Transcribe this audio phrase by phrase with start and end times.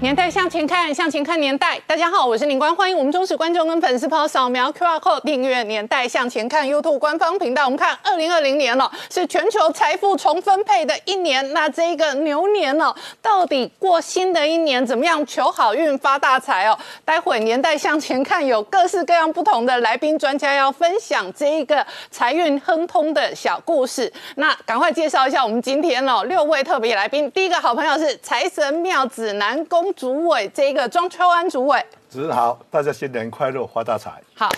[0.00, 1.78] 年代向前看，向前看年代。
[1.86, 7.66] 大家好，我是宁官，欢迎我们忠实观众跟粉丝朋友扫描 QR Code 订阅《年代向前看》YouTube 官方频道。
[7.66, 11.52] 我们看，二零二零年了，是全球财富重分配的一年。
[11.52, 16.78] 那这个牛年了，到底过新的一年怎么样求好运发大财哦？
[17.04, 24.10] 待会《年代向前看》有各式各样不同的来宾专家要分享这一个财运亨通的小故事。
[24.36, 27.30] 那赶快介绍一下我们今天哦六位特别来宾。
[27.32, 29.89] 第一个好朋友是财神庙指南宫。
[29.94, 34.12] 主委，这个庄秋安主委，主持人好，大家新年快乐，发大财。
[34.34, 34.48] 好，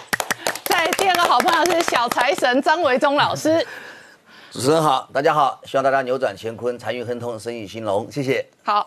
[0.64, 3.66] 在第二个好朋友是小财神张维忠老师。
[4.50, 8.46] 主持人好，大家好，希望大家扭转乾坤，财运亨通，生意兴隆，谢谢。
[8.64, 8.86] 好，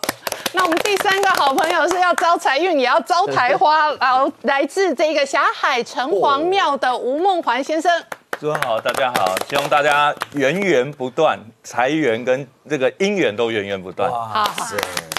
[0.53, 7.91] 那我们第三个好朋友是要招财运，也要招台花，然后来自这个霞海城隍庙的吴梦环先生。
[8.39, 14.11] 主持人好，大家好，希望大家源源不断，财源跟这个姻缘都源源不断。
[14.11, 14.75] 哇塞！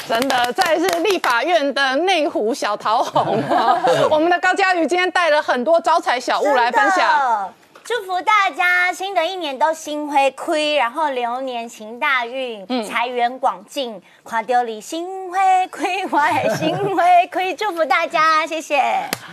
[0.08, 3.42] 真的，再是立法院的内湖小桃红，
[4.08, 7.52] 我们的高嘉瑜今天带了很多招财小物来分享。
[7.82, 14.00] 祝福大家新的一年都心灰亏，然后流年行大运，财源广进。
[14.24, 17.54] 垮丢里心灰亏，我也心灰 亏。
[17.54, 18.80] 祝福大家，谢谢。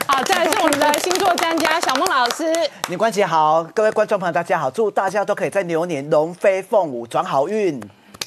[0.08, 2.52] 好，再来是我们的星座专家小孟老师。
[2.90, 7.82] 你关节好，各位观众朋友大家好，祝大家都可以在牛年龙飞凤舞，转好运。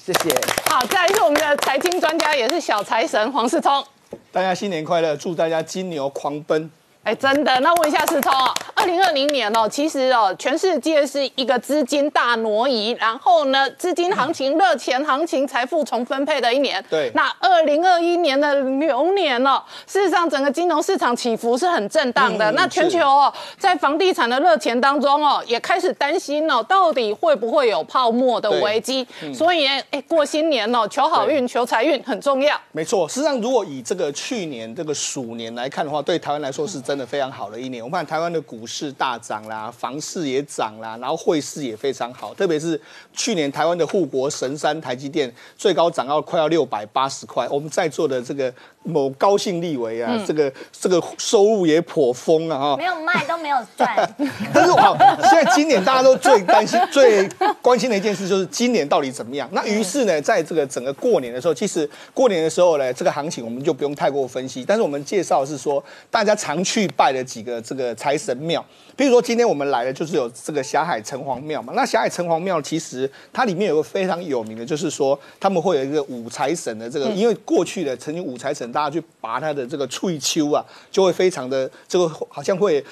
[0.07, 0.31] 谢谢。
[0.67, 3.85] 好，再来是我们的财经专家，也是小财神黄世聪。
[4.31, 6.71] 大家新年快乐，祝大家金牛狂奔。
[7.07, 7.61] 哎，真的？
[7.61, 8.33] 那问一下世聪，
[8.75, 16.85] 二零二零年哦，其实哦，全世界是一个资金大挪移，然后呢，资金行情、热钱行情、财富重分配的一年。
[16.91, 17.09] 对。
[17.15, 22.51] 那二零二一年的牛年哦，事实上整个金融市场起伏是很震荡的。
[22.51, 29.07] 那全球哦，在房地产的热钱当中哦，也开始担心哦，到底会不会有泡沫的危机？
[29.33, 32.61] 所以哎，过新年哦，求好运、求财运很重要。
[32.73, 36.96] 没错，事实际上如果以这个去年这个鼠年来看的话，对台湾来说是真。
[36.97, 42.81] 真的非常好的一年，我们看台湾的股市大涨啦，房市也涨啦，然后汇市也非常好，特别是
[43.13, 48.51] 去年台湾的护国神山台积电最高涨到快要六百八十块，我们在座的这个。
[48.87, 54.15] 某高兴立维啊，这个这个收入也颇丰啊，哈，没有卖都没有赚。
[54.55, 57.29] 但是好，现在今年大家都最担心、 最
[57.61, 59.49] 关心的一件事就是今年到底怎么样。
[59.53, 64.65] 那于是呢，在这个整个过年的时候，其实过年的时候呢，这个行情我们就不用太过分析。
[64.67, 68.65] 但是我们介绍是说，大家常去拜的几个这个财神庙。
[68.97, 71.75] 比如说，今天我们来的就是有这个霞海城隍庙嘛。
[71.77, 82.83] 那霞海城隍庙其实它里面有个非常有名的，就是说他们会有一个五财神的这个，因为过去的曾经五财神，大家去拔他的这个翠秋啊，就会非常的这个好像会。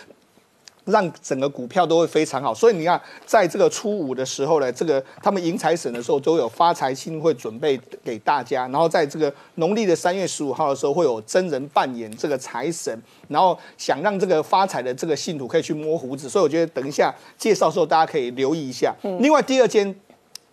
[0.85, 12.97] 让整个股票都会非常好，所以你看，在这个初五的时候呢，这个他们迎财神的时候都有发财星会准备给大家，然后在这个农历的三月十五号的时候会有真人扮演这个财神，
[13.29, 18.95] 然后想让这个发财的这个信徒可以去摸胡子，所以我觉得等一下介绍的时候大家可以留意一下。
[19.21, 19.95] 另外第二间。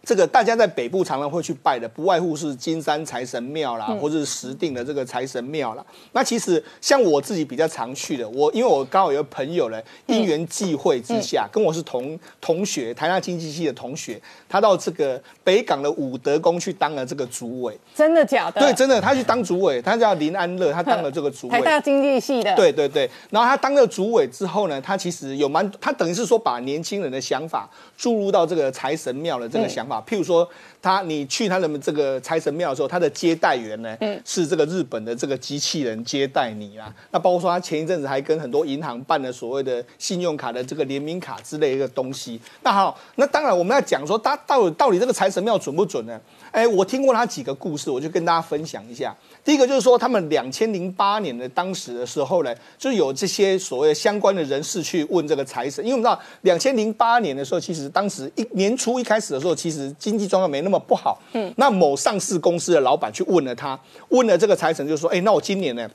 [0.04, 5.86] 这个大家在北部常常会去拜的，不外乎是金山财神庙啦，或者是石定的这个财神庙啦。
[6.14, 14.20] 那其实像我自己比较常去的，我因为我刚好有个朋友呢，因缘际会之下，跟我是同同学，台大经济系的同学，
[14.50, 17.78] 他到这个北港的武德宫去当了这个主委。
[17.94, 18.60] 真的假的？
[18.60, 21.52] 对，真的，他去当主委，他叫林安乐，他 当了这个主委。
[21.52, 22.56] 台大经济系的。
[22.56, 29.91] 对对对，然后他当了主委之后呢，他其实有蛮，他等于是说把年轻人的想法注入到这个财神庙的这个想法。
[30.08, 30.48] 譬如说，
[30.82, 36.94] 他你去他的这个财神庙的时候，他的接待员呢，嗯是这个日本的这个机器人接待你啦。
[37.12, 42.40] 那包括说，他前一阵子还跟很多银行办了所谓的信用卡的这个联名卡之类一个东西。
[42.62, 46.20] 那好，那当然我们要讲说，他到底到底这个财神庙准不准呢？
[46.52, 49.16] 哎，我听过他几个故事，我就跟大家分享一下。
[49.44, 61.18] 第一个就是说，他们两千零八年的当时的时候呢，就有这些所谓相关的人士去问这个财神，因为我们知道两千零八年的时候，其实当时一年初一开始的时候，其实经济状况没那么不好。
[61.34, 65.90] 嗯，那某上市公司的老板去问了他，问了这个财神，就说：“哎，那我今年呢？”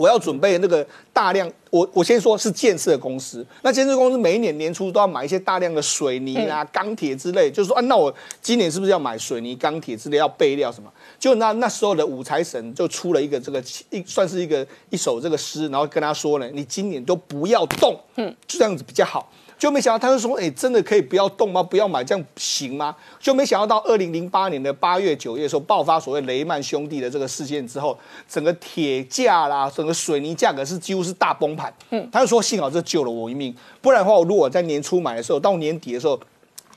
[0.00, 3.46] 我要准备那个大量，我我先说是建设公司。
[3.60, 10.90] 那建设公司每一年年初都要买一些大量的水泥啊、钢铁之类，就是说啊，那我今年是不是要买水泥、钢铁之类要备料什么？
[11.18, 19.30] 就那那时候的五财神就出了一个这个一算是一个一首这个诗，然后跟他说呢，你今年都不要动，嗯，就这样子比较好。
[19.60, 21.62] 就没想到他就说，哎，真的可以不要动吗？
[21.62, 22.96] 不要买，这样行吗？
[23.20, 27.96] 就没想到到二零零八年的八月九月的时候，爆发所谓雷曼兄弟的这个事件之后，
[28.26, 31.70] 整个铁价啦，整个水泥价格是几乎是大崩盘。
[31.90, 36.18] 嗯，他就说幸好这救了我一命，不然的话，我如果在年初买的时候，到年底的时候。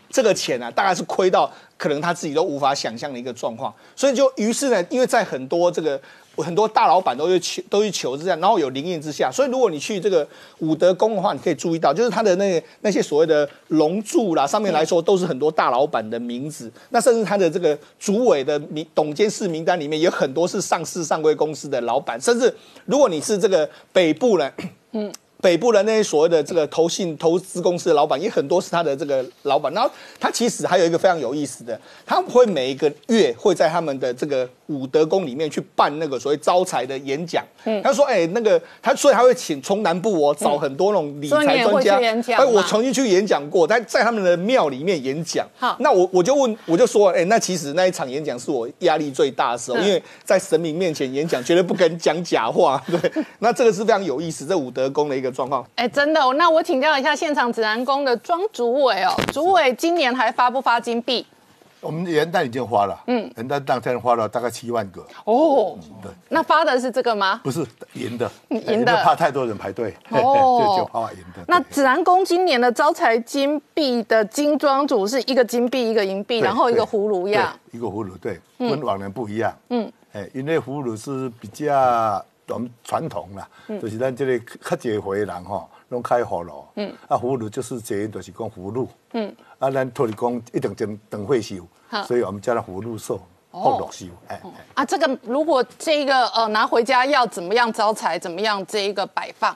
[0.09, 5.99] 这个钱啊，大概是亏到可能他自己都无法想象的一个状况，所以就于是呢，因为在很多这个
[6.37, 10.27] 很多大老板都去求都去求这样，然后有灵验之下，所以如果你去这个
[10.59, 22.53] 武德宫的话，你可以注意到，就是他的那那些所谓的龙柱啦，上面来说都是很多大老板的名字，那甚至他的这个主委的名董监事名单里面有很多是上市上柜公司的老板，甚至
[22.85, 24.51] 如果你是这个北部呢，
[24.93, 25.13] 嗯。
[25.41, 29.73] 北部的那些所谓的这个投信投资公司的老板，也很多是他的这个老板。
[29.73, 37.43] 然后他其实还有一个非常有意思的，他会每一个月会在他们的这个武德宫里面去办那个所谓招财的演讲。
[37.65, 41.97] 嗯，他说：“哎，那个他所以他会请从南部哦找很多那种理财专家。
[42.37, 45.45] 哎，我曾经去演讲过，在在他们的庙里面演讲。
[45.59, 52.81] 好，那我我就问，我就说，哎，那其实那一场演讲是我压力最大的时候，因为在神明面前演讲，绝对不敢讲假话。
[52.87, 55.33] 对，那这个是非常有意思，这武德宫的一个。
[55.33, 61.25] 状况哎，真的，那我请教一下现场指南宫的庄主委哦，主委今年还发不发金币？
[61.83, 65.05] 我们元旦已经发了，嗯，元旦当天发了大概七万个。
[65.25, 67.41] 哦，对，那发的是这个吗？
[67.43, 68.95] 不是银的，银的。
[69.03, 69.93] 怕太多人排队。
[70.09, 71.43] 哦，就发银的。
[71.47, 82.25] 那指南宫今年的招财金币的金装组是一个金币一个银币，然后一个葫芦样，一个葫芦，对，跟往年不一样，嗯，哎，因为葫芦是比较。
[82.47, 83.47] 我们传统啦，
[83.81, 86.65] 就是咱这里较济回人吼，拢开葫芦，
[87.07, 89.33] 啊葫芦就是这，就是讲葫芦，嗯。
[89.57, 91.65] 啊咱托你讲一定等等会修，
[92.07, 93.19] 所以我们叫它葫芦寿，
[93.51, 94.41] 后芦寿，哎，
[94.73, 99.55] 啊这个如果这个呃拿回家要怎么样招财，怎么样这一个摆放？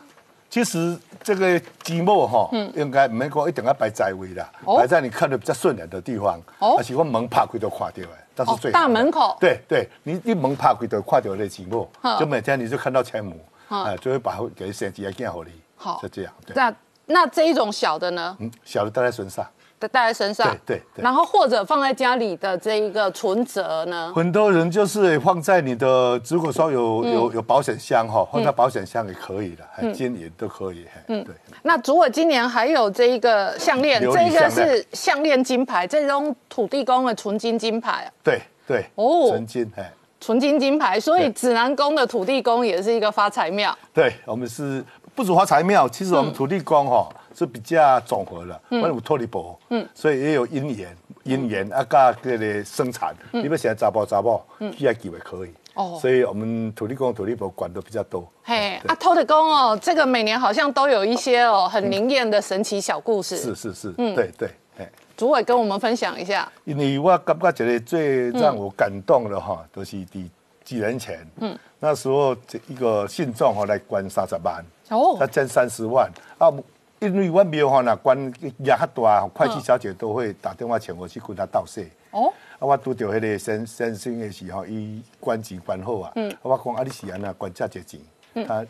[0.50, 2.72] 其实这个积木哈，嗯。
[2.76, 6.40] 应该唔免讲一定要摆在位啦，摆在你看的比较顺眼的地方，
[6.78, 8.08] 而且我门拍开都看到诶。
[8.38, 11.90] 是最大门口，对对，你一门拍开都看到那积木，
[12.20, 13.36] 就每天你就看到钱母，
[13.68, 16.32] 哎，就会把给升级来建好你，好，就这样。
[16.54, 16.72] 那
[17.08, 18.38] 那这一种小的呢？
[18.40, 19.44] 嗯，小的带在身上。
[19.80, 24.12] 带在身上，对对，然后或者放在家里的这一个存折呢？
[24.16, 30.86] 很多人就是放在你的，如果说有有有保险箱哈，放在保险箱也可以的，金银都可以。
[31.08, 31.36] 嗯，对。
[31.62, 38.10] 那主委今年还有这一个项链，这一个是项链金牌，这种土地公的纯金金牌。
[38.24, 43.78] 对对，哦，纯金哎，纯金金牌，所以指南宫的土地公也是一个发财庙。
[43.94, 44.84] 对，我们是
[45.14, 47.08] 不止发财庙，其实我们土地公哈。
[47.38, 49.56] 是比较综合了，我有脱离波，
[49.94, 54.44] 所以也有姻缘，姻缘啊，加这个生产，你要现在查甫查某，
[54.76, 58.28] 起来机会可以，哦，所以我们土地公土地婆管的比较多。
[58.42, 63.38] 嘿，啊，土地公哦，这个每年好像都有一些哦很灵验的神奇小故事。
[63.38, 64.50] 是是是，嗯，对对，
[64.80, 66.52] 哎，主委跟我们分享一下。
[66.64, 70.28] 因为我感觉觉得最让我感动的哈，都是第
[70.64, 76.52] 几年前，嗯，那时候这一个信众哈来捐三十万，哦，他捐三十万啊。
[77.00, 78.18] 因为我庙吼那关
[78.60, 81.88] 压较大，会计小姐都会打电话请我去跟他道谢。
[82.12, 86.12] 哦，啊，我拄着迄个先先生的时候，伊关钱关好啊。
[86.16, 88.00] 嗯，我讲啊，你是安那关这些钱？
[88.34, 88.66] 嗯他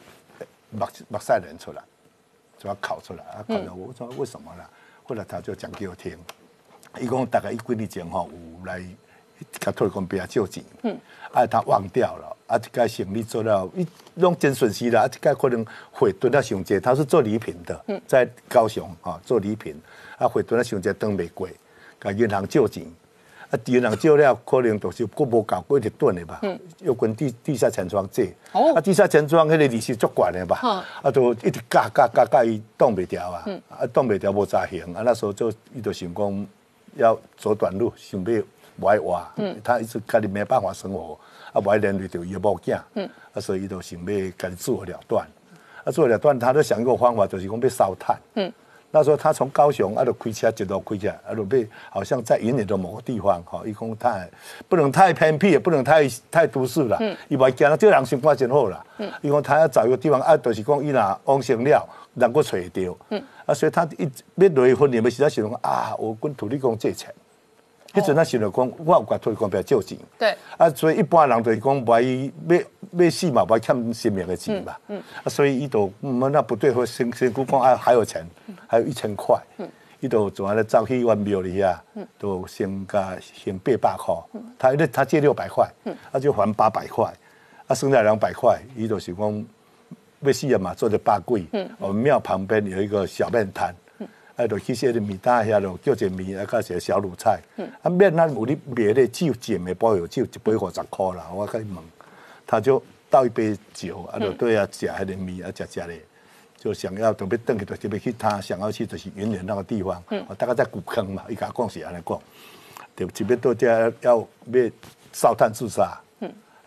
[0.70, 1.82] 目目屎人出来，
[2.58, 4.70] 就要考出来啊，考了我说为什么啦？
[5.04, 6.18] 后来他就讲给我听，
[7.00, 8.30] 伊讲大概一几日前吼
[8.60, 8.84] 有来。
[9.60, 10.98] 甲土地公比较借钱，嗯，
[11.34, 19.76] 啊，他忘掉了，啊，这个行李做了，一拢真顺势啦，啊，这个可能会蹲了上街，他是做礼品的，嗯，在高雄啊做礼品，
[20.18, 21.54] 啊，会蹲了上街当玫瑰，
[22.00, 22.84] 甲银行借钱，
[23.50, 36.48] 啊，银行借了可能就是过无够过一直顿的吧，嗯，又跟地地下钱庄借，哦，啊，地下钱庄迄个利息足悬的吧，嗯，啊，都一直加加加加伊挡袂掉啊，嗯，啊，挡袂掉无咋行，啊，那时候就伊就想讲
[36.96, 38.42] 要走短路，想要。
[38.80, 39.22] 不爱活，
[39.64, 41.18] 他一直家己没办法生活，
[41.52, 42.78] 啊，不爱连累着伊某囝，
[43.34, 45.28] 啊，所以伊就想要家己自我了断，
[45.84, 48.18] 啊，自我了断，他就想一个方法，就是讲要烧炭。
[48.36, 48.52] 嗯，
[48.92, 54.30] 那时候他从高雄啊，就开车一路开起来，啊，就被好像在云里的某个地方，哈，伊讲太
[54.70, 56.98] 不能太偏僻，也不能太太都市了。
[57.00, 58.86] 嗯，伊话惊，这人生活真好啦。
[59.00, 62.98] 嗯，伊讲他要找一个地方，啊，就是讲伊若往生了，能够找到。
[63.10, 67.14] 嗯，啊，所以他一要离婚，你们实在想讲啊，我跟土地公借钱。
[67.98, 69.98] 迄阵啊，想着讲，我有甲土地公比较借钱。
[70.20, 70.38] 对。
[70.58, 72.58] 啊，所以一般人就是讲，不爱要
[72.92, 74.76] 要死嘛，不爱欠生命的钱嘛。
[74.88, 75.02] 嗯。
[75.24, 78.26] 啊，所以伊都，嗯，那不对，或先先估讲啊，还有钱，
[78.68, 79.36] 还有一千块。
[79.58, 79.68] 嗯。
[80.00, 81.84] 伊都怎啊咧走去阮庙里啊？
[81.96, 82.08] 嗯。
[82.20, 84.16] 都先加先八百块。
[84.34, 84.44] 嗯。
[84.60, 85.68] 他咧他借六百块。
[85.86, 85.96] 嗯。
[86.12, 87.12] 他就还八百块，
[87.68, 89.46] 啊，剩下两百块，伊就是讲
[90.22, 91.46] 要死啊嘛，做的八柜。
[91.54, 91.68] 嗯。
[91.80, 93.74] 我们庙旁边有一个小面摊。
[94.38, 97.42] 啊，就去些的米大遐咯，叫一米啊，加些小卤菜。
[97.58, 101.28] 嗯啊，面咱有哩卖咧酒碱的包药酒，一杯五十块啦。
[101.34, 101.78] 我甲伊问，
[102.46, 106.00] 他就倒一杯酒，啊，就对啊，食迄个米啊，食食咧，
[106.56, 110.02] 就想要准备登去，就准备去他想要去就是云南那个地方。
[110.28, 112.20] 我大概在古坑嘛，伊甲讲是安尼讲，
[112.96, 114.20] 就这边到家要
[114.54, 114.72] 要
[115.12, 116.00] 烧炭自杀。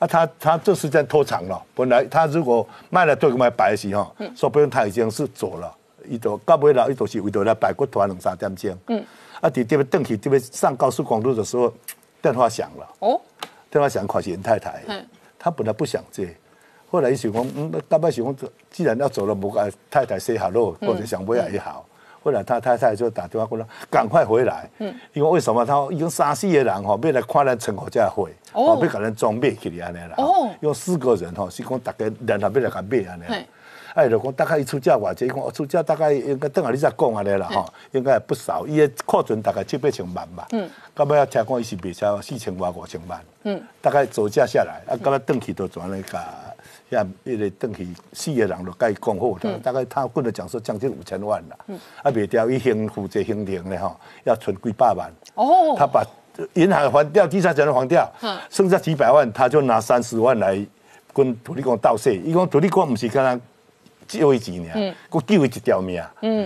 [0.01, 1.63] 啊，他他这时间拖长了。
[1.75, 5.77] 本来他如果卖了对卖白时候，说不定他已经是走了。
[6.09, 8.77] 伊就到尾了，伊就是为了来摆骨团两三点钟。
[8.89, 9.05] 嗯。
[9.41, 11.73] 啊，伫这边登去这边上高速公路的时候，
[12.21, 12.87] 电话响了。
[12.99, 13.21] 哦。
[13.71, 14.83] 电话响，看是严太太。
[14.87, 15.05] 嗯。
[15.39, 16.37] 他本来不想接，
[16.91, 21.87] 后来一想讲，嗯，大概想讲，既然要走了，无跟太太 say hello，或者想回来也好。
[22.23, 24.69] 后来他太太就打电话过来，赶快回来。
[24.81, 24.95] 嗯。
[25.15, 25.65] 因为为什么？
[25.65, 30.15] 他已经三四个人哈，要来看咱成果家会，哦，要给咱装备起来安尼啦。
[30.19, 30.51] 哦。
[30.61, 33.47] 用四个人哈，是讲大家联合要来甲买安尼。
[33.95, 40.47] 哎，就讲大概一出价偌济，讲出价大概应该等下你再讲安尼啦吼，应该不少，伊的库存大概七八千万吧。
[40.53, 40.69] 嗯。
[40.95, 43.21] 到尾啊，听讲伊是卖超四千万五千万。
[43.45, 43.61] 嗯。
[43.81, 46.19] 大概走价下来，啊，到尾登去都转来个，
[46.91, 51.57] 像一个登去四个人都甲伊讲好，大概他跟着讲说将近五千万啦。
[51.67, 51.79] 嗯。
[52.03, 55.11] 啊，卖掉伊行负责行程咧吼，要存几百万。
[55.35, 55.75] 哦。
[55.77, 56.05] 他把
[56.55, 60.65] 银行还掉，第三层还掉，嗯，剩下几百万，他就拿三十万来
[61.13, 62.17] 跟土地公道谢。
[62.17, 63.39] 伊讲土地公不是跟他。
[64.19, 66.03] 救伊钱尔，佮救伊一条命。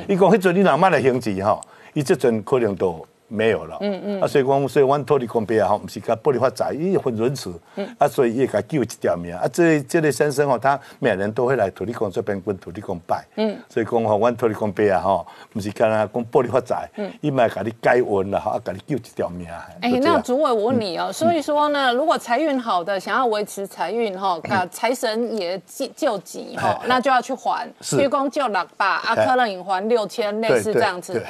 [0.09, 1.61] 伊讲迄阵你若莫来行钱吼，
[1.95, 3.07] 伊即阵可能都。
[3.29, 19.49] 没有了，嗯嗯，啊，所以讲，所以阮土地公伯啊，吼，不是甲玻璃发财，伊分仁慈，嗯，啊，所以也甲救一条命，啊，这这类先生吼，他每年都会来土地公这边跟土地公拜，嗯，所以讲吼，阮土地公伯啊，吼，不是干那讲玻璃发财，嗯，伊咪甲你解运啦，啊，甲你救一条命。
[19.81, 31.21] 哎，那主委我问你哦，所以说呢，如果财运好的，想要维持财运哈，啊，财神也救救急哈，那就要去还，鞠躬救六百，啊，可能隐还六千，类似这样子。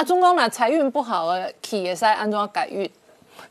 [0.00, 2.90] 啊，中公呢财运不好的，去也使安怎改运？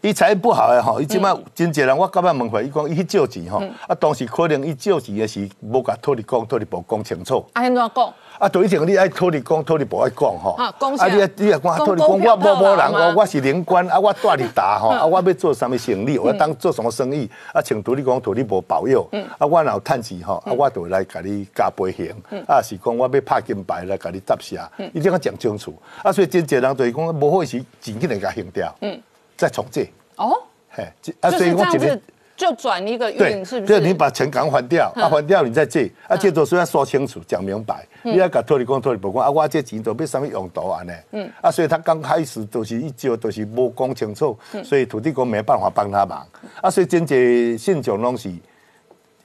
[0.01, 7.45] 伊财运不好诶吼，伊即摆真侪人，我刚刚问过，伊讲伊去借钱吼，啊，当时可能伊借钱诶是无甲托你讲，托你部讲清楚。
[7.53, 8.13] 啊，安怎讲？
[8.39, 10.55] 啊，对以前你爱土地公、土地部爱讲吼。
[10.57, 19.05] 啊，讲啊，你你啊，讲土地公，我无无人，我我是领官，啊，我带你打吼，啊，我要做什么生意，我要当做什么生意，啊，请土地公、土地部保佑，
[19.37, 22.15] 啊，我若有趁钱吼，啊，我就来甲你加倍行，
[22.47, 24.57] 啊，是讲我要拍金牌来甲你答谢，
[24.93, 28.97] 一定要讲清楚，啊，所以真侪人就是讲无好时钱紧来甲行掉，嗯，
[29.35, 29.91] 再重借。
[30.15, 30.41] 哦。
[30.69, 30.87] 嘿，
[31.19, 32.01] 啊，所以我这边。
[32.39, 33.73] 就转一个运，是不是？
[33.73, 40.91] 就你把钱赶还掉，啊，还掉你再借，啊，借着说要说清楚、讲明白，你要甲托你讲、托你不讲，啊，我这钱都被什么用途安尼？
[41.11, 46.25] 嗯，啊，所以他刚开始都是一招都是无讲清楚，所以土地公没办法帮他忙，
[46.61, 48.31] 啊，所以真济信众拢是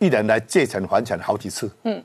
[0.01, 2.03] 一人来借钱还钱好几次，嗯，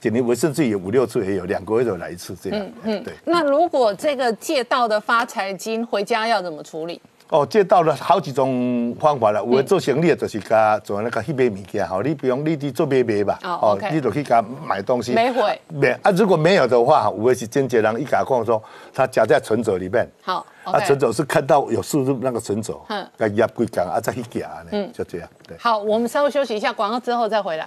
[0.00, 3.14] 几年我甚至有五六次也有，两个月都来一次这样，嗯嗯，对。
[3.24, 7.00] 那如果这个借到的发财金回家要怎么处理？
[7.32, 9.42] 哦，借到了好几种方法了。
[9.42, 15.14] 有的做生意就是甲做那个去买物件，好，你比如你去做买卖吧，哦，你就去甲买东西。
[15.14, 15.58] 没会。
[15.68, 18.62] 没啊，如果没有的话，有的是真济人一甲讲说，
[18.92, 20.06] 他夹在存折里面。
[20.20, 25.28] 好，啊，存折是看到有数字那个存折，嗯，甲压几讲啊，再去夹呢，嗯，就这样。
[25.48, 25.56] 对。
[25.58, 27.66] 好，我们稍微休息一下，广告之后再回来。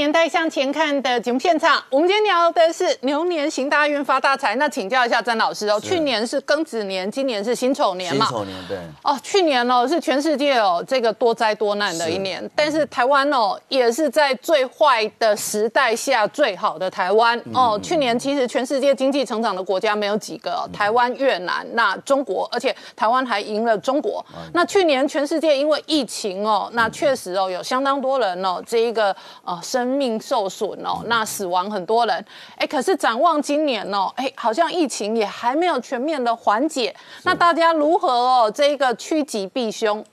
[0.00, 4.54] 年代向前看的节目现场，我们今天聊的是牛年行大运发大财。
[4.54, 8.24] 那请教一下詹老师哦，去年是庚子年，今年是辛丑年嘛？
[8.24, 8.78] 辛丑年对。
[9.02, 17.78] 哦，去年哦是全世界哦这个多灾多难的一年，但是台湾哦也是在最坏的时代下最好的台湾哦。
[17.82, 24.24] 去年其实全世界经济成长的国家没有几个，台湾、越南、那中国，而且台湾还赢了中国。
[24.54, 29.14] 那去年全世界因为疫情哦，那确实哦有相当多人哦这一个
[29.44, 29.60] 呃。
[29.62, 32.24] 生命受损哦，那死亡很多人，
[32.56, 36.94] 哎，可是展望今年哦，哎，好像疫情也还没有全面的缓解，
[37.24, 38.52] 那大家如何哦？
[38.54, 40.04] 这个趋吉避凶？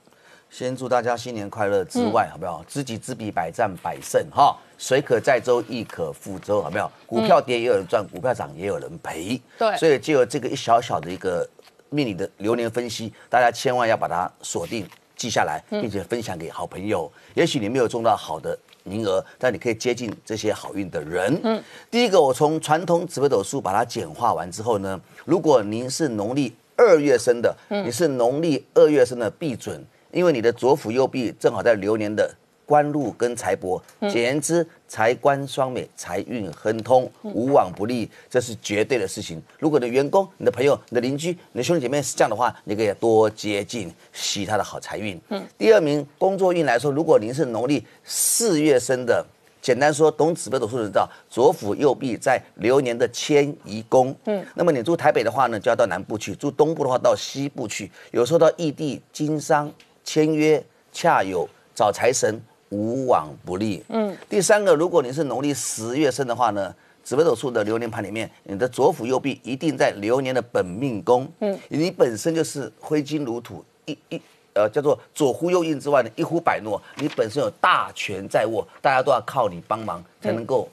[0.50, 2.64] 先祝大家新年快乐之外，好不好？
[2.66, 4.56] 知己知彼，百战百胜哈。
[4.78, 6.90] 水可载舟，亦可覆舟，好不好？
[7.04, 9.38] 股票跌也有人赚，股票涨也有人赔。
[9.58, 11.46] 对，所以就有这个一小小的一个
[11.90, 17.10] 命理的流年分析，大家千万要把它锁定记下来，并且分享给好朋友。
[17.34, 18.56] 也许你没有中到好的。
[18.88, 21.38] 名额，但你可以接近这些好运的人。
[21.44, 32.34] 嗯，第一个，我从传统紫微斗数把它简化完之后呢，如果您是农历二月生的，你是农历二月生的必准，因为你的左辅右弼正好在流年的
[32.68, 33.80] 官禄跟财帛。
[34.02, 39.42] 简言之，财官双美，财运亨通，无往不利，这是绝对的事情。
[39.58, 45.18] 如果你的员工、你的朋友、你的邻居、你的兄弟姐妹是这样的话，你可以多接近，吸他的好财运。
[45.30, 45.42] 嗯。
[45.56, 49.24] 第二名工作运来说，如果您是农历四月生的。
[49.60, 54.14] 简单说，懂紫微斗数的知道，左辅右弼在流年的迁移宫。
[54.24, 57.90] 嗯，那么你住台北的话呢，就要到南部去；住东部的话，到西部去。
[58.12, 59.70] 有时候到异地经商、
[60.04, 63.82] 签约、洽友、找财神，无往不利。
[63.88, 71.30] 嗯，第三个，如果你是农历十月生的话呢，紫微斗数的流年盘里面，你的左辅右弼一定在流年的本命宫。
[71.40, 74.20] 嗯，你本身就是挥金如土，一一。
[74.54, 76.82] 呃，叫做左呼右应之外呢，一呼百诺。
[76.96, 80.68] 你本身有大权在握，大家都要靠你帮忙，才能够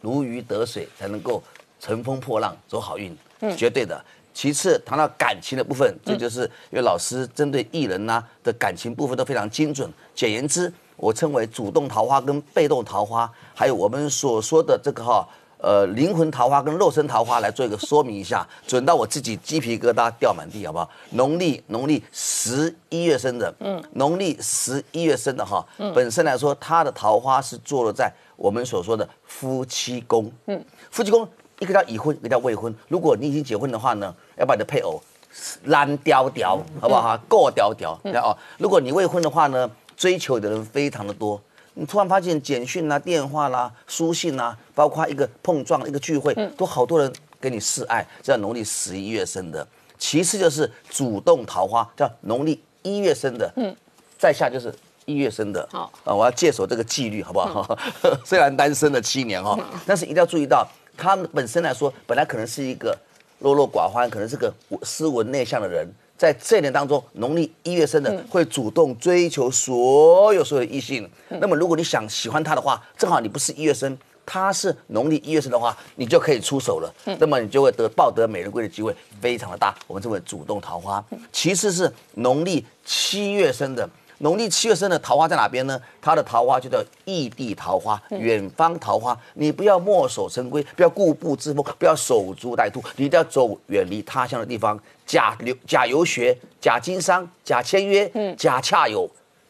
[0.00, 1.42] 如鱼得水，才能够
[1.78, 4.02] 乘风破浪，走好运，嗯绝对的。
[4.32, 9.92] 其次，谈到感情的部分，这就是因为老师针对艺人呐的感情部分都非常精准。
[10.14, 15.26] 简言之，我称为主动桃花跟被动桃花，还有我们所说的这个哈。
[15.62, 20.88] 呃，灵魂桃花跟肉身桃花来做一个说明一下，准到我自己鸡皮疙瘩掉满地，好不好？
[21.10, 31.28] 农历农历十一月生的，嗯，农历十一月生的哈，嗯，本身来说，他的桃花是坐落在我们所说的夫妻宫，嗯，夫妻宫
[31.58, 32.74] 一个叫已婚，一个叫未婚。
[32.88, 34.98] 如果你已经结婚的话呢，要把你的配偶
[35.64, 37.20] 烂雕雕，好不好哈？
[37.28, 37.92] 够雕雕，
[38.24, 38.34] 哦。
[38.56, 41.38] 如果你未婚的话呢，追求的人非常的多。
[41.74, 48.04] 你突然发现简讯啦、电话啦、书信啦，包括一个碰撞、一个聚会，都好多人给你示爱。
[48.22, 49.66] 这农历十一月生的，
[49.98, 53.52] 其次就是主动桃花，叫农历一月生的。
[53.56, 53.76] 嗯，
[54.18, 55.68] 再下就是一月生的。
[55.70, 57.78] 好啊，我要戒守这个纪律，好不好？
[58.24, 60.66] 虽然单身了七年哈，但是一定要注意到，
[60.96, 62.98] 他们本身来说，本来可能是一个
[63.40, 64.50] 落落寡欢，可能是个
[64.82, 65.86] 斯文内向的人。
[66.20, 71.10] 在这一年当中，农历一月生的会主动追求所有所有异性。
[71.30, 73.96] 那么，如果你想喜欢他的话，正好你不是一月生，
[74.26, 76.94] 他是农历一月生的话，你就可以出手了。
[77.18, 79.74] 那么你就会得抱得美人归的机会非常的大。
[79.86, 81.02] 我们称为主动桃花。
[81.32, 83.88] 其次是农历七月生的。
[84.22, 85.80] 农历七月生的桃花在哪边呢？
[86.00, 89.18] 它的桃花就叫异地桃花、远方桃花。
[89.34, 94.78] 你不要墨守成规，不要固步自封，不要守株待兔，你一定要走远离他乡的地方。
[95.06, 99.08] 假留假游学、假经商、假签约、假恰友，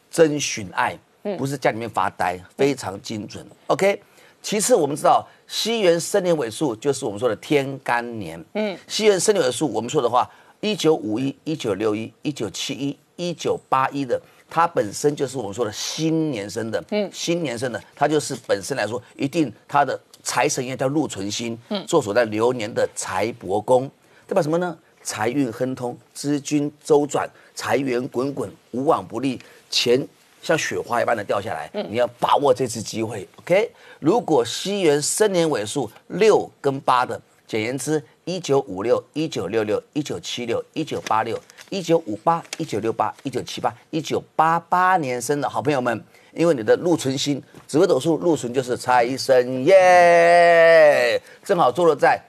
[0.09, 0.97] 真寻爱，
[1.37, 3.45] 不是家里面发呆，非常精准。
[3.67, 4.01] OK。
[4.43, 8.43] 其次，我们知道西元生年尾数就是我们说的天干年。
[8.55, 10.27] 嗯，西元生年尾数，我们说的话，
[10.61, 14.19] 一九五一、一九六一、一九七一、一九八一的。
[14.51, 23.89] 它本身就是我们说的新年生的，嗯，新年生的，它就是本身来说，一定它的财神爷叫禄存星，嗯，坐所在流年的财帛宫，
[24.27, 24.77] 代表什么呢？
[25.01, 30.05] 财运亨通，资金周转，财源滚滚，无往不利，钱
[30.43, 33.71] 像雪花一般的掉下来，嗯，你要把握这次机会，OK？
[33.99, 41.39] 如果西元生年尾数六跟八的，简言之，一九五六、一九六六、一九七六、一九八六。
[41.71, 46.03] 一九五八、一九六八、一九七八、一九八八年生的好朋友们，
[46.33, 52.21] 因为你的禄存星，紫微斗数禄存就是财神耶，正好坐落在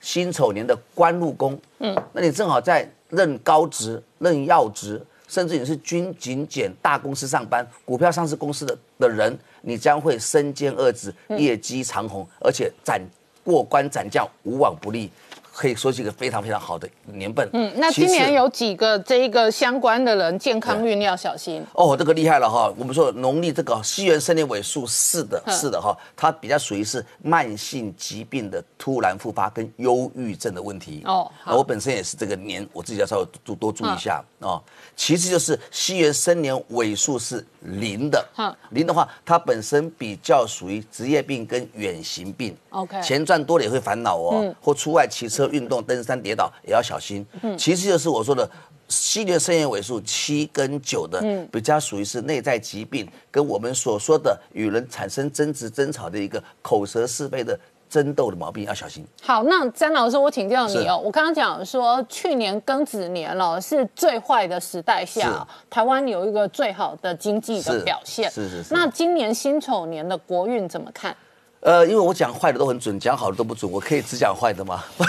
[0.00, 1.58] 辛丑年的官禄宫。
[1.80, 13.02] 嗯，那你正好在任高职、任要职，甚至你是军警检大公司上班，股票上市公司的的人，你将会身兼二职，业绩长虹，而且斩
[13.42, 15.10] 过关斩将，无往不利。
[15.54, 17.48] 可以说是一个非常非常好的年份。
[17.52, 21.96] 嗯，那今年有几个这一个相关的人健康运要小心哦。
[21.96, 31.30] 这个厉害了哈，我们说农历这个西元生年尾数是的，是的哈，它比较属于是慢性疾病的突然复发跟忧郁症的问题哦。
[31.46, 34.60] 我本身也是这个年，我自己要稍微多多注意一下哦。
[34.96, 38.24] 其次就是西元生年尾数是零的，
[38.70, 42.56] 零的话，它本身比较属于职业病跟远行病。
[42.70, 47.26] OK，钱赚多了也会烦恼哦，或出外骑车、运动、登山跌倒也要小心。
[47.42, 48.48] 嗯，其次就是我说的
[48.88, 57.58] 系列生年尾数七跟九的，嗯，比较属于是内在疾病，跟我们所说的与人产生争执、争吵的一个口舌是非的。
[57.86, 59.06] 争斗的毛病要小心。
[59.22, 60.98] 好，那詹老师，我请教你哦。
[60.98, 68.28] 我刚刚讲说，去年庚子年了，是最坏的时代下，台湾有一个最好的经济的表现。
[68.32, 68.74] 是是是。
[68.74, 71.16] 那今年辛丑年的国运怎么看？
[71.64, 74.84] 呃，因为我讲坏的都很准，讲好的都不准，我可以只讲坏的吗？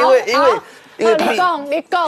[0.00, 0.60] 因为因为
[0.98, 1.24] 因为避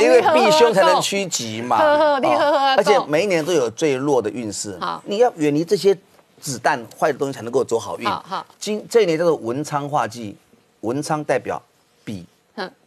[0.00, 1.76] 因为避凶才能趋吉嘛。
[1.78, 2.74] 呵呵，你呵呵。
[2.76, 4.78] 而且每一年都有最弱的运势。
[4.80, 5.96] 好，你要远离这些。
[6.40, 8.06] 子弹坏的东西才能够走好运。
[8.06, 10.36] 好，今这一年叫做文昌化忌，
[10.80, 11.62] 文昌代表
[12.04, 12.26] 笔、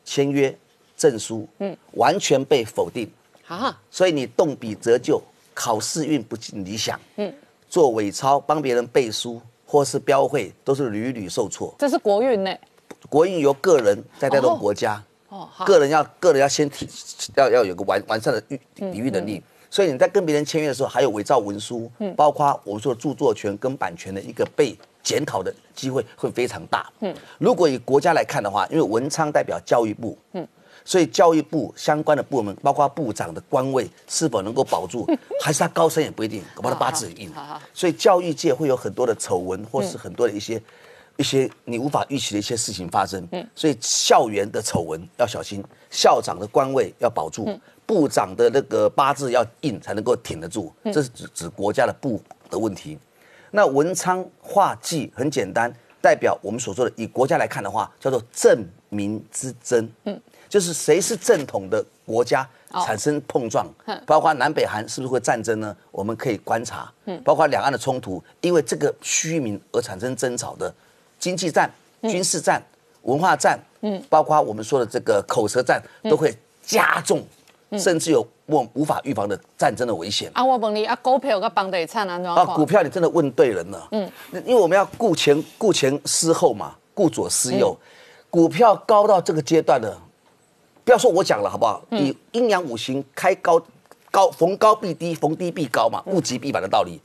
[0.05, 0.55] 签约、
[0.95, 3.09] 证书，嗯，完全被否定。
[3.43, 5.19] 好，所以你动笔折旧，
[5.55, 6.99] 考试运不尽理想。
[7.15, 7.33] 嗯，
[7.67, 11.75] 做伪钞、帮别人背书或是标会，都是屡屡受挫。
[11.77, 12.55] 这是国运呢。
[13.09, 15.03] 国运由个人在带动国家。
[15.29, 16.87] 哦，个人要个人要先体
[17.35, 19.43] 要要有个完完善的预抵御能力。
[19.69, 26.89] 所以你在跟别人签约的时候，还有伪造文书，嗯，包括我们说著作权跟版权的一个被检讨的机会会非常大。
[27.01, 30.47] 嗯，如果以国家来看的话，因为文昌代表教育部，嗯，
[30.87, 35.05] 所以教育部相关的部门，包括部长的官位是否能够保住，
[35.43, 37.29] 还是他高升也不一定，恐怕他八字硬。
[37.73, 40.61] 所以教育界会有很多的丑闻，或是很多的一些
[41.17, 43.27] 一些你无法预期的一些事情发生。
[43.33, 47.59] 嗯，所以校园的丑闻要小心，校长的官位要保住。
[47.85, 52.97] 部长的那个八字要硬才能够挺得住，这是指指国家的部的问题。
[53.51, 59.89] 那文昌化忌很简单，代表我们所说的以国家来看的话，叫做正民之争。
[60.03, 62.47] 嗯，就是谁是正统的国家
[62.85, 63.67] 产生碰撞，
[64.05, 65.75] 包括南北韩是不是会战争呢？
[65.91, 66.91] 我们可以观察。
[67.05, 70.73] 嗯，包括两岸的冲突，因为这个虚名而产生争吵的
[71.19, 71.71] 经济战、
[72.03, 72.61] 军事战、
[73.03, 77.25] 文化战，嗯，包括我们说的这个口舌战，都会加重。
[77.77, 80.41] 甚至有我无法预防的战争的危险啊！
[80.41, 82.45] 我问你啊，股票跟房地产安怎啊？
[82.55, 83.85] 股票你真的问对人了。
[83.91, 84.09] 嗯，
[84.45, 87.77] 因为我们要顾前顾前思后嘛，顾左思右。
[88.29, 89.97] 股票高到这个阶段的，
[90.87, 91.83] 不要说我讲了好不好？
[91.91, 93.61] 以阴阳五行开高
[94.09, 96.97] 高逢高必低，逢低必高嘛，物极必反的道理。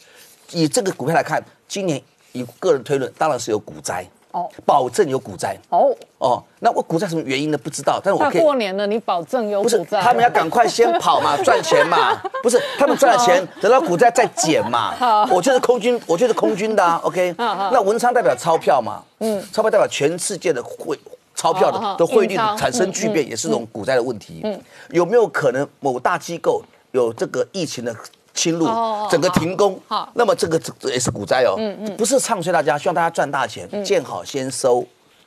[0.53, 4.07] 以这个股票来看，今年以个人推论，当然是有股灾。
[4.31, 7.59] 哦，保证有股灾哦哦，那我股灾什么原因呢？
[7.59, 9.79] 不知道，但是我可以过年了，你保证有股灾？
[9.79, 14.95] 不是，他们要赶快先跑嘛，赚钱嘛， 不是，他们赚了钱，等到股灾再减嘛。
[15.29, 17.35] 我就是空军，我就是空军的，OK。
[17.37, 20.99] 那文昌代表钞票嘛，嗯，钞票代表全世界的汇
[21.43, 24.41] 钞票的的汇率产生巨变，也是一种股灾的问题。
[24.45, 27.95] 嗯，有没有可能某大机构有这个疫情的？
[28.35, 28.67] 侵入，
[29.11, 34.83] 整个停工，好，那么这个这也是股灾哦，嗯嗯，不是唱衰大家，希望大家赚大钱，见好先收，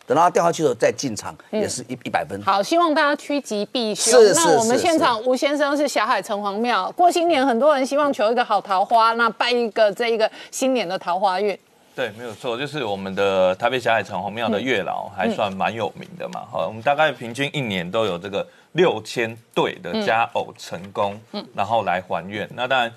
[0.08, 2.42] 等到它掉下去的时候再进场，也是一一百分。
[2.42, 4.12] 好，希望大家趋吉避凶。
[4.12, 4.48] 是是是。
[4.48, 11.56] 那我们现场吴先生是小海城隍庙过新年，很多人希望求一个好桃花，那拜一个这一个新年的桃花运。
[11.96, 18.46] 对，没有错，就是我们的台北小海城隍庙的月老还算蛮有名的嘛，好，我们大概平均一年都有这个。
[18.76, 22.46] 六千对的佳偶成功，嗯，然后来还愿。
[22.54, 22.94] 那当然，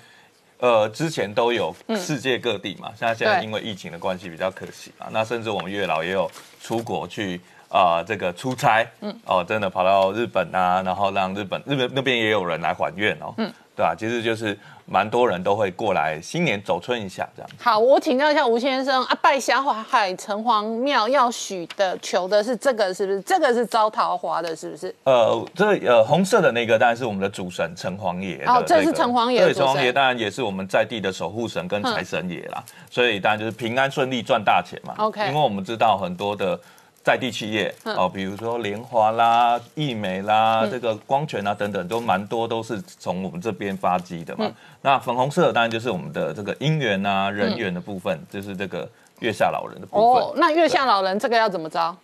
[0.57, 5.07] 呃，之前都有世界各地嘛，现在现在因为疫情的关系比较可惜啊。
[5.09, 6.29] 那甚至我们月老也有
[6.61, 13.49] 出国去啊，这个出差，嗯，哦，真的跑到日本啊，然后让日本日本那边也有人来还愿哦，嗯。
[13.79, 13.95] 对吧？
[13.97, 17.49] 其实就是蛮多人都会过来新年走春一下这样。
[17.57, 23.21] 好，我请教一下吴先生啊，拜霞海城隍庙要许的求的是这个是不是？
[23.21, 24.93] 这个是招桃花的，是不是？
[25.05, 28.43] 呃，这呃红色的那个当然是我们的主神城隍爷。
[28.45, 29.39] 哦，这是城隍爷。
[29.39, 32.61] 对，城隍爷当然也是我们在地的守护神跟财神爷啦。
[32.91, 34.93] 所以当然就是平安顺利赚大钱嘛。
[34.97, 35.25] OK。
[35.29, 36.59] 因为我们知道很多的。
[37.03, 44.51] 在地企业哦，比如说联华啦、易美啦、这个光泉啊等等，都蛮多都是从我们这边发迹的嘛。
[44.81, 48.87] 那粉红色当然就是我们的这个姻缘啊、人缘的部分，就是这个
[49.19, 50.23] 月下老人的部分。
[50.23, 51.95] 哦，那月下老人这个要怎么招？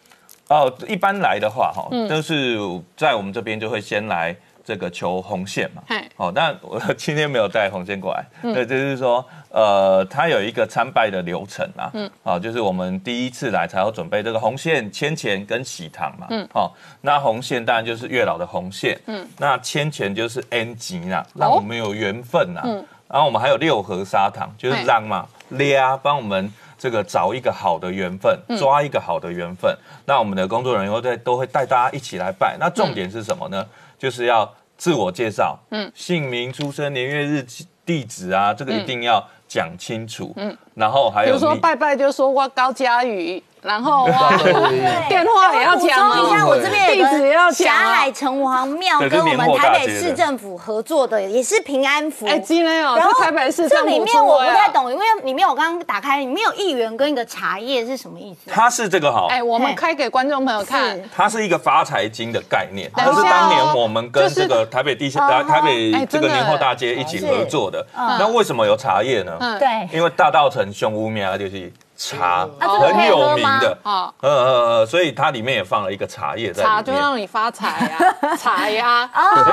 [0.48, 2.58] 哦，一般来的话哈，都是
[2.96, 4.36] 在我们这边就会先来。
[4.66, 5.84] 这个求红线嘛，
[6.18, 33.64] 好，但我 今天没有带红线过来，对，就是说，呃，它有一个参拜的流程啊，嗯，好，就是我们第一次来才要准备这个红线牵钱跟喜糖嘛，嗯，好，那红线当然就是月老的红线，嗯，那牵钱就是 N 级啦，让我们有缘分呐，嗯，然后我们还有六合砂糖，就是让嘛，俩帮我们这个找一个好的缘分，抓一个好的缘分，那我们的工作人员会都会带大家一起来拜，那重点是什么呢？
[34.06, 37.44] 就是要自我介绍，嗯，姓名、出生年月日、
[37.84, 43.42] 地址啊，这个一定要讲清楚，嗯，然后还有，比如说拜拜就说我高佳宇。
[43.66, 44.06] 然后
[45.10, 47.66] 电话也要讲一下，我这边地址要讲。
[47.66, 52.28] 霞海城隍庙跟我们台北市政府合作的，也是平安符。
[52.28, 58.52] 哎，今天哦，然后台北市政府这里面我不太懂，因为里面我刚刚打开，里面有一元跟一个茶叶是什么意思？
[58.52, 61.02] 它是这个哈，哎，我们开给观众朋友看。
[61.16, 67.84] 它是一个发财金的概念，它是当年我们跟这个台北地下、台北这个年货大街一起合作的。
[67.96, 69.36] 那为什么有茶叶呢？
[69.60, 71.74] 对，因为大道城凶屋庙就是。
[71.96, 73.78] 茶，很有名的。
[73.84, 77.68] 啊，呃呃呃，所以它里面也放了一个茶叶在茶就让你发财
[78.00, 79.10] 呀， 茶呀，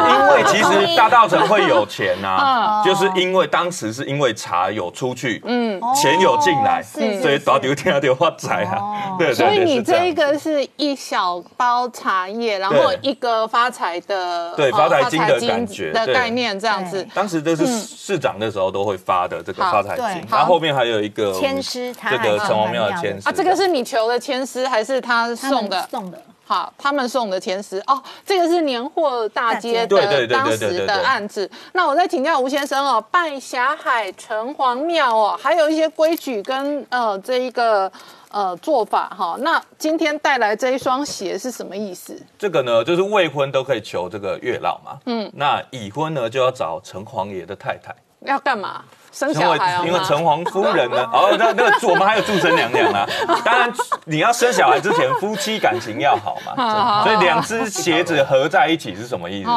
[0.09, 22.43] 因为其实大道城会有钱呐，就是因为当时是因为茶有出去，嗯，钱有进来，所以到底天就发财啊， 对所以你这一个是一小包茶叶，然后一个发财的，对发财金的感觉的概念这样子，当时都是市长那时候都会发的这个发财金，然后后面还有一个签诗，这个。
[22.43, 25.87] 城隍庙的签诗啊，这个是你求的签诗还是他送的？
[25.91, 26.21] 送的。
[26.45, 31.49] 好，他们送的签诗哦，这个是年货大街的当时的案子。
[31.73, 37.91] 那我再请教吴先生哦，拜霞海城隍庙哦，还有一些规矩跟呃这一个
[38.31, 39.37] 呃做法哈。
[39.39, 42.21] 那今天带来这一双鞋是什么意思？
[42.39, 44.99] 这个呢，就是未婚都可以求这个月老嘛。
[45.07, 45.31] 嗯。
[45.35, 47.95] 那已婚呢，就要找城隍爷的太太。
[48.27, 48.85] 要干嘛？
[49.13, 53.07] 生小孩因为城隍夫人呢， 哦，那那个我们还有祝生娘娘啊。
[53.45, 53.73] 当然，
[54.07, 57.05] 你要生小孩之前，夫妻感情要好嘛。
[57.05, 59.51] 所以两只鞋子合在一起是什么意思？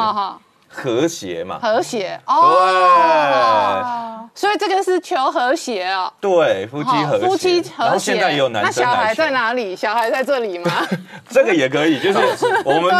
[0.68, 1.58] 和谐嘛。
[1.62, 4.12] 和谐哦。
[4.34, 6.12] 所以这个是求和谐哦。
[6.20, 7.26] 对，夫妻和谐。
[7.26, 8.12] 夫妻和谐。
[8.12, 9.74] 现在也有男生那小孩在哪里？
[9.74, 10.70] 小孩在这里吗？
[11.30, 12.18] 这个也可以，就是
[12.62, 12.92] 我们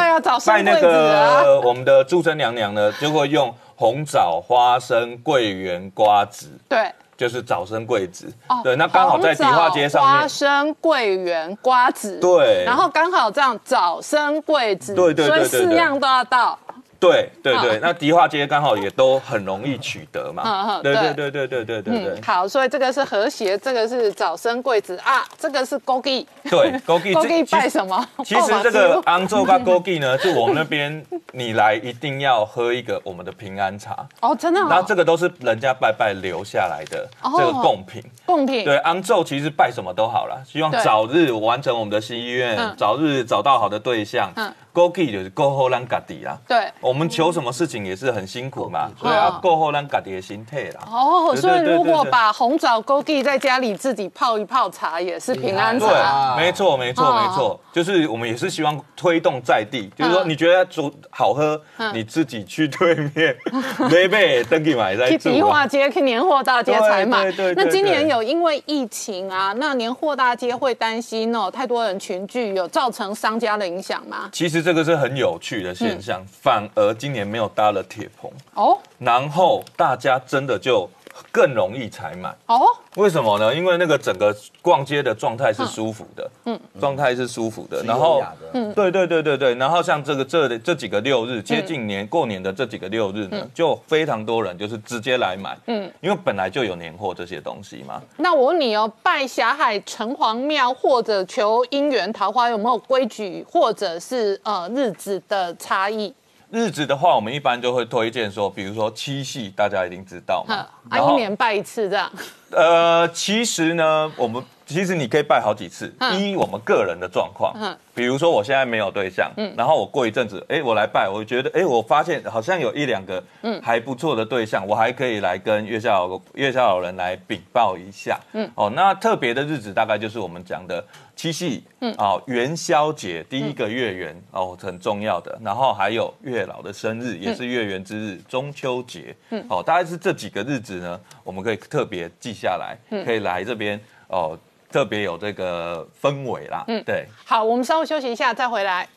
[0.46, 3.54] 拜那个我们的祝生娘娘呢，就会用。
[3.76, 8.32] 红枣、花生、桂圆、瓜子，对，就是早生贵子。
[8.48, 16.58] 哦，对，那刚好在迪化街上面，花生、桂圆、瓜子，对，然后刚好这样早生贵子，对对对对，所以四样都要到。
[16.98, 20.80] 对对对，那迪化街刚好也都很容易取得嘛。
[20.82, 22.20] 对对对对对对对对。
[22.22, 26.26] 好，所以这个是和谐，这个是早生贵子啊，这个是枸杞。
[26.50, 27.12] 对，枸杞。
[27.12, 28.06] 枸杞拜什么？
[28.24, 34.06] 其实这个安州跟枸杞呢，就我们那边你来一定要喝一个我们的平安茶。
[34.20, 34.60] 哦，真的。
[34.68, 38.02] 那这个都是人家拜拜留下来的这个贡品。
[38.24, 38.64] 贡品。
[38.64, 44.30] 对，安州其实拜什么都好了，希望早日完成我们的心愿，早日找到好的对象。
[44.36, 44.52] 嗯。
[44.76, 46.36] 枸杞就是过后让家底啦。
[46.46, 50.82] 对，我们求什么事情也是很辛苦嘛，所以要过后让家底的心态啦。
[50.86, 56.36] 哦，所以如果把红枣枸杞在家里自己泡一泡茶，也是平安茶。
[56.36, 61.58] 对，没错，没错，没错，就是我们也是希望推动在地，就是说你觉得煮好喝，
[61.94, 63.34] 你自己去对面
[63.78, 67.32] 那边登记买在去迪化街、去年货大街才买。
[67.54, 74.28] 那今年有因为疫情啊，那年货大街会担心哦，太多人群聚，有造成商家的影响吗？
[74.30, 74.65] 其实。
[74.66, 80.90] 这个是很有趣的现象，反而今年没有搭了铁棚哦，然后大家真的就。
[81.32, 82.60] 更容易采买哦？
[82.96, 83.54] 为什么呢？
[83.54, 87.82] 因为那个整个逛街的状态是舒服的，嗯，状态是舒服的。
[87.82, 89.54] 然后，嗯，对对对对对。
[89.56, 98.02] 然后像这个这这几个六日接近年过年的这几个六日呢，就非常多人就是直接来买，嗯，因为本来就有年货这些东西嘛。
[98.16, 106.14] 那我问你哦，拜霞海城隍庙或者求姻缘桃花有没有规矩或者是呃日子的差异？
[106.50, 112.10] 日子的话，我们一般就会推荐说，比如说七夕，大家一定知道嘛，啊，一年拜一次这样。
[112.50, 114.42] 呃，其实呢，我们。
[114.66, 117.54] 其实你可以拜好几次，依我们个人的状况，
[117.94, 123.22] 比如说我现在没有对象，然后我过一阵子，哎，我来拜，我觉得，哎，我发现好像有一两个
[123.62, 128.18] 还不错的对象，我还可以来跟月下老月下老人来禀报一下。
[128.32, 144.36] 嗯，哦，那特别的日子大概就是我们讲的七夕，嗯，哦，元宵节第一个月圆，哦，很重要的，然后还有月老的生日也是月圆之日，中秋节，嗯，哦，大概是这几个日子呢，我们可以特别记下来，可以来这边哦。
[144.70, 147.06] 特别有这个氛围啦，嗯，对。
[147.24, 148.88] 好，我们稍微休息一下，再回来。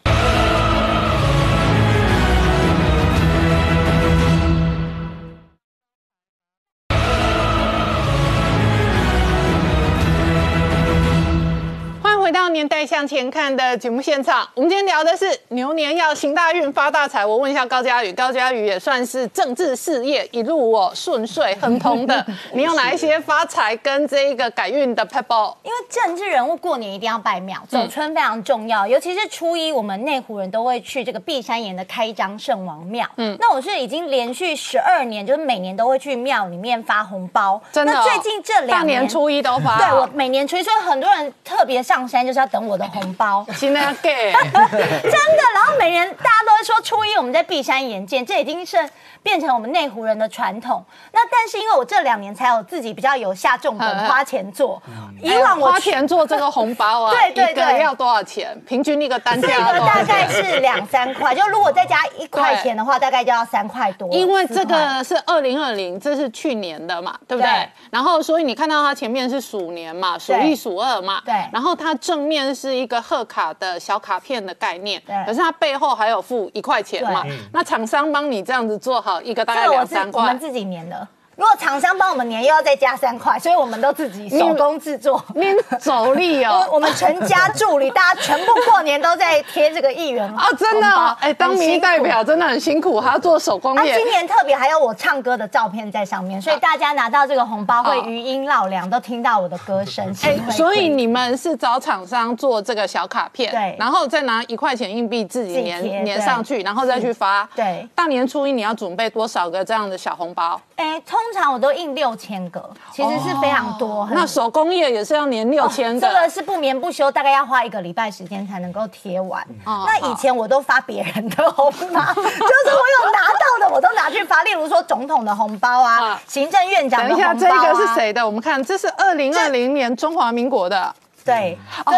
[12.30, 17.26] 回到年代向前看的节目现场，我们今天聊的是牛年要行大运发大财。
[17.26, 25.56] 我问一下高嘉宇，高嘉宇也算是政治事业一路我顺遂亨通的， 你有哪一些发财跟这一个改运的 pebble？
[25.64, 33.08] 因为政治人物过年一定要拜庙，走春非常重要，尤其是初一，我们内湖人都会去这个碧山岩的开张圣王庙。
[33.18, 37.60] 嗯，那我是已经连续十二年，就是每年都会去庙里面发红包。
[37.72, 39.80] 真的，最近这两年初一都发。
[39.80, 42.20] 对我每年初一，所以很多人特别上山。
[42.30, 43.80] 就是要等我的红包， 真的。
[43.80, 48.78] 然后每人大家都会说初一我们在碧山眼见，这已经是
[49.22, 50.84] 变成我们内湖人的传统。
[51.12, 54.82] 那但是因为我这两年才有自己比较有下重本花钱做，
[55.22, 58.60] 以往我花钱做这个红包啊，对 对对，要多少钱？
[58.68, 64.10] 平均一个单价大概是两三块，就如果再加一块钱的话，大概就要三块多。
[64.12, 67.70] 因为这个是二零二零，这是去年的嘛，对不对？
[67.90, 71.34] 然后所以你看到它前面是鼠年嘛，数一数二嘛，对。
[71.52, 75.16] 然后它正面是一个贺卡的小卡片的概念，对。
[75.26, 81.08] 可是它背后还有付一块钱嘛，那厂商帮你这样子做好一个大概两三块，我们自己粘的。
[81.40, 85.24] 如果厂商帮我们粘，又要再加三块，所以我们都自己手工制作。
[85.34, 90.88] 您走力哦， 我们全家助理，大家全部过年都在贴这个一元啊，真的，
[91.22, 93.96] 哎，当民意代表真的很辛苦，还要做手工业。
[93.96, 100.14] 今年特别还有我唱歌的照片在上面，所以大家拿到这个红包会余音绕梁，都听到我的歌声。
[100.24, 107.48] 哎，所以你们是找厂商做这个小卡片，对，然后再拿一块钱硬币自己粘粘上去，然后再去发。
[107.56, 110.60] 对，大年初一你要准备多少个这样的小红包？
[110.76, 114.08] 哎，通常我都印六千个，其实是非常多。
[114.12, 119.46] 那手工业也是要粘六千个，这个是不眠不休，大概要花一个礼拜时间才能够贴完。
[119.66, 124.44] 那以前我都发别人的红包， 就是我有拿到的，我都拿去发。
[124.44, 127.34] 例如说总统的红包啊，行政院长的红包啊。
[127.34, 128.26] 等一下，这个是谁的？
[128.26, 130.96] 我们看，这是二零二零年中华民国的。
[131.26, 131.58] 对，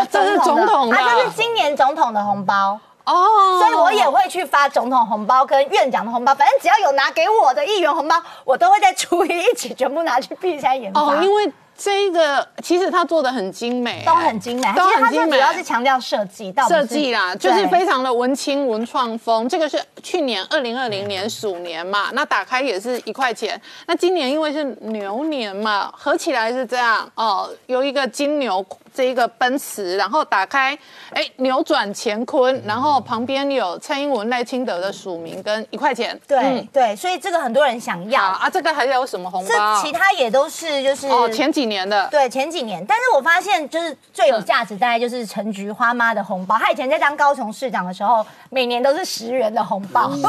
[0.09, 2.79] 这是总统的，这是今年总统的红包。
[3.05, 11.01] 哦，所以我也会去发总统红包跟院长的红包，反正只要有拿给我的一元红包，我都会在初一一起全部拿去闭山研发。
[11.01, 19.49] 哦，因为这个其实他做的很精美，都很精美，都很精美，主要是强调设计，设计啦，就是非常的文青文创风。
[19.49, 23.59] 这个是去年二零二零年鼠年嘛，那打开也是一块钱。
[23.87, 28.63] 那今年因为是牛年嘛，合起来是这样哦，有一个金牛。
[28.93, 30.77] 这一个奔驰，然后打开，
[31.13, 38.49] 哎，扭转乾坤，然后旁边有蔡英文、赖清德的署名跟一块钱，对对，所以这个很多人想要啊。
[38.49, 39.49] 这个还有什么红包？
[39.49, 42.85] 这其他也都是就是哦，前几年的，对，前几年。
[42.85, 50.11] 但是我发现就是最有价值大概就是陈菊花妈的红包，她以前在当高雄市长的时候，每年都是十元的红包，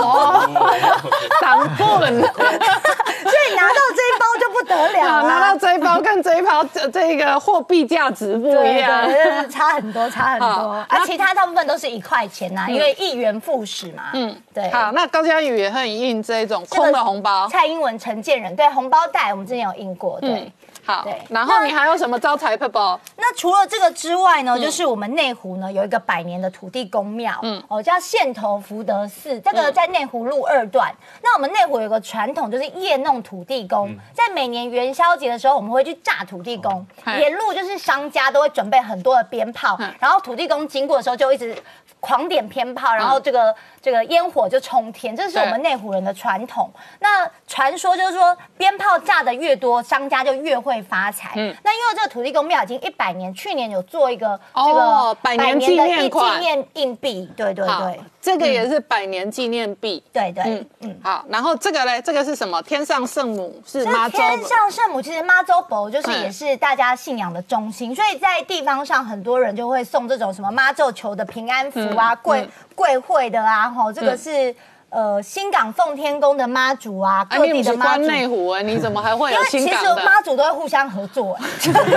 [1.40, 8.51] 涨棍，所以拿到这一包就不得了， 拿到这一包跟这一包这个货币价值不。
[8.54, 10.46] 不一样，差很多，差很多。
[10.88, 14.10] 啊，其他大部分都是一块钱呐，因为一元复始嘛。
[14.14, 14.70] 嗯，对。
[14.70, 17.48] 好，那高嘉宇也很印这种空的红包。
[17.48, 20.50] 蔡英文、陈建仁，对红包袋，我们之前有印过，对。
[20.84, 22.98] 好，然后你还有什么招财 p 包？
[23.16, 30.92] 那除了这个之外呢，就是我们内湖呢有一个百年的土地公庙，嗯，哦叫线头福德寺，这个在内湖路二段。
[31.22, 41.56] 那我们内湖有个传统，就是夜弄土地公，在每年元宵节的时候，我们会去炸土地公，沿路就是商家都会准备很多的鞭炮，然后土地公经过的时候就一直。
[42.00, 46.70] 狂点鞭炮，然后这个这个烟火就冲天，这是我们内湖人的传统。
[47.00, 51.32] 那传说就是说，鞭炮炸的越多，商家就越会发财。
[51.34, 58.00] 嗯，那因为这个土地公庙已经一百年，去年有做一个这个百年纪念纪念硬币，对对对。
[58.22, 62.62] 这个也是百年纪念币，对对，嗯嗯，好，然后这个嘞，这个是什么？
[62.62, 64.16] 天上圣母是妈祖。
[64.16, 74.54] 天上圣母其实妈祖伯就是也是大家信仰的中心，所以在地方上很多人就会送这种什么妈祖求的平安符啊、贵贵会的啊，吼，这个是。
[74.94, 78.02] 呃，新港奉天宫的妈祖啊，各地的妈祖。
[78.02, 81.88] 内湖啊，你怎么还会有新港其实妈祖都会互相合作， 各地的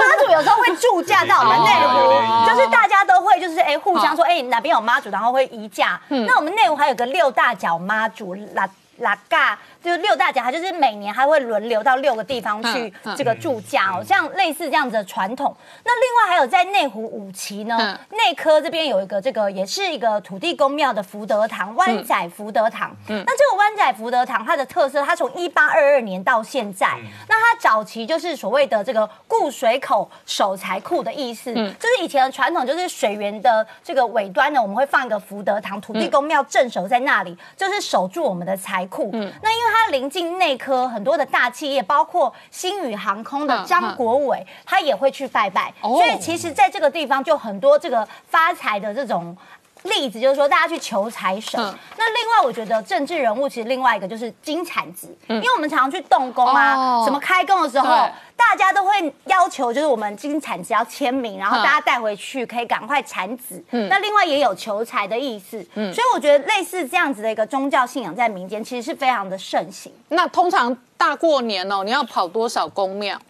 [0.00, 6.00] 妈祖有时候会驻驾到我们内湖，就是大家都会就是哎互相说哎哪边有妈祖，然后会移驾。
[6.08, 8.66] 那我们内湖还有个六大角妈祖，拉
[9.00, 9.58] 拉嘎。
[9.82, 15.56] 就是六大甲，它就是每年还会轮流到六个地方去这个住家哦，像类似这样子的传统。
[15.84, 22.94] 那另外还有在内湖五期呢，内科这边有一个这个也是一个土地公庙的福德堂，湾仔福德堂。
[23.06, 39.10] 那这个湾仔福德堂它的特色，它从一八二二年到现在，那它早期就是所谓的这个固水口守财库的意思，就是以前的传统就是水源的这个尾端呢，我们会放一个福德堂，土地公庙镇守在那里，就是守住我们的财库。
[39.12, 45.72] 那因为它临近内科，很多的大企业，包括新宇航空的张国伟，他也会去拜拜。
[45.80, 49.36] 所以其实，在这个地方就很多这个发财的这种
[49.84, 51.60] 例子，就是说大家去求财神。
[51.96, 58.08] 那另外，我觉得政治人物其实另外一个就是金铲子，因为我们常常去动工啊，什么开工的时候。
[58.38, 63.62] 大家都会要求，就是我们金铲子要签名，然后大家带回去可以赶快产子。
[63.72, 65.58] 嗯，那另外也有求财的意思。
[65.74, 69.92] 嗯，所以我觉得类似这样子的一个宗教信仰在民间其实是非常的盛行。
[70.10, 73.20] 那通常大过年哦，你要跑多少公庙？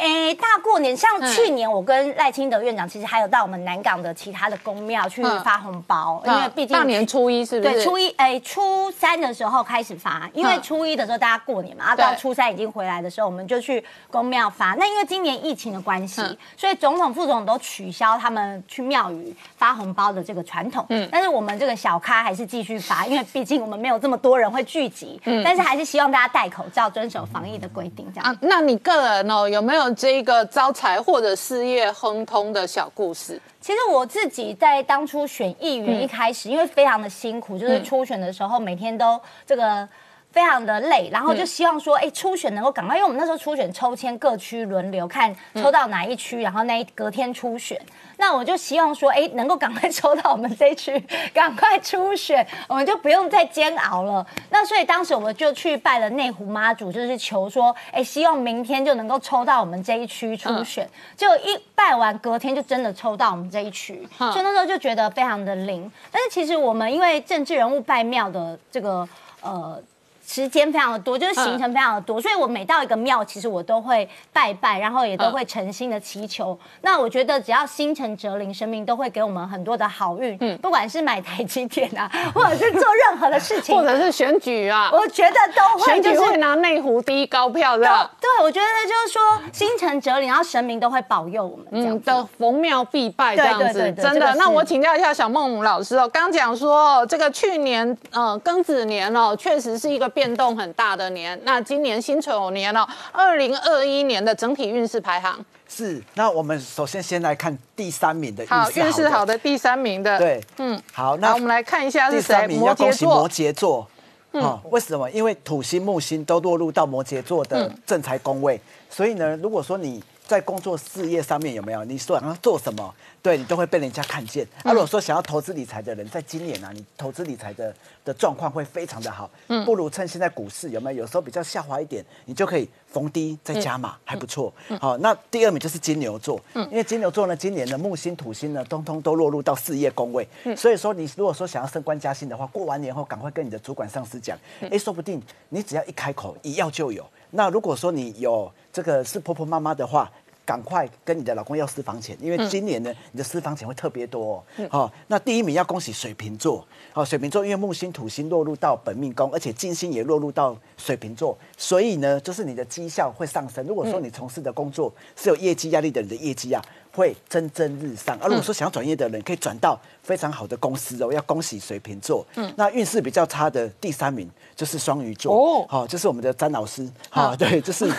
[0.00, 7.74] 哎，大过年像去年，我跟赖清德院长其实还有到我们南港的其他的公庙去发红包，因为毕竟大年初一是不是？
[7.74, 14.74] 对，初一哎，初三的时候开始发，因为初一的时候大家过年嘛，啊，到初三已经回来的时候，我们就去公庙发。
[14.78, 16.22] 那因为今年疫情的关系，
[16.56, 20.86] 所以总统、副总都取消他们去庙宇发红包的这个传统。
[20.88, 25.20] 嗯，但是我们这个小咖还是继续发，因为毕竟我们没有这么多人会聚集。
[25.26, 28.32] 嗯，但是还是希望大家戴口罩，遵守防疫的规定，这样。
[28.32, 29.89] 啊，那你个人哦，有没有？
[29.94, 39.88] 这一个招财或者事业亨通的小故事，其实我自己在当初选议员一开始，因为非常的辛苦，就是初选的时候每天都这个。
[40.32, 47.80] 非常的累，然后就希望说，哎，初选能够赶快，因为我们那时候初选抽签各区轮流看抽到哪一区，然后那一隔天初选。
[48.16, 51.02] 那我就希望说，哎，能够赶快抽到我们这一区，
[51.32, 54.24] 赶快初选，我们就不用再煎熬了。
[54.50, 60.88] 那所以当时我们就去拜了内湖妈祖，就是求说，哎，希望明天就能够抽到我们这一区初选。
[61.16, 65.90] 就一拜完，隔天就真的抽到我们这一区，所以那时候就觉得非常的灵。
[66.12, 69.08] 但是其实我们因为政治人物拜庙的这个
[69.40, 69.82] 呃。
[70.30, 76.56] 时间非常的多，就是行程非常的多，所以我每到一个庙，其实我都会拜拜，然后也都会诚心的祈求。
[76.82, 80.38] 那我觉得只要心诚则灵，神明都会给我们很多的好运。
[80.40, 85.94] 嗯，不管是买台积电啊， 或者是做任何的事情，或者是选举啊，我觉得都会。
[85.94, 88.10] 选举会拿内湖第一高票的。
[88.20, 89.20] 对，我觉得就是说
[89.52, 91.66] 心诚则灵，然后神明都会保佑我们。
[91.72, 94.32] 嗯，的逢庙必拜这样子，真的。
[94.36, 100.08] 那我请教一下小梦老师哦，刚讲说这个去年呃庚子年哦，确实是一个。
[100.20, 106.02] 变动很大的年，那今年辛丑年哦，二零二一年的整体运势排行是。
[106.12, 112.46] 那我们首先先来看第三名的好运势好的第三名的，对，嗯，好，那我们来看一下是谁。
[112.48, 113.88] 摩羯座，摩羯座，
[114.32, 115.10] 嗯，为什么？
[115.10, 118.60] 因为土星、木星都落入到摩羯座的正财宫位，
[118.90, 122.94] 所以呢，如果说你在工作事业上面有没有，你说要做什么？
[123.22, 124.46] 对你都会被人家看见。
[124.64, 129.30] 那如果说想要投资理财的人，在今年啊，你投资理财的的状况会非常的好。
[129.48, 131.00] 嗯，不如趁现在股市有没有？
[131.00, 134.52] 有时候比较下滑一点，你就可以逢低再加码，还不错。
[134.80, 136.40] 好，那第二名就是金牛座。
[136.54, 140.26] 嗯，因为金牛座呢，今年的木星、土星呢，通通都落入到事业宫位。
[140.44, 144.38] 嗯，所以说你如果说想要升官加薪的话，过完年后赶快跟你的主管、上司讲。
[144.70, 147.06] 哎，说不定你只要一开口，一要就有。
[147.30, 150.10] 那如果说你有这个是婆婆妈妈的话。
[150.50, 154.44] 赶快跟你的老公要私房钱，因为今年呢，你的私房钱会特别多。
[154.68, 156.66] 好，那第一名要恭喜水瓶座。
[156.92, 163.64] 好，水瓶座因为木星、土星落入到本命宫，而且金星也落入到水瓶座，所以呢，就是你的绩效会上升。
[163.64, 166.60] 如果说你从事的工作是有业绩压力的，你的业绩啊
[166.92, 168.18] 会蒸蒸日上。
[168.20, 171.12] 而如果说想要转业的人，可以转到非常好的公司哦。
[171.12, 172.26] 要恭喜水瓶座。
[172.36, 174.30] 嗯，那运势比较差的第三名。
[174.56, 175.34] 就是双鱼座。
[175.34, 177.90] 哦，好，就是我们的詹老师，好，对，就是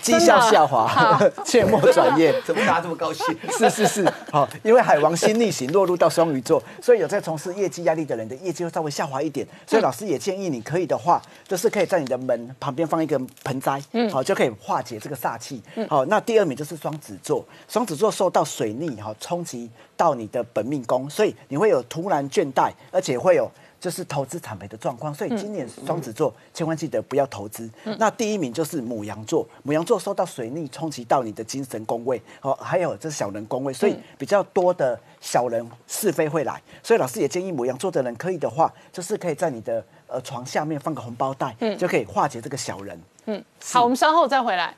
[0.00, 1.16] 绩效下滑，
[1.46, 3.24] 切莫转业， 怎么大家这么高兴？
[3.56, 15.62] 是是是，好，因为海王星逆行落入到双鱼座，所以有在从事业绩压力的人的业绩会稍微下滑一点，所以老师也建议你可以的话，就是可以在你的门旁边放一个盆栽，嗯，好，就可以化解这个煞气。
[15.88, 23.50] 好，那第二名就是双子座，双子座受到水逆哈冲击到你的本命宫，所以你会有突然倦怠，而且会有。
[23.80, 27.68] 就是投资惨赔的状况，所以今年双子座千万记得不要投资。
[27.98, 36.62] 那第一名就是母羊座，母羊座受到水逆冲击到你的精神宫位，哦，还有这是小人宫位，所以比较多的小人是非会来。
[36.80, 43.02] 所以老师也建议母羊座的人可以的话，就是可以在你的呃床下面放个红包袋，就可以化解这个小人。
[43.26, 44.72] 嗯，好，我们稍后再回来。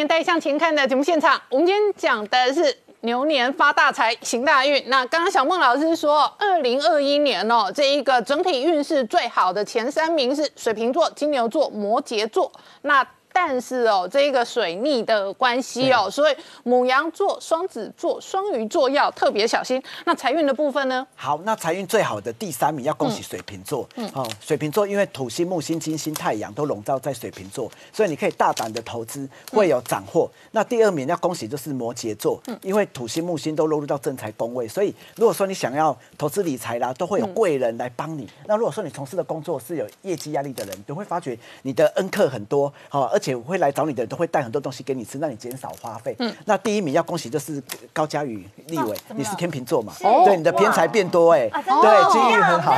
[0.00, 4.82] 年代向前看的节目现场，我们今天讲的是牛年发大财、行大运。
[4.86, 12.50] 那刚刚小孟老师说，二零二一年哦，这一个整体运势最好的前三名是水瓶座、金牛座、摩羯座。
[12.80, 19.82] 那但是哦，这一个水逆的关系哦，所以母羊座、双子座、双鱼座要特别小心。
[20.04, 21.06] 那财运的部分呢？
[21.14, 23.88] 好，那财运最好的第三名要恭喜水瓶座。
[23.94, 30.28] 嗯，好，水瓶座因为土星、木星、金星、太阳都笼罩在水瓶座，所以你可以大胆的投资，会有斩获。
[30.50, 38.28] 那第二名要恭喜就是摩羯座，嗯因为土星、木星都落入到正财宫位，所以如果说你想要投资理财啦，都会有贵人来帮你。
[38.46, 43.19] 那如果说你从事的工作是有业绩压力的人，你会发觉你的恩客很多，好而。
[43.20, 46.16] 且会来找你的人都会带很多东西给你吃，让你减少花费。
[46.18, 47.62] 嗯，那第一名要恭喜就是
[47.92, 49.92] 高嘉宇立委，你是天秤座嘛？
[50.24, 52.76] 对，你的偏财变多哎，对，机遇很好。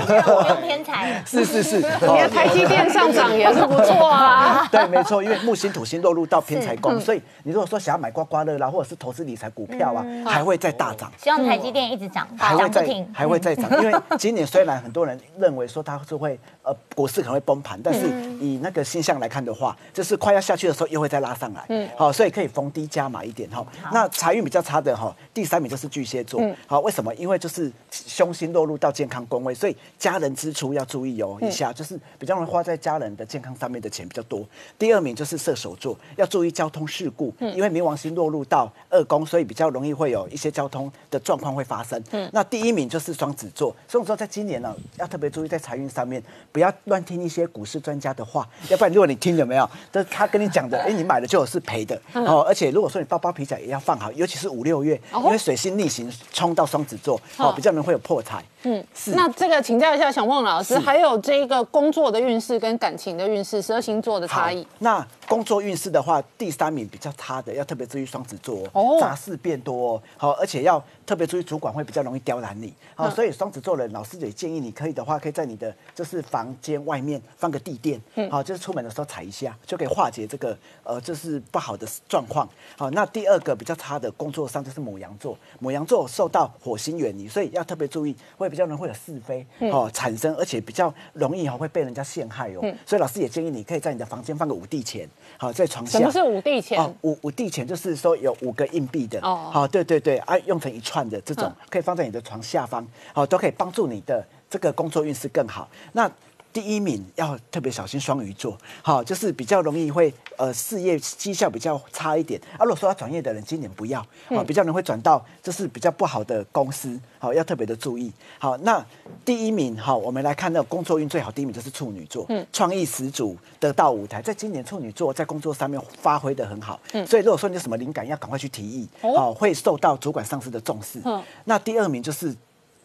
[0.61, 1.22] 偏财。
[1.24, 1.82] 是是是，你
[2.18, 4.66] 的台积电上涨也是不错啊。
[4.70, 11.12] 对，没错，因为木星土星落入到偏财宫，所以你如果说想要买刮刮乐啦，或者是投资理财股票啊，还会再大涨。
[11.16, 18.08] 希望台积电一直涨，还会再还会再涨，因为今年虽然很多人认为说它是会呃股市可能会崩盘，但是
[18.40, 21.64] 以那个星象来看的话，就是快要下去的时候又会再拉上来。
[21.68, 23.66] 嗯，好，所以可以逢低加码一点哈。
[23.92, 26.40] 那财运比较差的哈，第三名就是巨蟹座。
[26.66, 27.14] 好，为什么？
[27.16, 31.38] 因为就是凶星落入到健康宫位，所以家人支出要注意哦。
[31.40, 34.46] 一下就是比较容易花在家人的健康上面的钱比较多。
[34.78, 42.00] 第二名就是射手座，要注意交通事故，因为冥王星落入到二宫，所以比较容易会有一些交通的状况会发生。
[42.12, 46.22] 嗯，那第一名就是双子座，双子座在今年呢要特别注意在财运上面，
[46.53, 52.44] 不要乱听一些股市专家的话， 要不然如果你听有没有，这他跟你讲的， 哎，你买了就有是赔的哦。
[52.46, 58.44] 而且如果说你包包皮夹也要放好，尤其是五六月，因为水星逆行冲到双子座，哦，比较能会有破财。
[58.64, 59.12] 嗯，是。
[59.12, 64.64] 那这个请教一下小孟老师，还有这个工作的运势跟感情的运势，十二星座的差异。
[64.78, 82.49] 那工作运势的话，第三名比较差的，要特别注意双子座哦，杂事变多哦，好，而且要特别注意主管会比较容易刁难你，好，所以双子座的老师也建议你可以的话，可以在你的就是房间外面放个地垫，好，就是出门的时候踩一下，就可以化解这个呃就是不好的状况。
[82.76, 88.53] 好，那第二个比较差的工作上就是母羊座，母羊座受到火星远离，所以要特别注意会。
[88.53, 95.99] 比较能会有是非哦产生，而且比较容易哈会被人家陷害哦，所以老师也建议你可以在你的房间放个五帝钱，好在床下。
[95.99, 96.78] 什么是五帝钱？
[96.78, 105.66] 哦，五五帝钱就是说有五个硬币的哦，好对对对，啊用成一串的这种，可以放在你的床下方，好都可以帮助你的这个工作运势更好。
[105.95, 106.12] 那。
[106.53, 112.40] 第一名要特别小心双鱼座，好，就是比较容易会呃事业绩效比较差一点。
[112.59, 118.12] 啊，如果说要转业的人，今年不要，啊，比较容易会转到就是比较不好的公司，好，要特别的注意。
[118.38, 118.84] 好，那
[119.24, 128.86] 第一名，好，我们来看那个工作运最好，第一名就是处女座，嗯，创意十足，得到舞台，在今年处女座在工作上面发挥的很好，嗯，所以如果说你有什么灵感，要赶快去提议，
[129.16, 131.00] 好，会受到主管上司的重视。
[131.05, 132.36] 嗯，那第二名就是。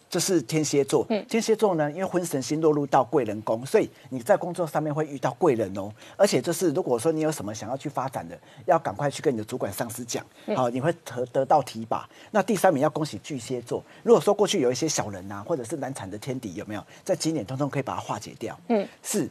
[0.09, 5.91] 这是天蝎座，天蝎座呢，因为婚神星落入到贵人宫，所以你在工作上面会遇到贵人哦。
[6.15, 12.07] 而且就是如果说你有什么想要去发展的，要赶快去跟你的主管上司讲，好，你会得得到提拔。
[12.31, 18.57] 那第三名要恭喜巨蟹座，如果说过去有一些小人呐，或者是难产的天敌，有没有在今年通通可以把它化解掉？
[18.69, 19.29] 嗯，是。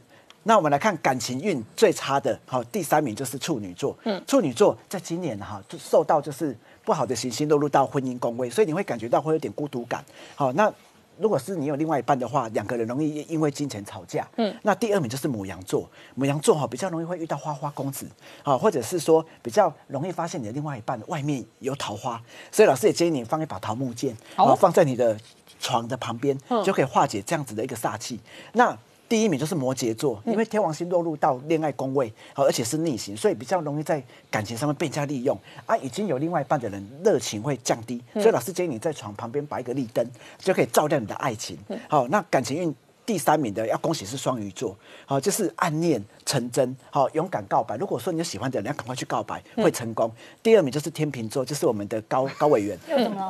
[0.49, 3.99] 那我们来看感情运最差的，好，第三名就是处女座。
[4.05, 6.57] 嗯，处女座在今年哈就受到就是
[6.87, 10.05] 不好的行星落入到婚姻宫位，所以你会感觉到会有点孤独感。
[10.37, 10.72] 好，那
[11.18, 14.28] 如果是你有另外一半的话，两个人容易因为金钱吵架。
[14.37, 18.07] 嗯，那第二名就是母羊座，母羊座哈比较容易会遇到花花公子，
[18.45, 22.22] 啊，或者是说比较容易发现你的另外一半外面有桃花，
[22.53, 25.18] 所以老师也建议你放一把桃木剑，好，放在你的
[25.59, 28.20] 床的旁边，就可以化解这样子的一个煞气。
[28.53, 28.76] 那
[29.09, 35.77] 第一名就是摩羯座，因为天王星落入到恋爱宫位，好，而且是逆行，所以比较容易在感情上面被人家利用啊。
[35.79, 40.05] 已经有另外一半的人，热情会降低，所以老师建议你在床旁边摆一个立灯，
[40.39, 41.59] 就可以照亮你的爱情。
[41.89, 42.75] 好，那感情运。
[43.07, 47.77] 第三名的要恭喜是双鱼座，好，就是暗恋成真，好，勇敢告白。
[47.77, 50.11] 如果说你有喜欢的人，要赶快去告白，会成功。
[50.43, 52.77] 第二名就是天秤座，就是我们的高 高委员，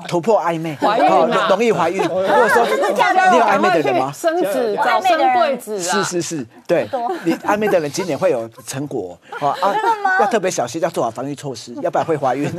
[0.09, 1.07] 突破暧昧，怀孕
[1.51, 2.03] 容易怀孕。
[2.03, 4.11] 如果说你有暧昧的人吗？
[4.11, 6.89] 生子，早生贵子是是是，对，
[7.25, 10.19] 你暧昧的人今年会有成果， 啊，真的吗？
[10.21, 12.51] 要特别小心，要做好防御措施， 要不然会怀孕。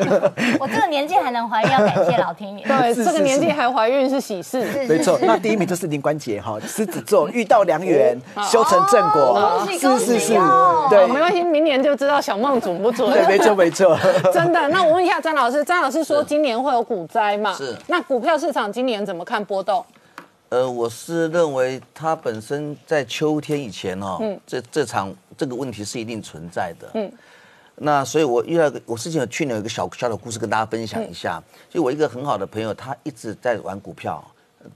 [0.59, 2.63] 我这个年纪还能怀孕，要感谢老天爷。
[2.63, 4.63] 对，这个年纪还怀孕是喜事。
[4.87, 7.03] 没错，那第一名就是林冠杰哈，狮子。
[7.07, 8.19] 座遇到良缘，
[8.51, 10.26] 修成正果，是是是，
[10.89, 13.11] 对，没关系，明年就知道小梦准不准。
[13.11, 13.97] 对，没错没错，
[14.33, 14.67] 真的。
[14.69, 17.53] 那我问一下张老师，张老师说今年会有股灾嘛？
[17.53, 17.75] 是。
[17.87, 19.85] 那股票市场今年怎么看波动？
[20.49, 26.87] 呃，我是认为它本身在秋天以前哦，这这场这个问题是一定存在的。
[26.93, 27.11] 嗯。
[27.79, 31.39] 那所以，我遇到个我事情，去年有一个小小的故事跟大家分享一下。
[31.69, 34.23] 就我一个很好的朋友，他一直在玩股票，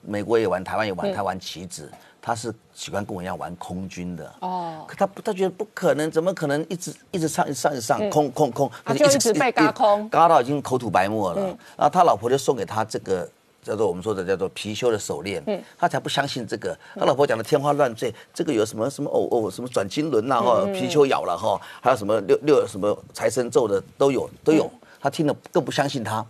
[0.02, 1.89] 美国也玩，台湾也玩，他玩棋子。
[2.24, 4.32] 他是喜欢跟我一样玩空军的。
[4.42, 11.44] 哦，可他不，他觉得不可能，怎么可能一直一直上一上一上空空空，他就一直被嘎空，嘎到已经口吐白沫了。
[11.76, 13.28] 然后他老婆就送给他这个
[13.64, 15.44] 叫做我们说的叫做貔貅的手链，
[15.80, 16.78] 他才不相信这个。
[16.94, 24.70] 他老婆讲的天花乱坠，这个有什么什么哦哦什么转经轮呐哈，貔貅咬了哈，还有什么六六什么财神咒的都有都有，
[25.00, 26.24] 他听了更不相信他。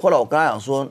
[0.00, 0.84] 后来我跟他讲说，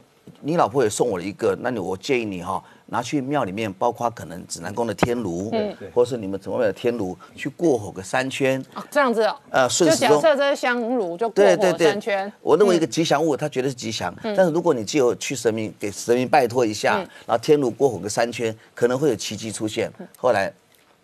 [0.46, 2.64] 你老婆也送我了一个，那你我建议你哈。
[2.88, 12.32] 拿去庙里面，包括可能指南宫的天炉，嗯，或是你们外面的天炉，去过火个三圈，这样子哦，呃，顺时钟，假设这是香炉，就过火三圈。
[12.44, 19.92] 我认为一个吉祥物，它绝对是吉祥，但是如果你只有去神明给神明拜托一下，然后天炉过火个三圈，可能会有奇迹出现。
[20.16, 20.54] 后来，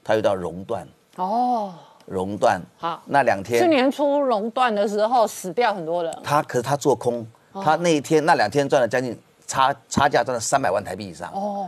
[0.03, 1.73] 他遇到熔断，哦，
[2.05, 6.15] 熔断，好，那两天，去年初熔断的时候死掉很多人。
[6.23, 9.17] 他可是他做空，他那一天那两天赚了将近。
[9.51, 11.67] 差差价赚了三百万台币以上哦，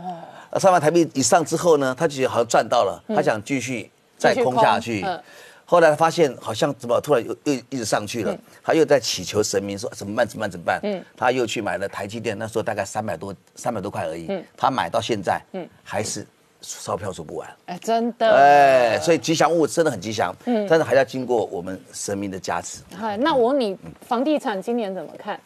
[0.50, 5.04] 那三万台币以上之后呢，他就觉得好像赚到了，他想继续再空下去。
[5.66, 10.80] 后来发现好像怎么突然又又一直上去了，他又在祈求神明说怎么办怎么办怎么办？
[10.82, 14.26] 嗯，他又去买了台积电，那时候大概三百多三百多块而已。
[14.30, 16.26] 嗯，他买到现在，嗯，还是
[16.62, 17.48] 钞票数不完。
[17.66, 18.34] 哎，真的。
[18.34, 22.80] 哎，所以吉祥物真的很吉祥，嗯，但是还要经过我们神明的加持。
[22.96, 23.76] 嗨，那我问你，
[24.06, 25.38] 房地产今年怎么看？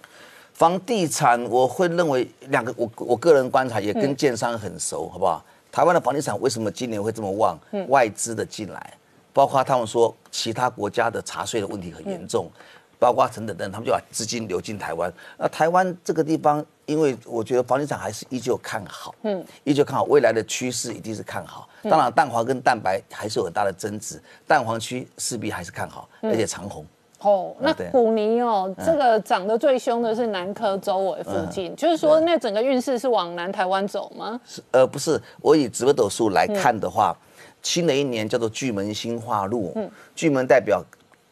[0.58, 5.40] 房地产我会认为两个，我我个人观察也跟建商很熟，好不好？
[5.70, 7.56] 台湾的房地产为什么今年会这么旺？
[7.86, 8.94] 外资的进来，
[9.32, 12.50] 包括他们说其他国家的查税的问题很严重，
[12.98, 15.12] 包括等等等，他们就把资金流进台湾。
[15.36, 21.68] 那台湾这个地方，因为我觉得房地产还是依旧看好，嗯，依旧看好未来的趋势一定是看好。
[21.84, 26.84] 当然，蛋黄跟蛋白还是有很大的增值，蛋黄区势必还是看好，而且长红。
[27.20, 34.40] 哦，那古尼哦，这个涨得最凶的是南科周围附近，就是说那整个运势是往南台湾走吗？
[34.44, 37.16] 是呃不是，我以紫微斗数来看的话，
[37.62, 40.82] 新的一年叫做巨门星化禄，嗯，巨门代表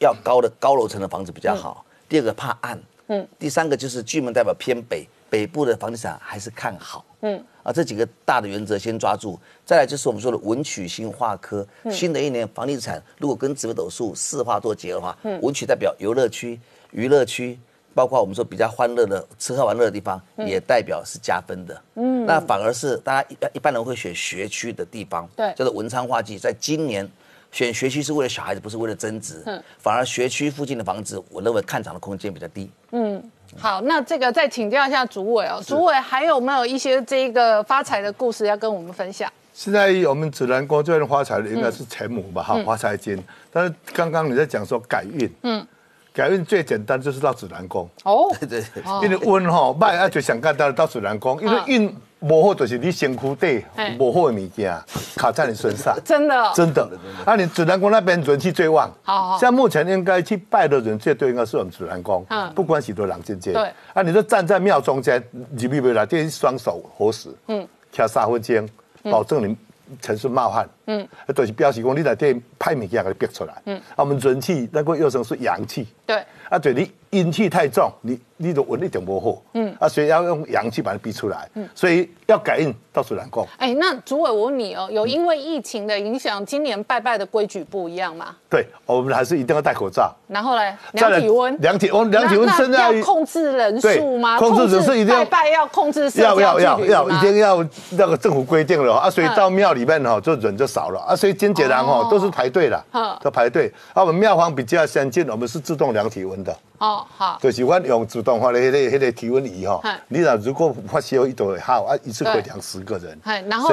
[0.00, 5.06] 要高的高楼层的房子比较好，第二个怕暗，嗯，第三个就是巨门代表偏北。
[5.28, 9.36] 北部的房地产还是看好，嗯啊，这几个大的原则先抓住。
[9.64, 16.60] 再来就是我们说的文曲星化科，新的一年房地产如果跟紫微斗数四化做结合的话，文曲代表游乐区、
[16.92, 17.58] 娱乐区，
[17.92, 21.82] 包括我们说比较欢乐的吃喝玩乐的地方，也代表是加分的。
[21.96, 27.10] 嗯，那反而是大家一一般人会选学区的地方，对，叫做文昌化忌，在今年
[27.50, 29.42] 选学区是为了小孩子，不是为了增值。
[29.46, 32.70] 嗯，反而学区附近的房子，我认为看涨的空间比较低。
[32.92, 33.20] 嗯。
[33.58, 39.30] 好，那这个再请教一下主委哦，主委还有没有一些这个发财的故事要跟我们分享？
[39.52, 43.22] 现在我们指南宫这边发财的应该是钱母吧，哈，发财金。
[43.50, 45.66] 但是刚刚你在讲说改运，嗯，
[46.12, 47.88] 改运最简单就是到指南宫。
[48.04, 48.62] 哦， 对对，
[49.02, 51.96] 因为温哈卖啊就想干到到指南宫，因为运。
[52.28, 53.64] 无好就是你身躯底
[53.98, 54.76] 无好的物件
[55.14, 56.88] 卡在你身上， 真的，真的。
[57.24, 63.70] 啊，你指南宫那边人气最旺，好，像目前应该去拜的人最多应该是我们指南宫，嗯，不管许多人进阶，对。
[63.92, 68.68] 啊，你就站在庙中间，你必不来这双手合十，嗯，掐三分钟，
[69.10, 69.56] 保证你
[70.00, 76.22] 全身冒汗，嗯，就是表示讲你在这派物件给逼出来，嗯，啊，我们人气那个又称是阳气，对。
[76.48, 83.44] 啊，对你阴气太重，你你的纹一点不好，嗯，啊，所以要用阳气把它逼出来，嗯，所以要感应到处难过。
[83.58, 88.36] 哎，那主委我问你哦，有因为疫情的影响，今年拜拜的规矩不一样吗？
[88.48, 90.14] 对，我们还是一定要戴口罩。
[90.28, 94.38] 然后嘞，量体温，量体温，量体温，现在要控制人数吗？
[94.38, 97.56] 控制人数一定要拜拜要控制，要要要要，一定要
[97.90, 102.84] 那个政府规定了啊，所以到庙里面哈就人就少了啊，所以金节郎哦都是排队的，
[103.22, 103.72] 都排队。
[103.94, 106.54] 啊，我们庙方比较先进，我们是自动量体温的。
[106.78, 113.18] 哦，好，就是我用自动化的迄个迄个体温仪哈，你若如果发烧，一度会好啊，一次可以量十个人。
[113.24, 113.70] 哎然后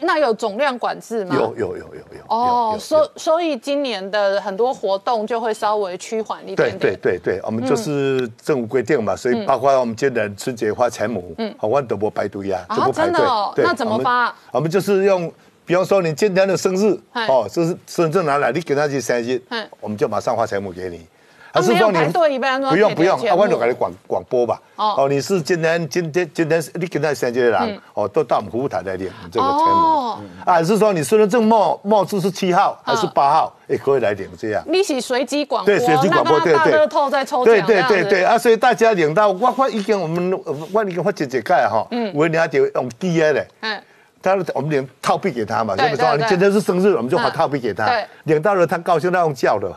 [0.00, 1.36] 那有总量管制吗？
[1.36, 2.24] 有有有有有。
[2.28, 6.78] 哦，所所以今年的很多活动就会稍微趋缓一点。
[6.78, 13.22] 对对对对，我们就是政府规定嘛，所以包括我们今年春节发钱母，嗯，好，我都不排队呀，都不排队。
[13.56, 14.34] 那怎么发？
[14.52, 15.30] 我们就是用，
[15.68, 19.38] 比方说你今天的生日，哦，这是身份证拿来，你给他去生日，
[19.82, 21.06] 我们就马上发财木给你。
[21.52, 24.58] 还是说你不用不用，啊，我就给你广广播吧。
[24.76, 30.16] 哦，你是今天今天今天你跟他生日的人，哦，都到我们服务台来领这个钱目。
[30.46, 34.64] 还是说你身份证冒冒字是七号还是八号，也可以来领这样。
[34.66, 36.56] 你是随机广播，对，随机广播，对对。
[36.56, 40.40] 大乐透在抽奖，对对对对啊，所以大家领到我我已经我们
[40.72, 43.82] 我已经发姐姐盖哈，嗯，我领就用 D A 的，嗯。
[44.28, 47.90] 他我们连套币给他嘛，就说你今天是生日，我们就把套币给他。
[48.24, 49.72] 领到了他高兴，那种叫的。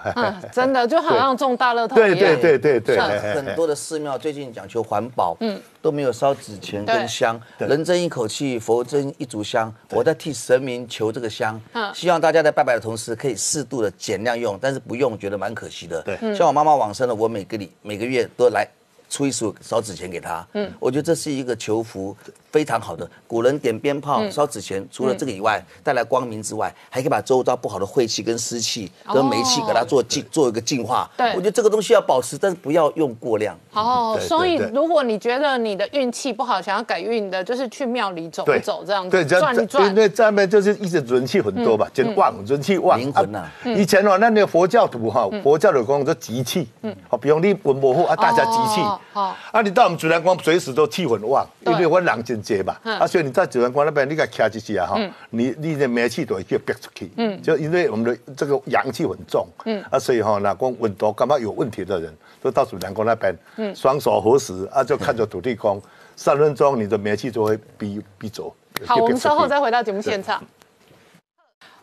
[0.52, 3.00] 真的就好像中大乐透对对对对对。
[3.00, 9.74] 很多的寺庙最近讲求环保，嗯，都没有烧纸钱跟香，人争一口气，佛争一炷香。
[9.92, 11.60] 我在替神明求这个香，
[11.94, 16.02] 希望大家在拜拜的同时可以适度的减量用，但是不用觉得蛮可惜的。
[16.02, 18.68] 对，像我妈妈往生了，我每个礼每个月都来。
[19.10, 22.16] 出一束烧纸钱给他，嗯，我觉得这是一个求福，
[22.52, 23.10] 非常好的。
[23.28, 31.10] 古人点鞭炮、烧纸钱，除了这个以外，带来光明之外，还可以把周遭不好的晦气、跟湿气、跟霉气给它做净，做一个净化。
[31.18, 33.58] 对，我觉得这个东西要保持，但是不要用过量。
[33.74, 39.88] 哦，所以如果你觉得你的运气不好，想要改运的，就是去庙里走一走，这样子转一转。
[39.88, 43.00] 因为这边就是一直人气很多吧，就旺人气旺。
[43.00, 48.82] 灵魂呐，以前哦，那那个佛教徒哈，佛教的讲说集气，嗯，好，比如你文博后啊，大家集气。
[49.14, 65.82] 好，啊，你到我们主南光随时都气很旺，因为我人真多嘛，啊，所以你在主南光那边你给卡一下哈，你你的煤气都会憋出去，嗯，就因为我们的这个阳气很重，嗯，啊，所以哈，那光温度干嘛有问题的人，都到主人公那边，嗯，双手合十啊，就看着土地公，
[66.16, 68.54] 三分钟你的煤气就会逼逼走。
[68.86, 70.44] 好，我们稍后再回到节目现场。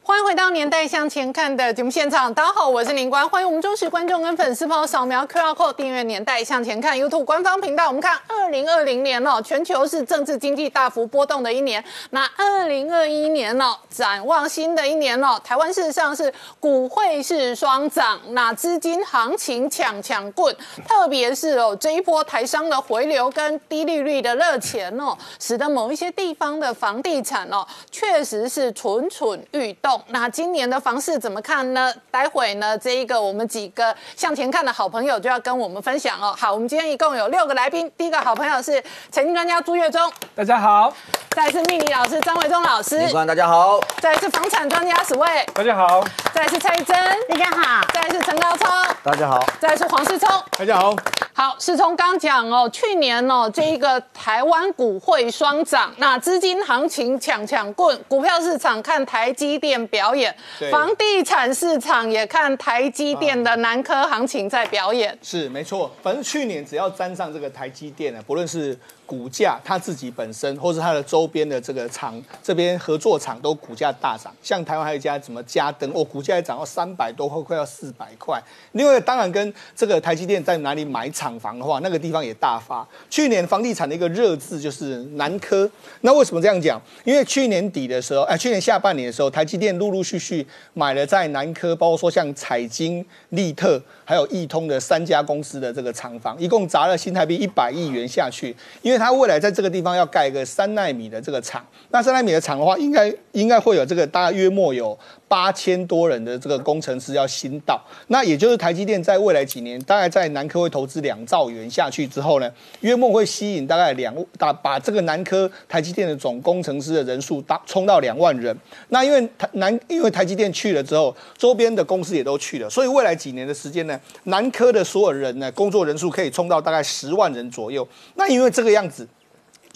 [0.08, 7.88] 欢迎回到年代向前看的节目现场，大家好，我是林官，欢迎我们忠实观众跟粉丝朋友扫描 QR Code 订阅年代向前看 YouTube 官方频道。
[7.88, 11.84] 我们看二零二零年哦，全球是政治经济大幅波动的一年。
[12.08, 20.56] 那二零二一年哦，展望新的一年哦，台湾事实上是股汇是双涨，那资金行情抢抢棍，
[20.88, 29.97] 特别是哦这一波台商的回流跟低利率的热钱哦，使得某一些地方的房地产哦，确实是蠢蠢欲动。
[30.08, 31.92] 那今年的房市怎么看呢？
[32.10, 36.34] 待会呢，这一个我们几个向前看的好朋友就要跟我们分享哦。
[36.36, 37.90] 好，我们今天一共有六个来宾。
[37.96, 40.92] 第一个好朋友是财经专家朱月忠，大家好；
[41.30, 46.00] 再是命理老师张维忠老师，大家好；再是房产专家史卫，大家好；
[46.32, 46.96] 再是蔡珍，
[47.28, 48.66] 大家好；再是陈高超，
[49.02, 50.28] 大家好；再是黄世聪，
[50.58, 50.94] 大家好。
[51.32, 60.34] 好，世聪刚讲哦，去年哦，这一个台湾股汇双涨，那资金行情抢抢棍，股票市场看台积电表演，
[60.70, 65.18] 房地产市场也看台积电的南科行情在表演。
[65.20, 68.78] 是没错，反正去年只要沾上这个台积电呢，不论是。
[69.08, 74.30] 股价它自己本身，或是它的周边的这个厂，这边合作厂都股价大涨。
[74.42, 78.38] 像台湾还有一家什么嘉登，哦，股价也涨到三百多块，快要四百块。
[78.72, 82.86] 另外，当然跟这个台积电在哪里买厂房的话，那个地方也大发。
[83.08, 85.70] 去年房地产的一个热字就是南科。
[86.02, 86.78] 那为什么这样讲？
[87.04, 98.97] 因为去年底的时候，哎，去年下半年的时候，台积电陆陆续续买了在南科，包括说像彩晶、利特还有易通的三家公司的这个厂房，一共砸了新台币一百亿元下去，因为。
[98.98, 112.50] 它未来在这个地方要盖一个三纳米的这个厂，那三纳米的厂的话，应该应该会有这个大约莫有八千多人的这个工程师要新到，那也就是台积电在未来几年大概在南科会投资两兆元下去之后呢，
[112.80, 118.56] 约莫会吸引大概两大把这个南科台积电的总工程师的人数大冲到两万人。
[118.88, 127.86] 那因为台南因为台积电去了之后，周边的公司也都去了，所以未来几年的时间呢，南科的所有人呢工作人数可以冲到大概十万人左右。
[128.16, 128.88] 那因为这个样。
[128.88, 129.06] 子，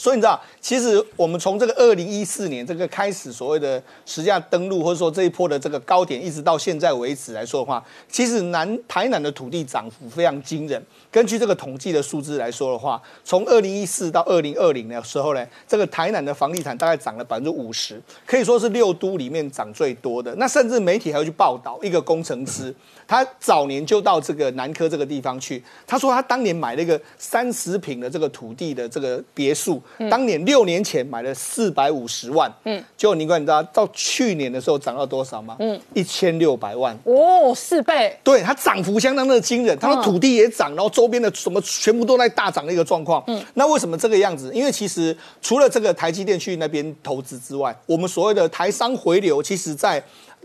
[0.02, 7.80] 所以你知道，其实我们从这个二零一四年这个开始所谓的实际上登陆，或者说这一波的这个高点，一直到现在为止来说的话，
[8.10, 10.84] 其实南台南的土地涨幅非常惊人。
[11.12, 20.34] 根据这个统计的数字来说的话，从二零一四到二零二零的时候呢，这个台南的房地产大概涨了百分之五十，可以说是六都里面涨最多的。
[20.36, 22.74] 那甚至媒体还会去报道一个工程师。
[23.06, 35.56] 他早年就到这个南科这个地方去，他说他当年买了一个三十平的这个土地的这个别墅，当年六年前买了四百五十万，嗯，结果你知道到去年的时候涨到多少吗？
[35.58, 44.52] 嗯，一千六百万，哦，四倍，对，它涨幅相当的惊人，他说土地也涨，然后周边的什么全部都在大涨的一个状况，嗯，那为什么这个样子？
[44.54, 50.00] 因为其实除了这个台积电去那边投资之外，我们所谓的台商回流，其实在。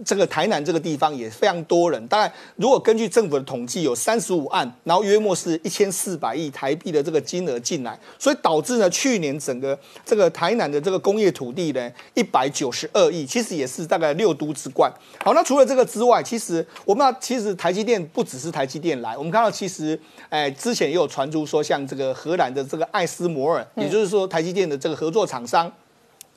[0.06, 14.94] 这个台南这个地方也非常多人，当然，如果根据政府的统计，有三十五案，然后约莫是一千四百亿台币的这个金额进来，所以导致呢，去年整个这个台南的这个工业土地呢，一百九十二亿，其实也是大概六都之冠。
[15.26, 20.00] 好，那除了这个之外，其实我们要，其实台积电不只是台积电来，我们看到其实，
[20.30, 25.72] 哎，之前也有传出说，像这个荷兰的这个艾斯摩尔，也就是说台积电的这个合作厂商。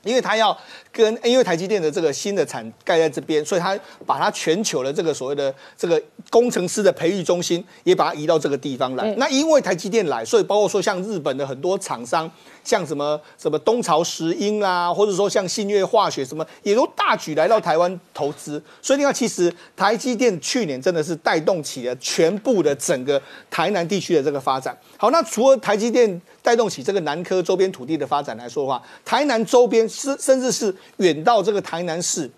[0.03, 0.57] 因为他要
[0.91, 9.13] 跟，因为台积电的这个新的厂盖在这边，所以他把他全球的这个所谓的这个工程师的培育中心也把它移到这个地方来。
[9.17, 12.29] 那因为台积电来，所以包括说像日本的很多厂商。
[12.63, 18.61] 像什么什么东朝石英啦，或者说像信越化学什么，也都大举来到台湾投资。
[18.83, 24.77] 所以你看，其实台积电去年真的是带动起了全部的整个台南地区的这个发展。
[24.95, 32.29] 好，那除了台积电带动起这个南科周边土地的发展来说的话，台南周边是甚至是远到这个台南市。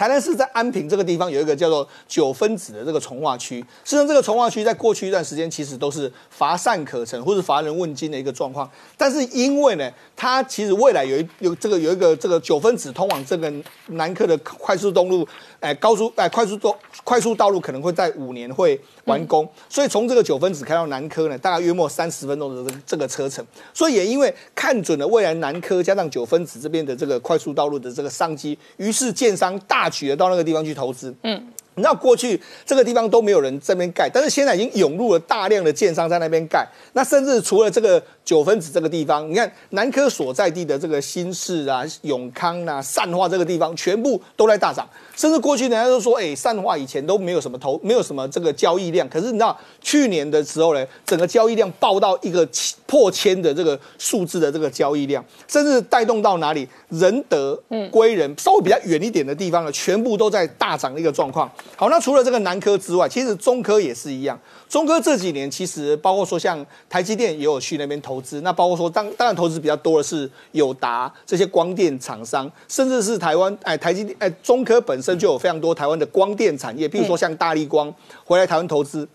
[0.00, 13.52] 台南市在安平这个地方有一个叫做九分子的这个从化区，实际上这个从化区在过去一段时间其实都是乏善可陈或是乏人问津的一个状况，但是因为呢，它其实未来有一有这个有一个这个九分子通往这个
[13.88, 15.28] 南科的快速东路，
[15.60, 16.74] 哎，高速哎快速道
[17.04, 23.44] 快速道路可能会在五年会完工，所以从这个九分子开到南科呢，大概约莫三十分钟的这这个车程，
[23.74, 31.14] 所以也因为看准了未来南科加上九分子这边的这个快速道路的这个商机，于是建商大取得到那个地方去投资。
[31.22, 31.42] 嗯。
[31.80, 36.66] 那过去这个地方都没有人这边盖，但是现在已经涌入了大量的建商在那边盖。
[36.92, 44.88] 那甚至除了这个九分子这个地方，你看南科所在地的这个新市啊、永康啊、善化这个地方，全部都在大涨。
[45.16, 49.08] 甚至过去人家都说，哎，善化以前都没有什么投，没有什么这个交易量。
[49.08, 52.48] 可是你知道去年的时候呢，整个交易量爆到一个
[52.86, 57.60] 破千的这个数字的这个交易量，甚至带动到哪里仁德、
[57.90, 61.50] 归仁稍微比较远一点的地方呢，全部都在大涨的一个状况。
[61.76, 64.38] 好，那除了这个南科之外，其实中科也是一样。
[64.68, 77.92] 中科这几年其实包括说像台积电也有去那边投资，那包括说当当然投资比较多的是友达这些光电厂商，甚至是台湾哎台积电哎中科本身就有非常多台湾的光电产业，比如说像大力光
[78.24, 79.08] 回来台湾投资，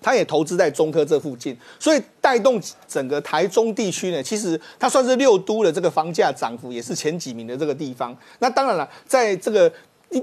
[0.00, 8.16] 他也投资在中科这附近，所以带动整个台中地区呢，其实它算是六都的这个房价涨幅也是前几名的这个地方。
[8.38, 9.70] 那当然了，在这个。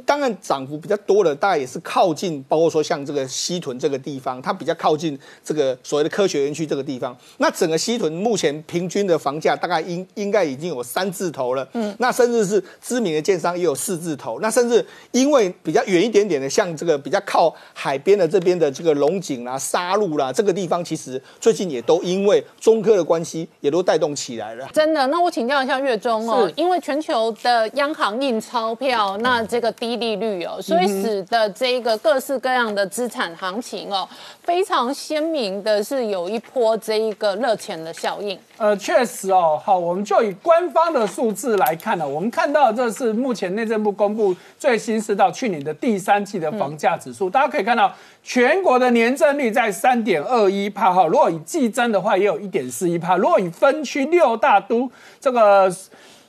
[0.05, 7.15] 当然涨幅比较多的，大概也是靠近，包括说像这个西屯这个地方，它比较靠近这个所谓的科学园区这个地方。
[7.37, 14.39] 那整个西屯目前平均的房价大概应应该已经有三字头了，嗯，那甚至是知名的建商也有四字头。
[14.39, 24.67] 那甚至因为比较远一点点的，像这个比较靠海边的这边的这个龙井啦、沙鹿啦，这个地方其实最近也都因为中科的关系，也都带动起来了。
[24.73, 25.05] 真的？
[25.07, 29.74] 那我请教一下月中哦，因为全球的央行印钞票，那这个。
[29.79, 34.07] 低利率哦，所以使得这个各式各样的资产行情哦，
[34.43, 38.37] 非常鲜明的是有一波这一个热钱的效应。
[38.57, 55.71] 呃，确实哦，好，我们就以官方的数字来看呢，我们看到这是目前内政部公布最新是到去年的第三季的房价指数，大家可以看到全国的年增率在三点二一帕哈，如果以季增的话也有一点四一帕，如果以分区六大都这个。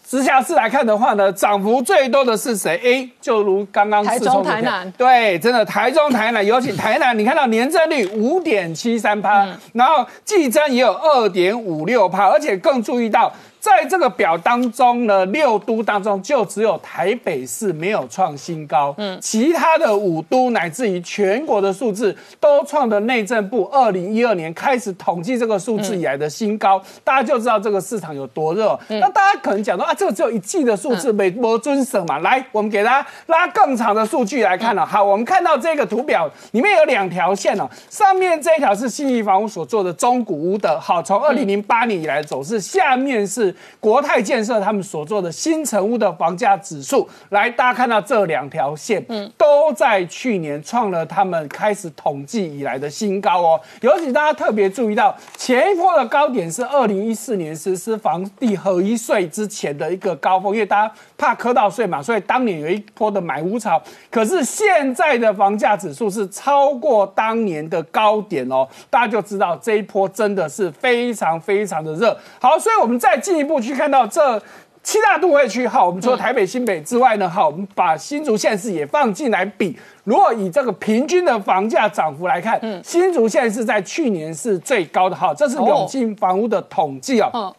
[0.09, 13.33] 直辖市来看的话呢，涨幅最多的是谁？A 就如刚刚台中、台南，对，真的台中、台南，尤其台南，你看到年增率五点七三趴，然后季增也有二点五六趴，而且更注意到。
[13.67, 28.79] 在这个表当中呢，六都当中就只有台北市没有创新高，嗯，其他的五都乃至于全国的数字都创的内政部二零一二年开始统计这个数字以来的新高，大家就知道这个市场有多热。
[28.87, 32.21] 那大家可能讲到啊，这个只有一季的数字，没没遵守嘛？
[32.21, 34.87] 来，我们给大家拉更长的数据来看了。
[34.87, 43.56] 好，我们看到这个图表里面有两条线哦，上面这一条是信义房屋所做的中古屋的，好，从二零零八年以来走势，下面是。
[43.81, 53.61] 国泰建设他们所做的新城屋的房价指数，来，大家看到这两条线，嗯，都在去年创了他们开始统计以来的新高哦。
[53.81, 63.81] 尤其大家特别注意到，前一波的高点是二零一四年实施房地合一税之前的一个高峰，因为大家怕磕到税嘛，所以当年有一波的买屋潮。
[64.11, 72.17] 可是现在的房价指数是超过当年的高点哦，大家就知道这一波真的是非常非常的热。
[72.41, 73.61] 好，所以我们再进一步。
[73.61, 74.41] 去看到这
[74.83, 79.77] 七大都会区，好，我们除了台北、新北之外呢，好，我们把新竹县市也放进来比。
[80.05, 87.55] 如果以这个平均的房价涨幅来看，嗯，新竹县是在去年是最高的，哈，这是永庆房屋的统计哦。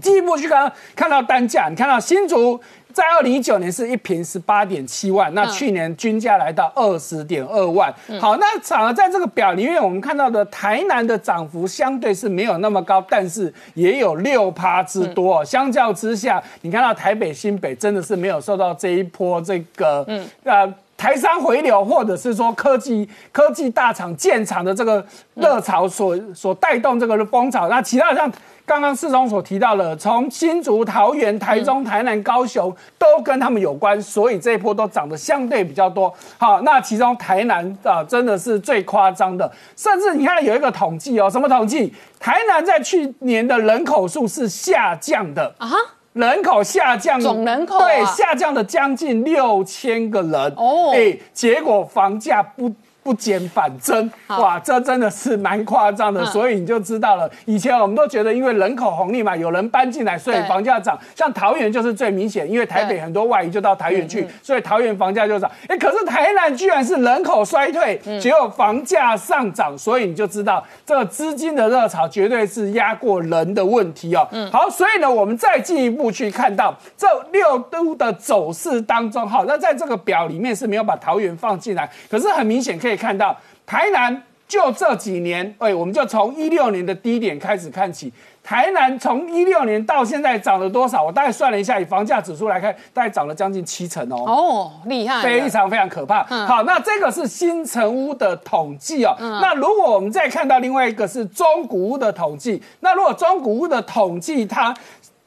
[0.00, 2.60] 进一步去看，看到单价，你看到新竹。
[2.96, 7.94] 在二零一九年是一平十八点七万，那去年均价来到二十点二万。
[8.18, 15.44] 好，那反而在这个表里面，我们看到的台南的涨幅相对是没有那么高，但是也有六趴之多。
[15.44, 27.68] 相较之下，你看到台北新北真的是没有受到这一波这个嗯呃台商回流，或者是说科技科技大厂建厂的这个热潮所所带动这个风潮。
[27.68, 28.32] 那其他像。
[28.66, 36.12] 刚刚四中所提到的，从新竹、桃园、台中、台南、高雄都跟他们有关，所以这一波都涨得相对比较多。
[36.36, 41.94] 好，那其中台南啊，真的是最夸张的，甚至你看有一个统计哦，什么统计？
[42.18, 45.70] 台南在去年的人口数是下降的啊，
[46.14, 52.74] 人口下降，总人口对下降了将近六千个人哦，哎，结果房价不。
[53.06, 56.26] 不减反增，哇，这真的是蛮夸张的。
[56.26, 60.98] 所以你就知道了，以前我们都觉得因为人口红利嘛，有人搬进来，所以房价涨。
[61.14, 65.48] 像桃园就是最明显，因为台北很多外移就到桃园去，所以桃园房价就涨。
[65.68, 74.26] 哎，可是台南居然是人口衰退，只有房价上涨，所以你就知道这个资金的热潮绝对是压过人的问题哦。
[74.50, 82.95] 好，所以呢，我们再进一步去看到这六都的走势当中，好，那在这个表里面是没有把桃园放进来，可是很明显可以。
[82.96, 83.36] 看到
[83.66, 88.12] 台南就这几年，哎，我们就从一六年的低点开始看起。
[88.44, 91.02] 台南从一六年到现在涨了多少？
[91.02, 94.22] 我大概算了一下，以房价指数来看，大概涨了将近七成哦。
[94.24, 96.22] 哦，厉害，非常非常可怕。
[96.46, 99.16] 好，那这个是新城屋的统计哦。
[99.18, 104.72] 那如果我们再看到另外一个是中古屋的统计，那如果中古屋的统计它。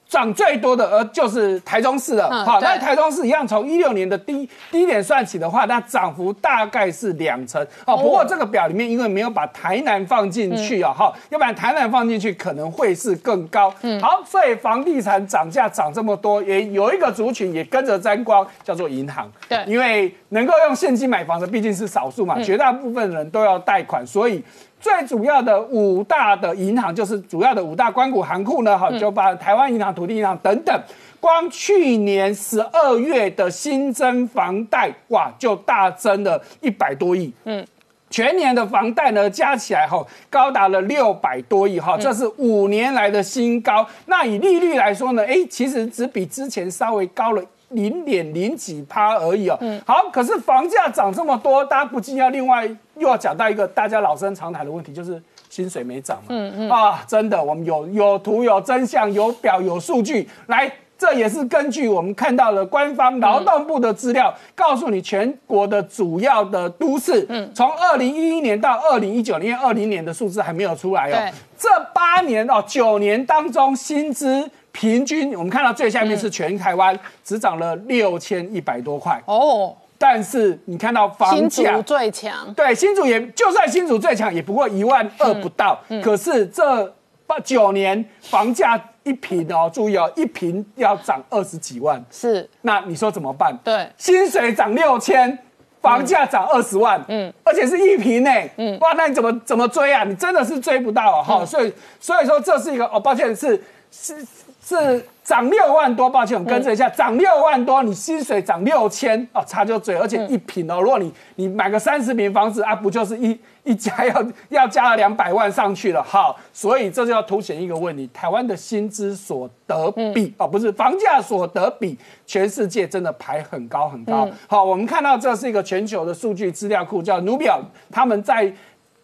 [0.10, 24.43] 涨最多的呃就是台中市了，好，那台中市一样从一六年的低低点算起的话，那涨幅大概是两成，哦，不过这个表里面因为没有把台南放进去啊，哈，要不然台南放进去可能会是更高，嗯，好，所以房地产涨价涨这么多，也有一个族群也跟着沾光，叫做银行，对，因为能够用现金买房的毕竟是少数嘛，绝大部分人都要贷款，所以。
[24.80, 30.82] 最主要的五大的银行就是主要的五大关谷行库呢，哈，就把台湾银行、土地银行等等，
[31.20, 37.66] 光去年十二月的新增房贷，哇，就大增了一百多亿，嗯，
[38.10, 43.86] 全年的房贷呢加起来哈，高达了六百多亿，哈，这是五年来的新高。
[44.06, 47.44] 那以利率来说呢，哎，其实只比之前稍微高了。
[47.70, 49.58] 零点零几趴而已哦。
[49.62, 52.66] 嗯，好，可是房价涨这么多，大家不禁要另外
[52.96, 56.26] 又要讲到一个大家老生常谈的问题，就是薪水没涨嘛。
[56.30, 71.34] 嗯嗯啊，真的，我们有有图有真相有表有数据来，这也是根据我们看到的官方劳动部的资料，告诉你全国的主要的都市，嗯，从二零一一年到二零一九年，二零年的数字还没有出来哦。
[71.58, 74.50] 这八年哦，九年当中薪资。
[74.80, 79.22] 平均我们看到最下面是全台湾只涨了六千一百多块。
[79.26, 86.86] 哦，但是你看到房价最强，对新竹也就算新竹最强也不过一万二不到，可是这
[87.28, 92.50] 八九年房价一平哦，注意哦，一平要涨二十几万，是。
[92.62, 93.54] 那你说怎么办？
[93.62, 95.38] 对，薪水涨六千，
[95.82, 100.06] 房价涨二十万，嗯，而且是一平呢，嗯，哇，那你怎么怎么追啊？
[100.06, 103.62] 你真的是追不到哈，所以所以说这是一个哦，抱歉是
[103.92, 104.26] 是。
[104.70, 116.04] 是涨六万多，抱歉，我跟着一下，涨六万多，你薪水涨六千哦，差就嘴，而且一平哦，如果你你买个三十平房子啊，不就是一一家要 要加了两百万上去了？
[116.04, 121.98] 好，所以这就要凸显一个问题：台湾的薪资所得比哦，不是房价所得比，
[122.28, 124.30] 全世界真的排很高很高。
[124.48, 127.60] 好，我们看到这是一个全球的数据资料库，叫努表，
[127.92, 128.54] 他们在。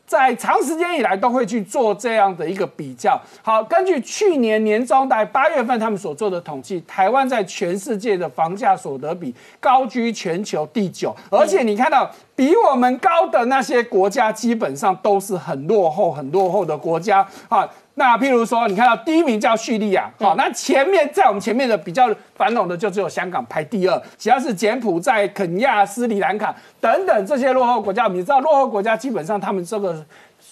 [0.05, 3.19] 在长时间以来都会去做这样的一个比较。
[3.41, 17.67] 好，根据去年年中在八月份他们所做的统计，台湾在全世界的房价所得比高居全球第九，而且你看到比我们高的那些国家，基本上都是很落后、很落后的国家啊。
[17.93, 28.07] 那譬如说，你看到第一名叫叙利亚，好，那前面在我们前面的比较繁荣的就只有香港排第二，其他是柬埔寨、肯亚、斯里兰卡等等这些落后国家。
[28.07, 29.93] 你知道，落后国家基本上他们这个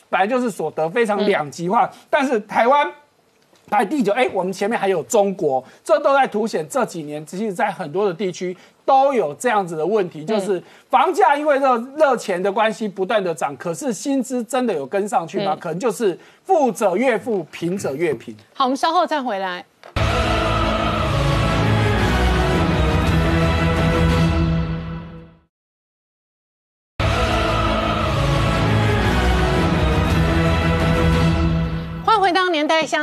[0.10, 2.90] 本来就是所得非常两极化，但是台湾。
[3.74, 8.56] 排第九，哎，我们前面还有中国，这都在凸显这几年，其实，在很多的地区
[8.86, 10.62] 都有这样子的问题，就是
[10.92, 15.58] 房价因为热热钱的关系不断的涨，可是薪资真的有跟上去吗？
[15.60, 18.36] 可能就是富者越富，贫者越贫。
[18.54, 19.66] 好，我们稍后再回来。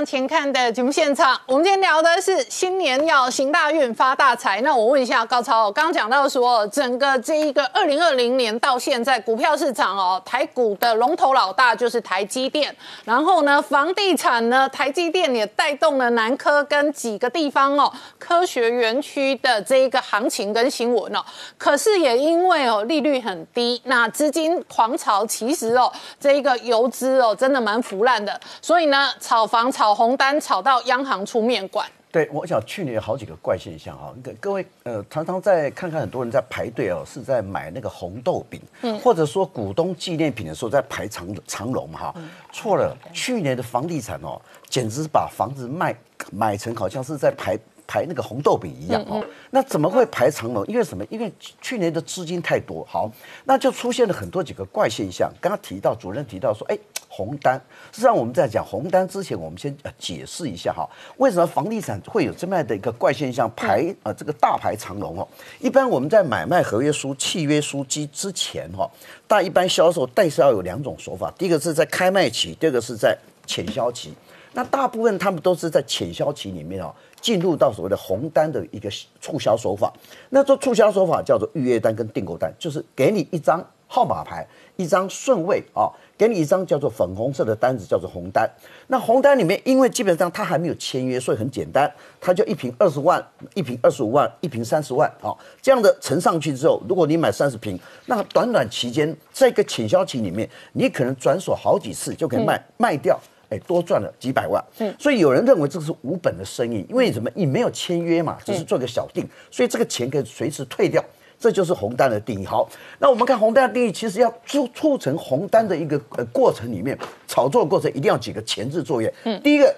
[0.00, 4.58] 向前看的节目现场，我们今天聊的是新年要行大运发大财。
[4.62, 12.74] 那我问一下高超，刚刚讲到说，整个这一个二零二零年到现在，股票市场哦，台股的龙头老大就是台积电。
[13.04, 21.22] 然后呢，房地产呢，台积电也带动了南科跟几个地方哦，科学园区的这一个行情跟新闻哦。
[21.58, 29.10] 可是也因为哦利率很低，那资金狂潮，其实哦这一个游资哦真的蛮腐烂的，所以呢。
[29.20, 31.88] 炒房、炒红单，炒到央行出面管。
[32.12, 34.12] 对，我想去年有好几个怪现象哈。
[34.40, 42.12] 各位呃，常常在看看很多人在排队哦，是在买那个红豆饼，嗯，或者说股东纪念品的时候在排长长龙哈。
[42.52, 45.94] 错了，去年的房地产哦，简直是把房子卖
[46.32, 47.56] 买成好像是在排。
[47.90, 49.20] 排那个红豆饼一样哦。
[49.50, 50.64] 那怎么会排长龙？
[50.68, 51.04] 因为什么？
[51.10, 53.10] 因为去年的资金太多，好，
[53.46, 55.28] 那就出现了很多几个怪现象。
[55.40, 56.78] 刚刚提到主任提到说，哎，
[57.08, 57.60] 红单。
[57.90, 65.26] 实际上我们在讲红单之前，我们先解释一下哈，为什么房地产会有这么样的一个怪现象，排呃这个大排长龙哦。
[65.58, 68.88] 一般我们在买卖合约书、契约书机之前哈，
[69.26, 74.14] 但一般销售代销有两种手法，第一个是在开卖期，第二个是在潜销期。
[74.52, 78.90] 那大部分他们都是在潜销期里面哦，进入到所谓的红单的一个
[79.20, 79.92] 促销手法。
[80.28, 84.46] 那做促销手法叫做预约单跟订购单，就是给你一张号码牌，
[84.76, 88.48] 一张顺位啊，给你一张叫做粉红色的单子，叫做红单。
[88.88, 93.24] 那红单里面，因为基本上他还没有签约，所以很简单，他就一瓶二十万，
[93.54, 95.30] 一瓶二十五万，一瓶三十万啊，
[95.62, 103.18] 这样的乘上去之后，如果你买三十瓶，那短短期间，在一个潜销期里面，你可能转手好几次就可以卖卖掉。
[103.50, 107.28] 哎，多赚了几百万，嗯，所以有人认为这个是无本的生意，因为什么？
[107.34, 111.04] 你没有签约嘛，只是做个小定，所以这个钱可以随时退掉，
[111.36, 112.46] 这就是红单的定义。
[112.46, 112.68] 好，
[113.00, 116.96] 那我们看红单的定义，其实要促促成红单的一个呃过程里面，
[117.26, 119.12] 炒作过程一定要几个前置作业。
[119.24, 119.74] 嗯，第一个，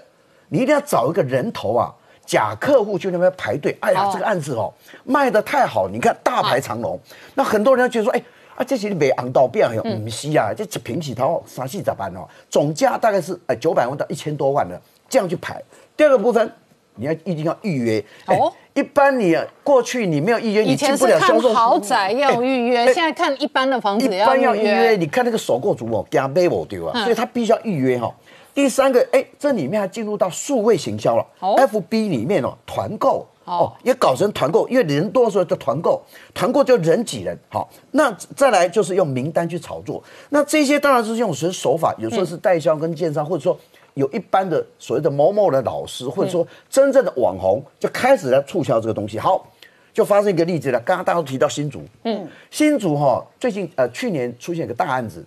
[0.51, 1.91] 你一定要找一个人头啊，
[2.27, 3.75] 假客户去那边排队。
[3.81, 4.71] 哎呀，这个案子哦
[5.05, 7.01] 卖的太好，你看大排长龙，
[7.35, 8.23] 那很多人觉得说，哎。
[8.57, 12.29] 啊，这些你没昂到变哟，唔是啊，这平起头三四咋办哦？
[12.51, 15.63] 总价大概是哎九百万到一千多万的，这样去排。
[15.97, 16.53] 第二个部分，
[16.97, 18.53] 你要一定要预约哦。
[18.75, 21.53] 一般你过去你没有预约，你进不了销售。
[21.53, 24.97] 豪宅要预约，现在看一般的房子一般要预约。
[24.97, 28.15] 你看那个首购族哦，加买我丢啊，所以他必须要预约哈。
[28.55, 33.27] 第三个，哎，这里面还进入到数位行销了，FB 里面哦，团购。
[33.45, 36.01] 哦，也搞成团购，因为人多的时候叫团购，
[36.33, 37.37] 团购就人挤人。
[37.49, 40.03] 好，那再来就是用名单去炒作。
[40.31, 41.95] 那这些当然是用什么手法？
[41.99, 43.59] 有时候是代销跟建商，或者说
[43.95, 49.19] 有一般的所谓的某某的老师，或者说真正的网红，就开始来促销这个东西。
[49.19, 49.45] 好，
[49.93, 50.79] 就发生一个例子了。
[50.81, 55.25] 刚刚大家都提到新竹，嗯，新竹哈，最近呃去年出现一个大案子，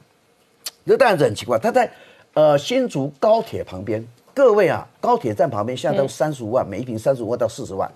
[0.85, 1.91] 这个大案子很奇怪，他在
[2.33, 4.03] 呃新竹高铁旁边，
[4.33, 7.91] 各位啊，高铁站旁边现在都三十五万，每一瓶三十五万到四十万。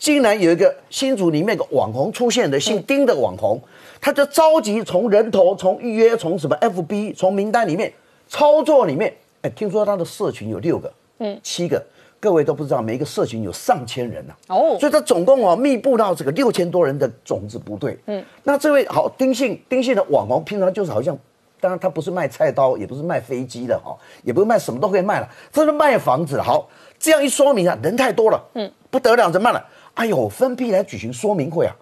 [0.00, 3.60] 竟然有一个新竹里面个网红出现的，姓丁的网红，
[4.00, 7.92] 他就着急从人头、从预约、从什么 FB、从名单里面
[8.26, 11.84] 操作里面，哎，听说他的社群有六个，嗯，七个，
[12.18, 21.14] 各位都不知道，每一个社群有上千人呐，哦，所以他总共哦密布到这个六千多人的种子部队，嗯，那这位好丁姓丁姓的网红，平常就是好像，
[21.60, 26.66] 当然他不是卖菜刀，也不是卖飞机的哈，也不是卖什么都可以卖了，他是卖房子，好，
[26.98, 29.62] 这样一说明啊，人太多了，嗯，不得了，怎么办了？
[30.00, 31.76] 哎呦，分批来举行说明会啊！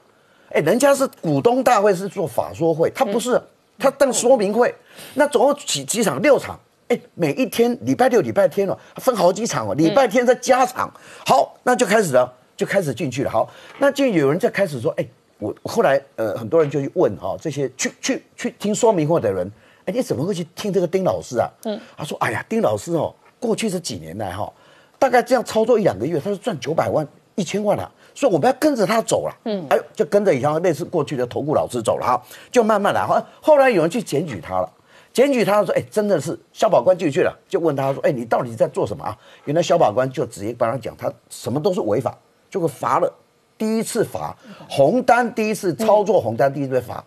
[0.51, 3.41] 哎，人家是股东大会，是做法说会，他不是，
[3.79, 4.75] 他当说明会。
[5.15, 6.21] 那总共几几场？
[6.21, 6.59] 六场。
[6.89, 9.75] 哎，每一天礼拜六、礼拜天哦，分好几场哦。
[9.77, 10.93] 礼拜天再加场。
[11.25, 13.31] 好，那就开始了，就开始进去了。
[13.31, 13.49] 好，
[13.79, 15.07] 那就有人在开始说，哎，
[15.39, 19.49] 我后来呃，很多人就去问哈，这些去去去听说明会的人，
[19.85, 21.49] 哎，你怎么会去听这个丁老师啊？
[21.67, 24.53] 嗯，他说，哎呀，丁老师哦，过去这几年来哈，
[24.99, 27.07] 大概这样操作一两个月，他就赚九百万、
[27.37, 27.89] 一千万了。
[28.19, 33.07] 所以我们要跟着他走了，嗯，哎，就跟着以前类似过去的投顾老师走了哈，就慢慢来。
[33.07, 34.69] 后后来有人去检举他了，
[35.13, 39.17] 检举他说，哎，真的是消保官进去了，就问他说，哎，你到底在做什么啊？
[39.45, 42.13] 原来消保官就直接帮他讲，他什么都是违法，
[42.51, 43.09] 就罚了。
[43.57, 44.37] 第一次罚
[44.69, 47.05] 红单，第一次操作红单，第一次被罚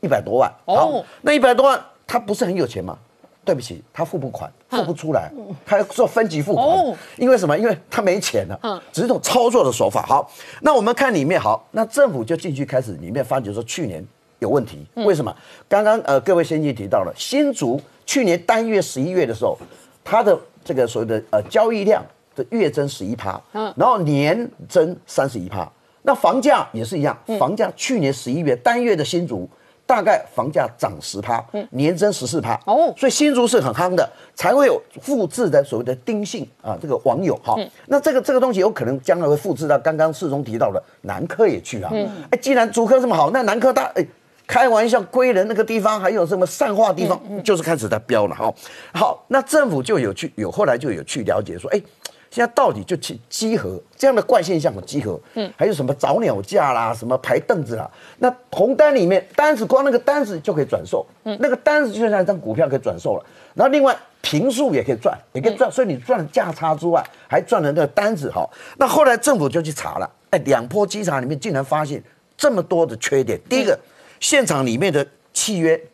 [0.00, 0.50] 一百多万。
[0.64, 2.96] 哦，那一百多万，他不是很有钱吗？
[3.44, 5.30] 对不起，他付不款，付不出来，
[5.66, 7.56] 他要做分级付款，因为什么？
[7.58, 10.02] 因为他没钱了，嗯，只是一种操作的手法。
[10.06, 10.30] 好，
[10.62, 14.02] 那我们看里面，好，那政府就进去开始里面发觉说去年
[14.38, 15.34] 有问题，为什么？
[15.68, 19.58] 刚刚呃各位先进提到了新竹去年单月十一月的时候，
[20.02, 22.02] 它的这个所谓的呃交易量
[22.34, 25.70] 的月增十一趴，嗯，然后年增三十一趴，
[26.02, 29.48] 那房价也是一样，房价去年十一月单月的新竹。
[29.86, 32.58] 大概房价涨十趴，年增十四趴。
[32.66, 37.54] 哦，所以新竹是很夯的，才会有复制的所谓的丁姓啊，这个网友哈，
[37.86, 41.92] 那这个这个东西有可能将来会复制到刚刚世中提到的南科也去啊，
[42.30, 44.06] 哎，既然竹科这么好，那南科大哎，
[44.46, 48.52] 开玩笑，归仁那个地方还有什么善化地方，就是开始在标了哈，
[48.92, 51.80] 好，那政府就有去有后来就有去了解说，哎。
[52.34, 63.24] 现在到底就去集合这样的怪现象的集合，嗯，还有什么早鸟架啦，什么排凳子啦，那红单里面单子光那个单子就可以转售，嗯，那个单子就像一张股票可以转售了。
[63.54, 68.44] 然后另外平数也可以赚，也可以赚，所以你赚了价差之外，还赚了那个单子哈。
[68.78, 72.02] 那后来政府就去查了，哎，两波稽查里面竟然发现
[72.36, 73.40] 这么多的缺点。
[73.48, 73.78] 第一个，
[74.18, 75.80] 现场里面的契约，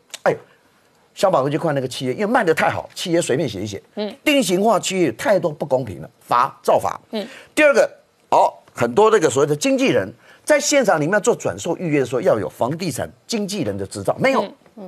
[1.13, 3.81] 消保官就看那个契约，因为卖的太好，契约随便写一写。
[3.95, 6.99] 嗯，定型化契约太多不公平了，罚造罚。
[7.11, 7.89] 嗯，第二个，
[8.29, 10.11] 哦，很多那个所谓的经纪人，
[10.45, 14.45] 在现场里面做转售预约的时候，要有房地产经纪人的执照，没有，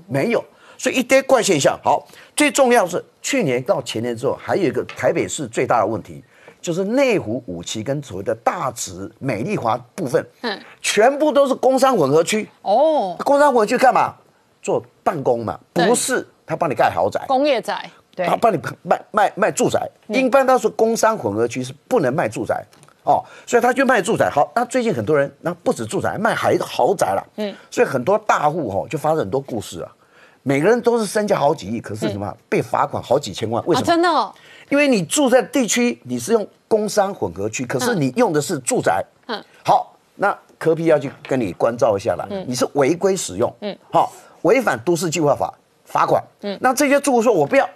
[0.08, 0.44] 没有，
[0.78, 1.78] 所以一堆怪现象。
[1.84, 6.24] 好，最重要是去年到前年之后，还有一个台北市最大的问题，
[6.62, 12.48] 就是内湖五期跟所谓的大直美丽华部分，嗯，全部都是工商混合区。
[12.62, 14.16] 哦，工商混合区干嘛？
[14.64, 15.60] 做办公嘛？
[15.72, 17.88] 不是，他帮你盖豪宅，工业宅。
[18.16, 22.64] 他帮你卖卖卖住宅，一般他说工商混合区是不能卖住宅
[23.04, 24.30] 哦，所以他就卖住宅。
[24.30, 27.28] 好，那最近很多人那不止住宅，卖还豪宅了。
[27.38, 29.92] 嗯，所以很多大户哈就发生很多故事啊，
[30.44, 33.66] 每个人都是身价好几亿，可是什么被罚款好几千万？
[33.66, 33.88] 为什么？
[33.88, 34.08] 真的？
[34.08, 34.32] 哦？
[34.70, 39.04] 因为你住在地区，你是用工商混合区，可是你用的是住宅。
[39.28, 43.52] 嗯，好，那科批要去跟你关照一下了，嗯你是违规使用。
[43.62, 44.14] 嗯，好，
[44.44, 45.54] 违反都市计划法
[45.84, 46.24] 罚款。
[46.42, 47.68] 嗯，那这些住户说我不要。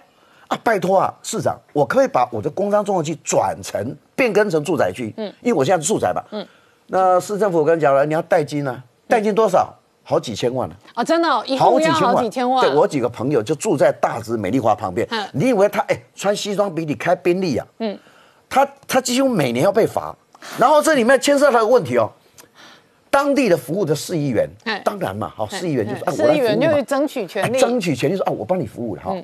[0.48, 6.46] 啊，拜托啊，市长，我可以把我的工商综合区转成变更成住宅区，嗯，因为我现在是住宅嘛，嗯，
[6.86, 9.74] 那市政府跟讲了，你要代金呢，代金多少？
[10.02, 12.64] 好几千万呢，啊，真的，好几千万，好几千万。
[12.64, 17.66] 对我几个朋友就住在大直美丽华旁边，你以为他哎穿西装比你开宾利啊？
[17.80, 17.98] 嗯，
[18.48, 20.16] 他他几乎每年要被罚，
[20.56, 22.10] 然后这里面牵涉到一个问题哦，
[23.10, 24.48] 当地的服务的市议员，
[24.84, 29.16] 当然嘛，好，市议员就是市议员就是争取权利，争取权利说啊，我帮你服务的哈。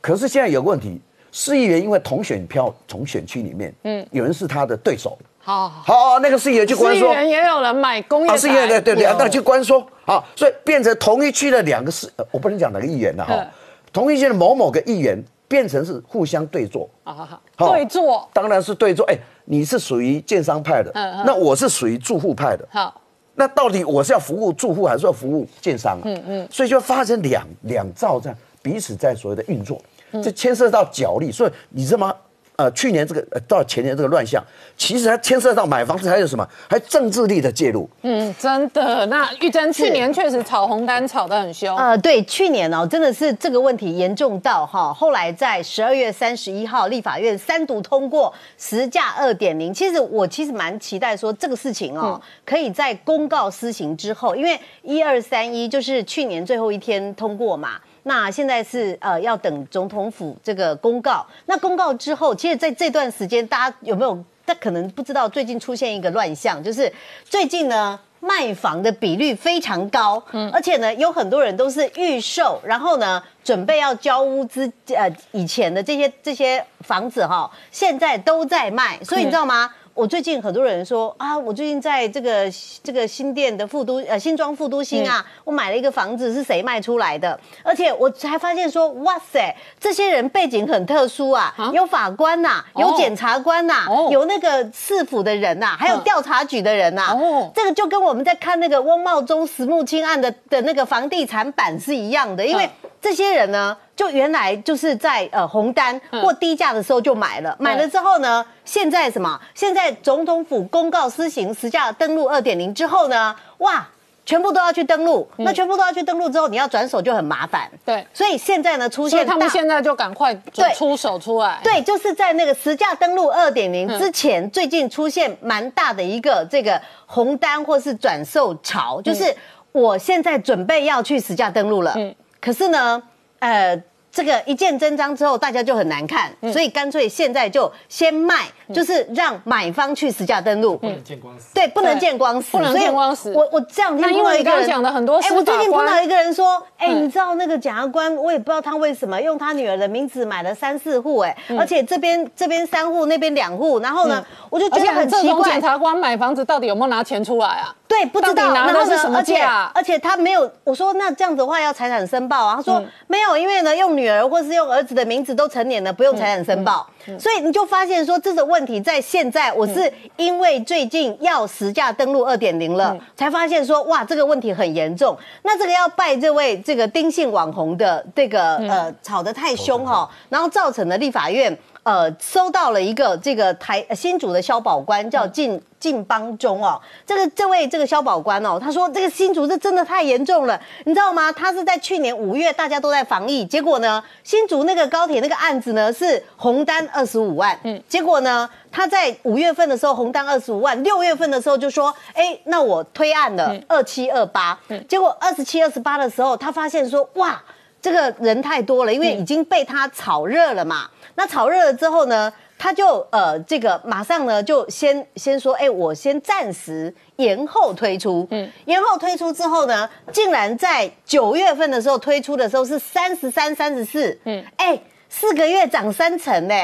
[0.00, 1.00] 可是现在有个问题，
[1.30, 13.46] 市议员因为同选票从选区里面，嗯，有人是他的对手，好，好，那个市议员去关说，市议员也有人买工业，市议员对对对，那去关说，好，所以变成同一区的两个市，我不能讲哪个议员了哈，
[13.92, 22.99] 同一区的某某个议员变成是互相对坐，啊，对坐，当然是对坐，哎，你是属于建商派的，嗯嗯，那我是属于住户派的，好，
[23.40, 26.04] 那到底我是要服务住户还是要服务建商啊？
[26.04, 28.38] 嗯嗯，所以就发生两两造这样。
[28.60, 29.80] 彼此在所谓的运作，
[30.22, 32.14] 这牵涉到角力，所以你知道吗？
[32.60, 34.44] 呃，去年这个呃到前年这个乱象，
[34.76, 36.46] 其实它牵涉到买房子还有什么？
[36.68, 37.88] 还政治力的介入。
[38.02, 39.06] 嗯，真的。
[39.06, 41.74] 那玉珍去年确实炒红单炒得很凶。
[41.74, 49.72] 呃，对，去年哦，真的是这个问题严重到哈，后来在十二月三十一号，立法院三读通过实价二点零。
[49.72, 57.80] 其实我其实蛮期待说这个事情哦，可以在公告施行之后，因为一二三一就是去年最后一天通过嘛。
[58.04, 64.18] 那现在是呃要等总统府这个公告，那公告之后，其实在这段时间，大家有没有？
[64.46, 66.92] 他可能不知道，最近出现一个乱象，就是
[67.24, 79.72] 最近呢卖房的比率非常高，嗯，而且呢有很多人都是预售，然后呢准备要交屋资，呃以前的这些这些房子哈，现在都在卖，所以你知道吗？
[79.92, 82.50] 我最近很多人说啊，我最近在这个
[82.82, 87.38] 这个新店的富都呃新庄富都新啊，我买了一个房子，是谁卖出来的？
[87.62, 97.12] 而且我才发现说，哇塞，这些人背景很特殊啊，有法官呐，有检察官呐，有那个市府的人呐，还有调查局的人呐。
[97.12, 102.68] 哦，这个就跟我们在看那个翁茂忠石木清案的的那个房地产版是一样的，因为
[103.02, 103.76] 这些人呢。
[104.00, 109.38] 就原来就是在呃红单或低价的时候就买了，买了之后呢，现在什么？
[109.54, 113.86] 现在总统府公告施行实价登录二点零之后呢，哇，
[114.24, 115.28] 全部都要去登录。
[115.36, 117.70] 那全部都要去登录之后，你要转手就很麻烦。
[117.84, 120.34] 对，所以现在呢出现，他们现在就赶快
[120.74, 121.60] 出手出来。
[121.62, 129.24] 对，就是在那个实价登录二点零之前，最近出现蛮大的一个这个红单或是转售潮，就是
[129.72, 133.02] 我现在准备要去实价登录了，嗯，可是呢，
[133.40, 133.78] 呃。
[134.12, 141.54] 这个一见真章之后，大家就很难看，所以干脆现在就先卖，就是让买方去实价登录，不能见光死。
[141.54, 143.32] 对，不能见光死，不能见光死。
[143.32, 157.74] 我我这两天因为刚刚讲的很多，哎，我最近碰到一个人说，哎，你知道那个检察官，我也不知道他为什么用他女儿的名字买了三四户，哎，而且这边这边三户，那边两户，然后呢，我就觉得很奇怪，检察官买房子到底有没有拿钱出来啊？
[157.90, 160.48] 对，不知道然后是什么价，而且他没有。
[160.62, 162.54] 我说那这样子的话要财产申报啊？
[162.54, 166.88] 他说没有，因为呢用女儿或是用儿子的名字都成年了，不用财产申报。
[167.18, 175.18] 所以你就发现说这个问题在现在，我是因为最近要实价登录二点零了，才发现说哇这个问题很严重。
[175.42, 181.58] 那这个要拜这位这个丁姓网红的这个呃吵得太凶哈，然后造成了立法院。
[181.82, 191.32] 呃，收到了一个这个台新竹的消保官叫靳靳邦忠哦，这个这位这个消保官哦，他说这个新竹这真的太严重了，你知道吗？
[191.32, 207.42] 他是在去年五月大家都在防疫，结果呢，新竹那个高铁那个案子呢是红单二十五万，嗯，结果呢他在五月份的时候红单二十五万，六月份的时候就说，哎，那我推案了二七二八，嗯，结果二十七二十八的时候，他发现说，哇，
[207.80, 210.90] 这个人太多了，因为已经被他炒热了嘛。
[211.14, 212.32] 那炒热了之后呢？
[212.58, 218.28] 他就呃这个马上呢就先先说，哎，我先暂时延后推出。
[218.30, 224.18] 嗯，延后推出之后呢，竟然在九月份的时候推出的时候是三十三、三十四。
[224.24, 224.78] 嗯，哎，
[225.08, 226.54] 四个月涨三成呢。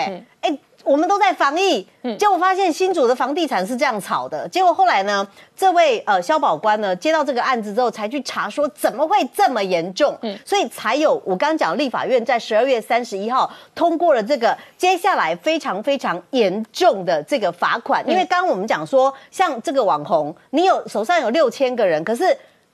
[0.42, 0.58] 哎。
[0.86, 1.84] 我们都在防疫，
[2.16, 4.48] 结果发现新主的房地产是这样炒的。
[4.48, 5.26] 结果后来呢，
[5.56, 18.08] 这位呃消保官呢接到这个案子之后，才去查说怎么会这么严重，所以才有我刚刚讲立法院在十二月三十一号通过了这个接下来非常非常严重的这个罚款。
[18.08, 22.24] 因为刚刚我们讲说，像这个网红，你有手上有六千个人，可是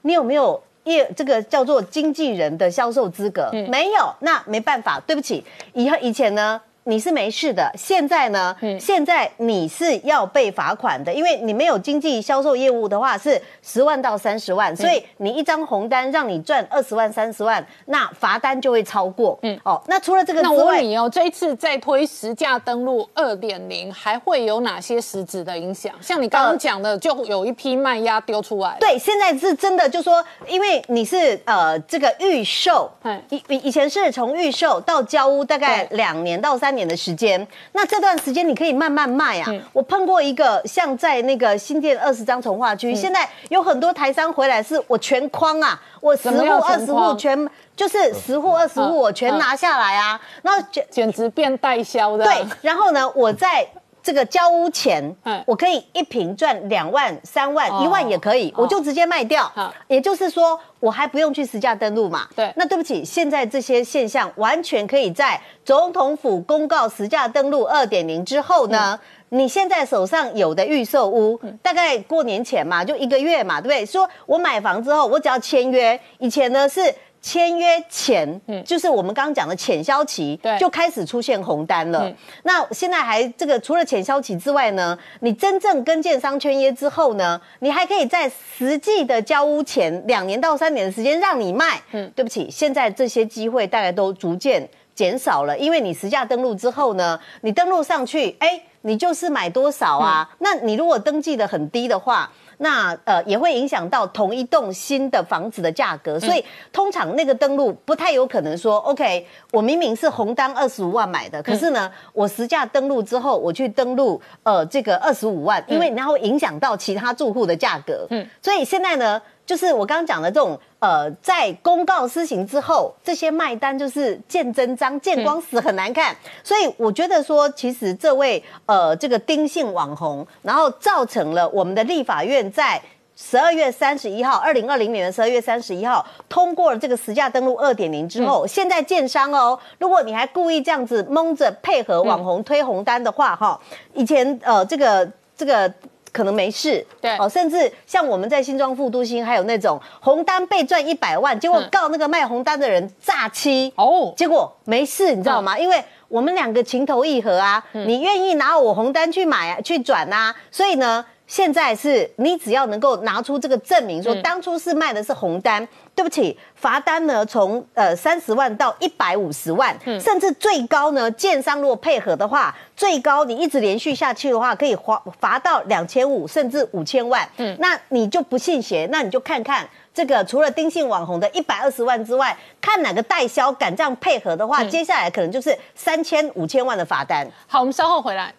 [0.03, 3.49] 你有没有业这个叫做经纪人的销售资格？
[3.71, 6.61] 没有，那没办法，对不起，以后以前呢。
[6.85, 8.57] 你是没事的，现在呢？
[8.81, 19.39] 现在你是要被罚款的，因为你没有经济销售业务的话是十万到三十万，所以你一张红单让你赚二十万、三十万，那罚单就会超过。
[19.43, 25.95] 嗯，哦，那除了这个，那我问你哦，这一次再推实价登录二点零，还会有哪些实质的影响？
[26.01, 28.77] 像你刚刚讲的，就有一批卖压丢出来。
[28.81, 32.91] 对，现在是真的，就说因为你是呃这个预售，
[33.29, 36.72] 以以以前是从预售到交屋大概两年到三。
[36.75, 39.53] 年的时间，那这段时间你可以慢慢卖啊。
[39.73, 48.53] 我碰过一个，像在那个新店二十张从化区，现在有很多台商回来，是我全框啊，我十户二十户全就是十户。
[48.55, 52.25] 二十户我全拿下来啊，然后简简直变代销的。
[52.25, 53.67] 对，然后呢，我在。
[54.03, 55.15] 这个交屋钱，
[55.47, 59.51] 我可以一平赚两万、三万、一万也可以，我就直接卖掉。
[59.87, 62.27] 也就是说，我还不用去实价登录嘛。
[62.35, 62.53] 对。
[62.57, 68.99] 那对不起，现在这些现象完全可以在总统府公告实价登录二点零之后呢？
[69.29, 73.87] 你现在手上有的预售屋，大概过年前嘛，就一个月嘛，对不对？
[73.87, 76.95] 说我买房之后，我只要签约，以前呢是。
[77.23, 82.13] 签约前，嗯，就是我们刚刚讲的潜销期，对，就开始出现红单了。
[82.43, 91.81] 那现在还这个除了潜销期之外呢，你真正跟建商签约之后呢，你还可以在实际的交屋前两年到三年的时间让你卖。
[91.93, 100.29] 嗯，对不起，现在这些机会大概都逐渐减少了，因为你实价登录之后呢，你登录上去，哎，你就是买多少啊？
[100.41, 102.29] 那你如果登记的很低的话。
[102.59, 119.21] 那呃也会影响到同一栋新的房子的价格，所以通常那个登录不太有可能说，OK，我明明是红单二十五万买的，可是呢，我实价登录之后，我去登录呃这个二十五万，因为然后影响到其他住户的价格，嗯，所以现在呢。
[119.45, 126.13] 就是我刚刚讲的这种，呃，在公告施行之后，这些卖单就是见真章、见光死，很难看。
[126.43, 132.83] 所以我觉得说，其实这位呃这个丁姓网红，然后造成了我们的立法院在
[133.15, 143.57] 十二月三十一号，二零二零年十二月三十一号通过了这个实价登录二点零之后，现在建商哦，如果你还故意这样子蒙着配合网红推红单的话，哈，
[143.95, 145.73] 以前呃这个这个。
[146.13, 155.59] 可能没事，对，哦，甚至像我们在新庄副都心，还有那种红单被赚一百万，结果告那个卖红单的人诈欺，哦，结果没事，你知道吗？
[155.59, 161.05] 因为我们两个情投意合啊，你愿意拿我红单去买啊，去转啊，所以呢。
[161.25, 177.29] 现在是你只要能够拿出这个证明，说当初是卖的是红单，对不起，罚单呢从呃三十万到一百五十万，甚至最高呢，建商如果配合的话，最高你一直连续下去的话，可以罚罚到两千五甚至五千万。
[177.37, 187.27] 嗯，那你就不信邪，那你就看看这个除了丁姓网红的一百二十万之外，看哪个代销敢这样配合的话，接下来可能就是三千五千万的罚单。
[187.47, 188.33] 好，我们稍后回来。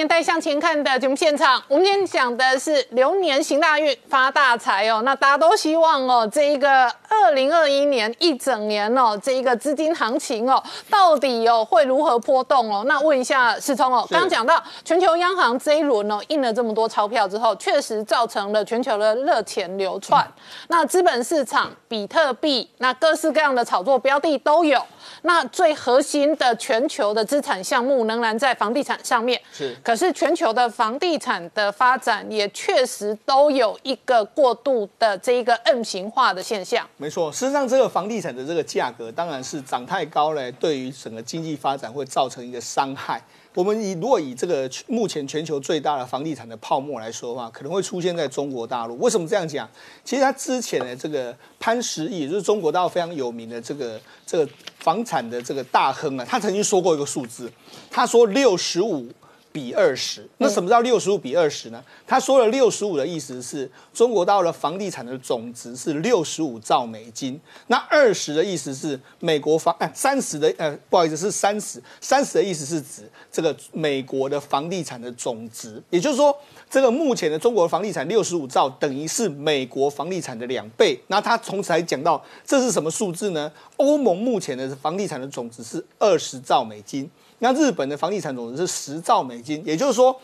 [0.00, 5.02] 年代向前看的节目现场，我们今天讲的是流年行大运发大财哦。
[5.04, 12.82] 那大家都希望哦，这一个二零二一年一整年哦，这一个资金行情哦，到底哦会如何波动哦？
[12.86, 20.26] 那问一下世聪哦，刚刚讲到全球央行这一轮哦印了这么多钞票之后，确实造成了全球的热钱流窜。
[20.68, 24.82] 那资本市场、比特币，那各式各样的炒作标的都有。
[25.22, 29.76] 那最核心的全球的资产项目仍然在房地产上面，是。
[29.82, 36.86] 可是全球的房地产的发展也确实都有一个过度的这一个 M 型化的现象。
[36.96, 43.22] 没错，事实上这个房地产的这个价格当然是涨太高了，对于整个经济发展会造成一个伤害。
[43.52, 48.96] 我们以如果以这个目前全球最大的房地产的泡沫来说的话，可能会出现在中国大陆。
[48.98, 49.68] 为什么这样讲？
[50.04, 54.48] 其实他之前的这个潘石屹，就是中国大陆非常有名的这个这个
[54.78, 57.50] 房产的这个大亨啊，他曾经说过一个数字，
[57.90, 59.08] 他说六十五
[59.52, 60.28] 比二十。
[60.38, 61.82] 那什么叫六十五比二十呢？
[62.06, 67.40] 他说了六十五的意思是中国到了房地产的总值是六十五兆美金。
[67.66, 76.36] 那二十的意思是美国房哎三十的呃不好意思是三十三十的意思是指这个美国的房地产的总值，也就是说。
[76.70, 80.96] 这个目前的中国房地产六十五兆，等于是美国房地产的两倍。
[81.08, 83.50] 那他从此还讲到，这是什么数字呢？
[83.76, 87.10] 欧盟目前的房地产的总值是二十兆美金。
[87.42, 90.14] 那日本的房地产总值是十兆美金，也就是说，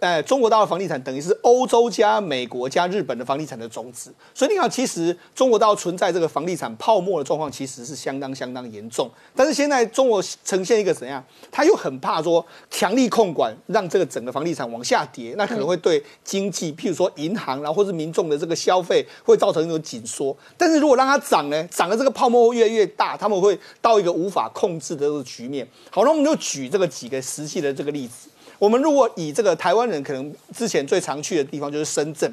[0.00, 4.10] 呃，中国大陆房地产等于是欧洲加美国加日本的房地产的总值。
[4.32, 9.10] 所以你看，其实中国大陆存在这个房地产泡沫的状况，其实是相当相当严重。
[9.36, 11.22] 但是现在中国呈现一个怎样？
[11.50, 20.34] 他又很怕说强力控管，让这个整个房地产往下跌，那可能会对经济，譬如说银行，然后或是民众的这个消费，会造成一种紧缩。
[20.56, 25.68] 但是如果让它涨呢，涨的这个泡沫会越来越大，他们会到一个无法控制的这个局面。
[25.90, 26.61] 好，那我们就举。
[26.62, 28.28] 举这个几个实际的这个例子，
[28.58, 32.32] 我们如果以这个台湾人可能之前最常去的地方就是深圳，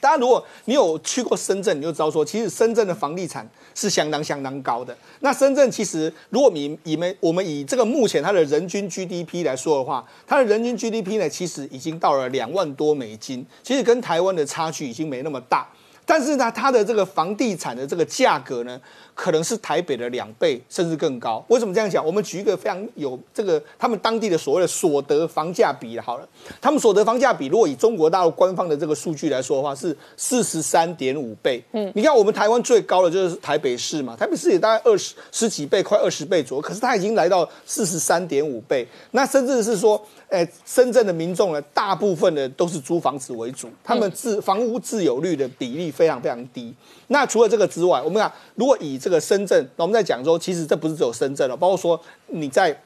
[0.00, 4.96] 大家如果你有去过深圳，你就知道说，其实深圳的房地产是相当相当高的。
[5.20, 15.68] 那深圳其实如果以以们我们以这个目前它的人均 GDP 来说的话，它的人均 GDP 呢，其实已经到了两万多美金，其实跟台湾的差距已经没那么大。
[16.06, 18.80] 但是呢，它的这个房地产的这个价格呢？
[19.20, 21.44] 可能是台北的两倍甚至更高。
[21.48, 22.02] 为什么这样讲？
[22.04, 26.26] 我们举一个非常有这个他们当地的所谓的所得房价比好了。
[26.58, 31.62] 他们所得房价比，如果以中国大陆官方的这个数据来说的话，是四十三点五倍。
[31.72, 36.62] 嗯，你看我们台湾最高的就是台北市嘛，台北市也大概二十十几倍，快二十倍左右。
[36.62, 38.88] 可是它已经来到四十三点五倍。
[39.10, 46.74] 那甚至是说，哎，深圳的民众呢，大部分的都是租房子为主，他们自房屋自有率的比例非常非常低。
[47.08, 52.78] 那除了这个之外，我们讲如果以这个深圳，那我们在讲说，其实这不是只有深圳了，包括说你在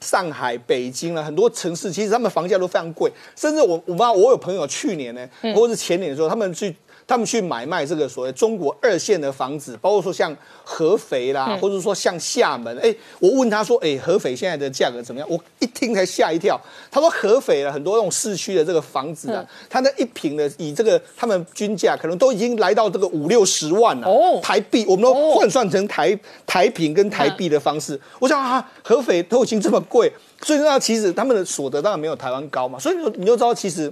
[0.00, 3.12] 上海、北京了很多城市，其实他们房价都非常贵。
[3.36, 6.74] 甚至我我妈我有朋友去年呢，或者是前年的时候，他们去。
[7.08, 12.76] 他们去买卖这个所谓中国二线的房子，包括说像合肥啦，或者说像厦门。
[12.78, 16.60] 哎，我问他说：“哎，合肥现在的价格怎么样？”我一听才吓一跳。
[16.90, 24.06] 他说：“合肥的很多那种市区的这个房子啊，它那一平的以这个他们均价可能都已经来到这个五六十万了。
[24.06, 26.14] 哦，台币，我们都换算成台
[26.46, 27.98] 台平跟台币的方式。
[28.18, 30.12] 我想啊，合肥都已经这么贵，
[30.42, 32.78] 所以那其实他们的所得当然没有台湾高嘛。
[32.78, 33.90] 所以你就知道其实。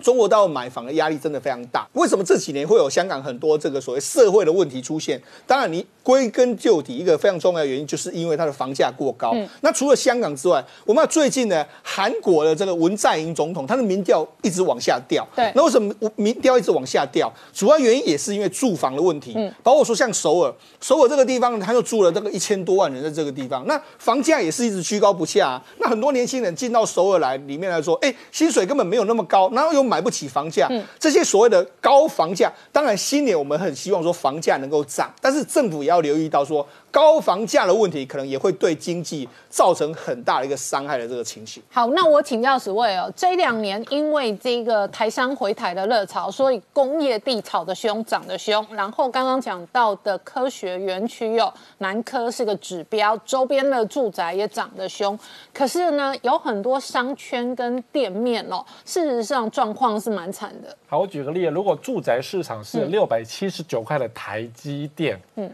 [0.00, 1.86] 中国到买房的压力真的非常大。
[1.92, 5.20] 为什么这几年会有香港很多这个所谓社会的问题出现？
[5.46, 9.34] 当然，你归根究底，一个非常重要的原因，就是因为它的房价过高。
[9.60, 15.26] 那除了香港之外，我们最近呢，韩国的这个文在寅总统，他的民调一直往下掉。
[15.36, 15.52] 对。
[15.54, 17.32] 那为什么民调一直往下掉？
[17.52, 19.34] 主要原因也是因为住房的问题。
[19.36, 19.52] 嗯。
[19.62, 25.62] 包括说像首尔，首尔这个地方，他就住了这个一千多万人在这个地方，那房价也是一直居高不下。
[25.78, 36.66] 那很多年轻人进到首尔来，里面来说，哎，薪水根本没有那么高，然后又买不起房价，这些所谓的高房价，当然新年我们很希望说房价能够涨，但是政府也要留意到说。
[36.92, 41.62] 高房价的问题，可能也会对经济造成很大的一个伤害的这个情形。
[41.70, 48.66] 好，那我请教十位哦，这两年因为这个台商回台的热潮，所以工业地炒的凶，涨得凶。
[48.72, 55.16] 然后刚刚讲到的科学园区哦，南科是个指标，周边的住宅也涨得凶。
[55.54, 60.76] 可是呢，有很多商圈跟店面哦，事实上状况是蛮惨的。
[60.88, 65.48] 好，我举个例子，如果住宅市场是六百七十九块的台积电，嗯。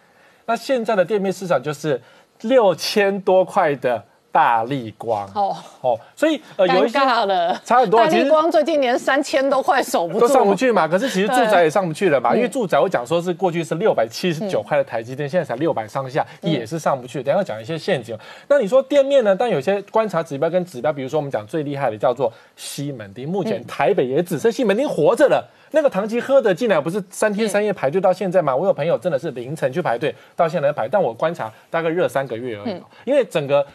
[0.47, 2.01] 那现在的店面市场就是
[2.43, 4.05] 六千多块的
[4.37, 7.99] 大力光哦哦，所以呃有一些差很多。
[7.99, 10.87] 大力光最近连三千都快守不住，都上不去嘛。
[10.87, 17.23] 可是其实住宅也上不去了嘛，因为住宅我讲说是过去是六百七十九块的台积电，现在才六百上下，也是上不去。
[17.23, 18.15] 等下讲一些陷阱。
[18.47, 19.35] 那你说店面呢？
[19.35, 25.43] 但有些观察指标跟指标，比如说我们讲最厉害的叫做西门町，目前台北也只剩西门町活着了。
[25.71, 28.55] 那个唐吉诃德进来不是三天三夜排队到现在吗？
[28.55, 33.67] 我有朋友真的是凌晨去排队，到现在排，但我观察大概热三个月而已，因为整个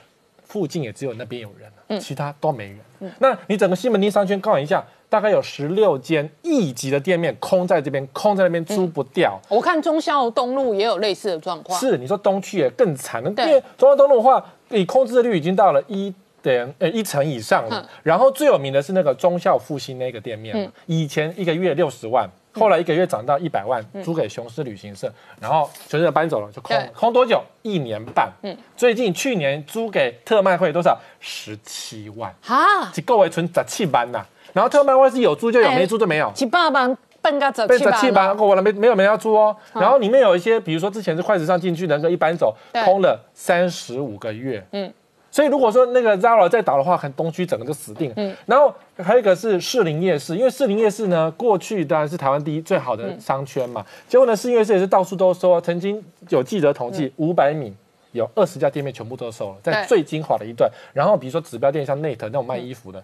[0.52, 2.78] 附近也只有那边有人，其他都没人。
[3.00, 9.40] 嗯那你整个西门町商圈告一下，大概有十六间亿级的店面空在这边，空在那边租不掉。
[9.48, 11.80] 我看中孝东路也有类似的状况。
[11.80, 16.14] 是，你说东区也更惨，因为中孝东路的话，你空置率已经到了一。
[16.44, 17.88] 对，呃，一层以上了。
[18.02, 27.42] 然后最有名的是那个忠孝复兴那个店面，以前一个月六十万，后来一个月涨到一百万，租给雄狮旅行社，然后雄狮搬走了，就空空多久？
[27.62, 28.30] 一年半。
[28.44, 30.98] 嗯，最近去年租给特卖会多少？
[31.20, 32.34] 十七万。
[32.48, 34.26] 啊，这够为存十七班呐。
[34.54, 36.32] 然后特卖会是有租就有，没租就没有。
[36.36, 39.56] 七八万半个十七万，我了没没有没要租哦。
[39.74, 44.66] 然后里面有一些，比如说之前是筷子上进去，能够一搬走，空了三十五个月。
[44.72, 44.92] 嗯。
[45.32, 48.16] 所以如果说那个 Zara 再倒的话，可能东区整个就死定了。
[48.18, 53.86] 嗯，然后还有一个是士林夜市，因为士林夜市呢，过去当然是台湾第一最好的商圈嘛。
[54.10, 57.74] 结果呢，士林夜市也是到处都收，曾经有记者统计，五百米
[58.12, 60.70] 有二十家店面全部都收了，在最精华的一段。
[60.94, 63.02] 然后比如说指标店像 Net 那种卖衣服的。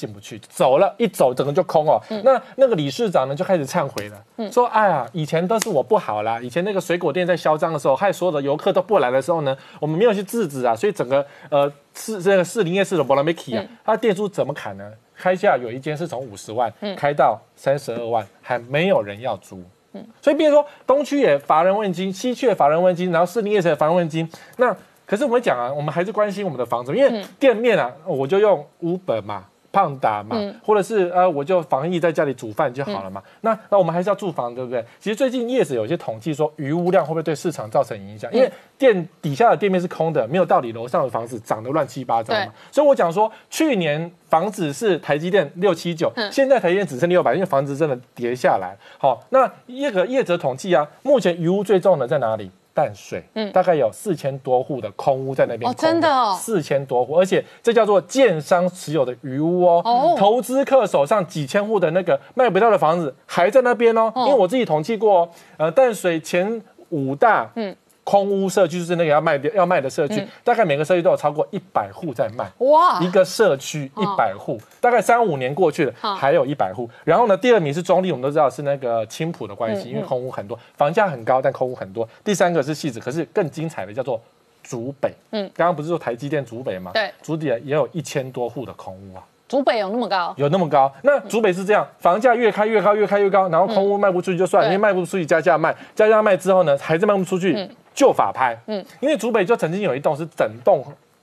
[0.00, 2.00] 进不去，走了一走，整个就空哦。
[2.24, 14.90] 那那个理事长呢，就开始忏悔了，说：“哎呀，以前都是我不好啦，以前那个水果店在嚣张的时候，害所有的游客都不来的时候呢，我们没有去制止啊，所以整个呃市这个市林业市的 b o l a m i k i 啊，它店租怎么砍呢？
[15.14, 19.62] 开价有一间是从五十万开到三十二万，还没有人要租。
[19.92, 24.26] 嗯，所以比如说东区也乏人问津，西区也乏人问津，然后市林业也乏人问津。
[24.56, 24.74] 那
[25.04, 33.22] 可是我们讲啊，我们还是关心我们的房子，因为店面啊，我就用五本嘛。”胖打嘛，或者是呃，我就防疫在家里煮饭就好了嘛。
[33.42, 34.84] 那那我们还是要住房，对不对？
[34.98, 38.32] 其实最近叶子有些统计说，余屋量会不会对市场造成影响？
[38.32, 42.52] 因为店底下的店面是空的，没有道理楼上的房子涨得乱七八糟嘛。
[42.72, 48.76] 所以我讲说，去年房子是台积电六七九，现在台积电只剩六百，因为房子真的跌下来。
[48.98, 52.50] 好，那叶个业者统计啊，目前余屋最重的在哪里？
[52.72, 65.28] 淡水，嗯，大概有四千多户的空屋在那边，哦，真的哦，四千多户，而且这叫做建商持有的余屋哦，哦，投资客手上几千户的那个卖不掉的房子还在那边哦，因为我自己统计过，哦
[65.58, 67.74] 呃，淡水前五大，嗯。
[68.02, 72.50] 空屋社区就是那个要卖掉要卖的社区，大概每个社区都有超过一百户在卖。
[72.58, 76.88] 哇，一个社区一百户，大概三五年过去了，还有一百户。
[77.04, 82.08] 然后呢，第二名是中立，我们都知道是那个青浦的关系，因为空屋很多，房价很高，但空屋很多。
[82.24, 84.20] 第三个是戏子，可是更精彩的叫做
[84.62, 85.12] 竹北。
[85.30, 86.90] 嗯，刚刚不是说台积电竹北吗？
[86.94, 89.22] 对，竹底也有一千多户的空屋啊。
[89.46, 90.32] 竹北有那么高？
[90.36, 90.92] 有那么高？
[91.02, 97.68] 那竹北是这样，房价越开越高，越开越高，然后空屋卖不出去就算，因为卖不出去加价卖，加价卖之后呢，还是卖不出去。
[98.00, 100.82] 就法拍，嗯，因为竹北就曾经有一栋是整栋，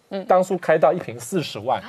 [0.10, 1.82] 嗯，当初开到一平四十万，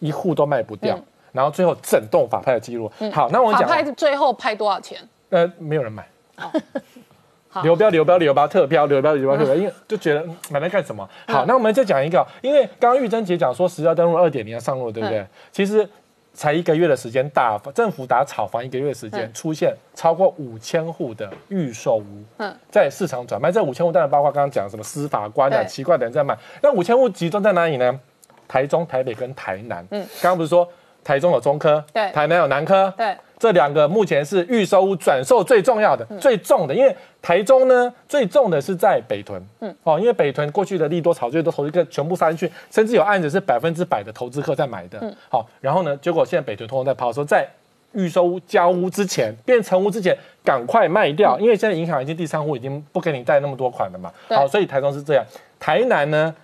[0.00, 0.98] 一户都卖不掉，
[1.32, 2.92] 然后最后整栋法拍的记录。
[3.10, 4.98] 好，那我讲法拍最后拍多少钱？
[5.30, 6.06] 呃，没有人买。
[7.62, 11.08] 流标，流标，流标，特标，流标，流标，特标，因为 就觉得买来干什么？
[11.26, 15.26] 好，那我们再讲一个，因为刚刚玉珍姐讲说十要登录二点零要上路，对不对？
[15.50, 15.88] 其实。
[16.34, 22.24] 才一个月的时间，打政府打炒房一个月的时间，出现超过五千户的预售屋，
[22.70, 23.52] 在市场转卖。
[23.52, 26.36] 这五千户当然包括刚刚讲什么司法官啊、奇怪的人在卖。
[26.60, 28.00] 那五千户集中在哪里呢？
[28.46, 29.86] 台中、台北跟台南。
[29.90, 30.68] 嗯，刚刚不是说
[31.04, 33.14] 台中有中科，对，台南有南科，对。
[33.36, 47.46] 这两个目前是预收屋转售最重要的、最重的，因为台中呢最重的是在北屯，嗯，哦，因为北屯过去的利多炒最多，投资客全部杀进去，甚至有案子是百分之百的投资客在买的，嗯，好，然后呢，结果现在北屯通通在抛，说在
[47.92, 55.24] 预收屋交屋之前，变成屋之前赶快卖掉，因为现在银行已经第三户已经不给你贷那么多款了嘛，好，所以台中是这样，
[55.60, 56.34] 台南呢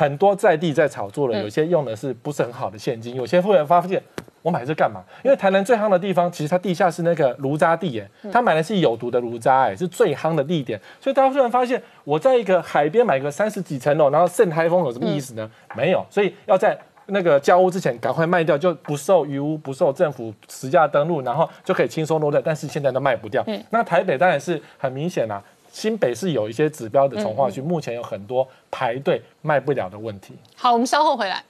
[0.00, 4.02] 很多在地在炒作的，有些用的是不是很好的现金，有些富人发现。
[4.42, 5.04] 我买这干嘛？
[5.22, 10.80] 因为台南最夯的地方，其实它地下是那个炉渣地，耶，他买的是有毒的炉渣，哎，是最夯的地点。
[10.98, 15.50] 所以大家突然发现，我在一个海边买个三十几层楼，然后盛台风有什么意思呢？
[15.76, 16.74] 没有，所以要在
[17.08, 22.40] 那个交屋之前赶快卖掉，就不受余屋，不受政府实价登录，然后就可以轻松落袋。
[22.42, 23.44] 但是现在都卖不掉。
[23.68, 30.34] 那台北当然是很明显啦，新北市有一些指标的从化区，目前有很多排队卖不了的问题。
[30.56, 31.44] 好，我们稍后回来。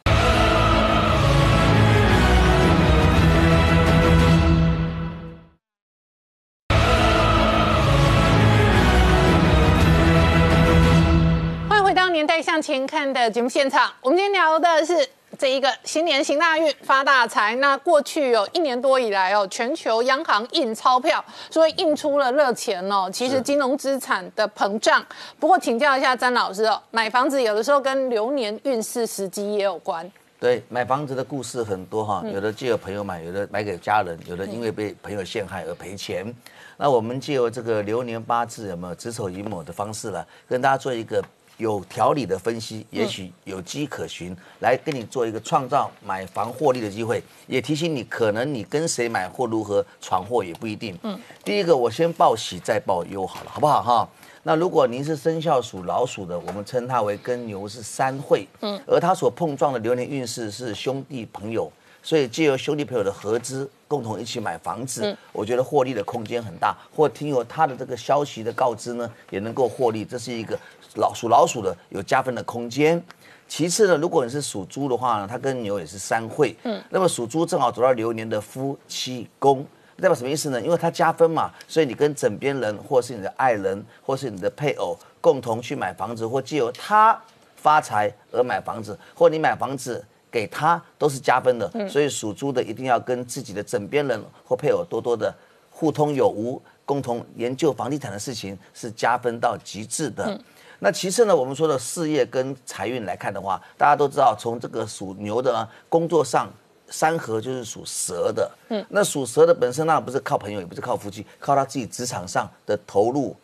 [12.12, 15.08] 年代向前看的节目现场，我们今天聊的是
[15.38, 17.54] 这一个新年行大运发大财。
[17.56, 23.08] 那过去有一年多以来哦，全球央行印钞票，所以印出了热钱哦。
[23.12, 25.04] 其实金融资产的膨胀。
[25.38, 30.10] 不过请教一下詹老师哦，买房子有的时候跟流年运势时机也有关。
[30.38, 36.34] 对，买房子的故事很多哈，有的借由朋友买，有的买给家人，有的因为被朋友陷害而赔钱。
[36.76, 41.22] 那我们借由这个流年八字有没有子丑寅卯的方式呢，跟大家做一个。
[41.60, 47.22] 有条理的分析，也许有机可循，来跟你做一个创造买房获利的机会。
[47.46, 50.98] 也提醒你，可能你跟谁买或如何闯祸也不一定。
[51.02, 54.08] 嗯，第一个我先报喜再报忧好了，好不好哈？
[54.42, 61.70] 那如果您是生肖属老鼠的，我们称它为跟牛是三会，嗯，而它所碰撞的流年运势是兄弟朋友，
[62.02, 66.74] 所以借由兄弟朋友的合资，共同一起买房子，我觉得获利的空间很大。
[66.96, 70.58] 或听有他的这个消息的告知呢，也能够获利，这是一个。
[70.94, 73.02] 老属老鼠的有加分的空间。
[73.48, 76.54] 其次呢，如果你是属猪的话呢，它跟牛也是三会。
[76.62, 80.60] 嗯，那么属猪正好走到流年的夫妻宫，代表什么意思呢？
[80.62, 87.20] 因为它加分嘛，所以你跟枕边人，或是你的爱人，或是你的配偶，共同去买房子，或借由他
[87.56, 91.68] 发财而买房子，或你买房子给他都是加分的。
[91.88, 95.34] 所以属猪的一定要跟自己的枕边人或配偶多多的
[95.70, 100.40] 互通有无，共同研究房地产的事情是加分到极致的。
[100.80, 106.50] 那其次呢，我们说的事业跟财运来看的话，大家都知道，从这个属牛的工作上。
[106.92, 113.36] 三合就是属蛇的，嗯，那属蛇的本身那不是靠朋友，也不是靠夫妻，靠他自己职场上的投入、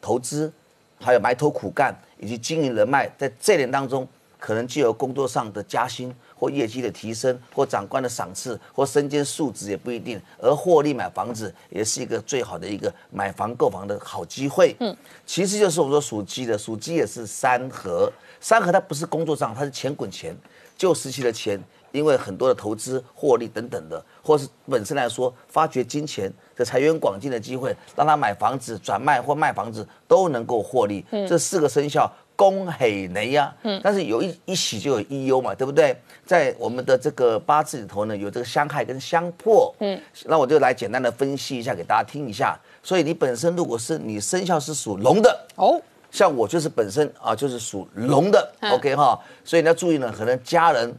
[0.00, 0.52] 投资，
[1.00, 4.06] 还有埋头苦干以及经营人脉，在这点当中，
[4.38, 14.74] 可能既有工作上的加薪或业绩的提升，或长官的赏赐，或身兼数职也不一定，而获利买房子也是一个最好的一个买房购房的好机会。
[14.80, 20.36] 嗯，其实就是我们说属鸡的，属鸡也是三合，三合它不是工作上，它是钱滚钱，
[20.76, 21.62] 旧时期的钱。
[21.92, 31.04] 因为很多的投资获利等等的，或是本身来说发掘金钱的财源广进的机会，让他买房子、转卖或卖房子都能够获利。
[31.10, 33.54] 嗯这四个生肖恭喜雷呀！
[33.62, 35.96] 嗯，但是有一一喜就有一忧嘛，对不对？
[36.24, 39.74] 在我们的这个八字里头呢，有这个相害跟相破。
[39.80, 42.58] 嗯，那我就来简单的分析一下给大家听一下。
[42.82, 45.80] 所以你本身如果是你生肖是属龙的哦，
[46.10, 50.94] 像我就是本身啊就是属龙的，OK 哈，所以你要注意呢，可能家人。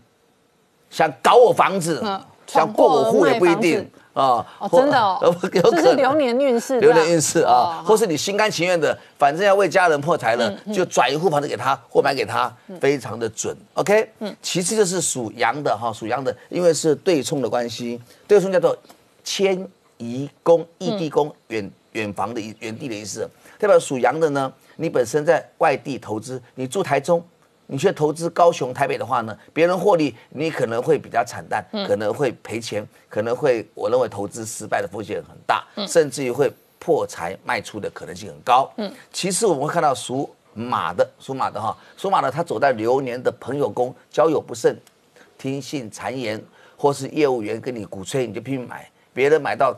[0.90, 2.04] 想搞我房子，
[2.48, 4.46] 想过我户也不一定啊！
[4.60, 13.56] 哦，真的哦， 这是流年运势，流年运势啊，或是你心甘情愿的，反正要为家人破财了，就转一户房子给他或买给他，非常的准。
[13.74, 18.78] OK，嗯，其次就是属羊的哈，属羊的，因为是对冲的关系，对冲叫做
[19.24, 19.68] 迁
[19.98, 23.28] 移宫、异地宫、远远房的远地的意思。
[23.58, 27.24] 代表属羊的呢，你本身在外地投资，你住台中。
[27.74, 38.72] 你去投资高雄、台北的话呢，别人获利，你可能会比较惨淡，可能会赔钱，可能会我认为投资失败的风险很大，甚至于会破财卖出的可能性很高。
[38.78, 44.80] 嗯，其次我们会看到属马的，属马的哈，属马的他走在流年的朋友宫，交友不慎，
[45.40, 46.40] 听信谗言，
[46.78, 49.76] 或是业务员跟你鼓吹，你就拼命买，别人买到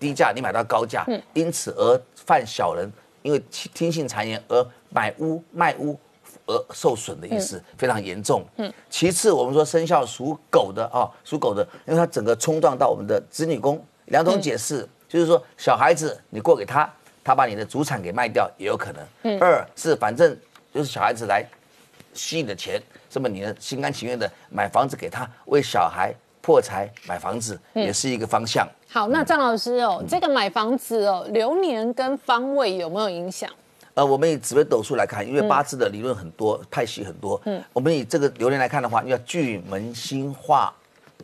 [0.00, 2.90] 低价，你买到高价，因此而犯小人，
[3.20, 6.00] 因为听信谗言而买屋卖屋。
[6.46, 8.44] 而受损的意思非常严重。
[8.56, 16.92] 嗯，其次我们说生肖属狗的啊，属狗的，因为它整个冲撞到我们的子女宫，两种解释，就是说小孩子你过给他，
[17.22, 19.02] 他把你的祖产给卖掉也有可能。
[19.22, 20.36] 嗯，二是反正
[20.72, 21.44] 就是小孩子来
[22.12, 28.68] 吸你的钱，这么你呢心甘情愿的买房子给他，为小孩破财买房子也是一个方向。
[28.90, 33.50] 好，那张老师哦，这个买房子哦，流年跟方位有没有影响？
[33.94, 37.40] 呃，我们以紫微斗数来看，因为八字的理论很多，派系很多。
[37.44, 40.74] 嗯，我们以这个流年来看的话，要巨门星化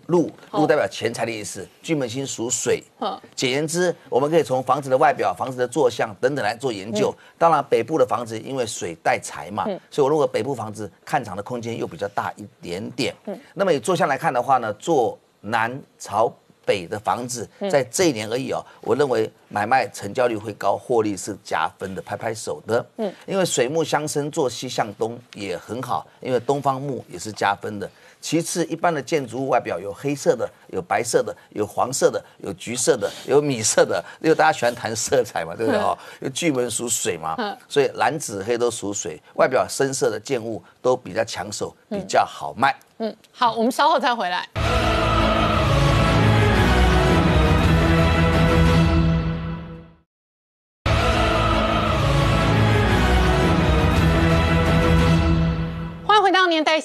[0.06, 1.66] 禄，禄代表钱财的意思。
[1.82, 2.80] 巨门星属水。
[3.01, 7.12] 嗯，简言之，我们可以从房子的外表、房子的坐向等等来做研究。
[7.36, 13.12] 当然，北部的房子因为水带财嘛，所以我如果北部房子看场的空间又比较大一点点。
[13.26, 16.32] 嗯，那么以坐向来看的话呢，坐南朝。
[16.65, 22.85] 北的房子在这一年而已哦，我认为买卖成交率会高，获利是加分的，拍拍手的。
[22.97, 27.91] 嗯，因为水木相生，坐西向东也很好，因为东方木也是加分的。
[28.23, 35.97] 其次，一般的建筑物外表有黑色的，有白色的，有黄色的，有橘色的，有米色的，因为大家喜欢谈色彩嘛，对不对哈？
[36.20, 37.35] 因为巨门属水嘛，
[37.66, 42.78] 所以蓝紫黑都属水，外表深色的建物都比较抢手，比较好卖。
[42.99, 44.47] 嗯，好，我们稍后再回来。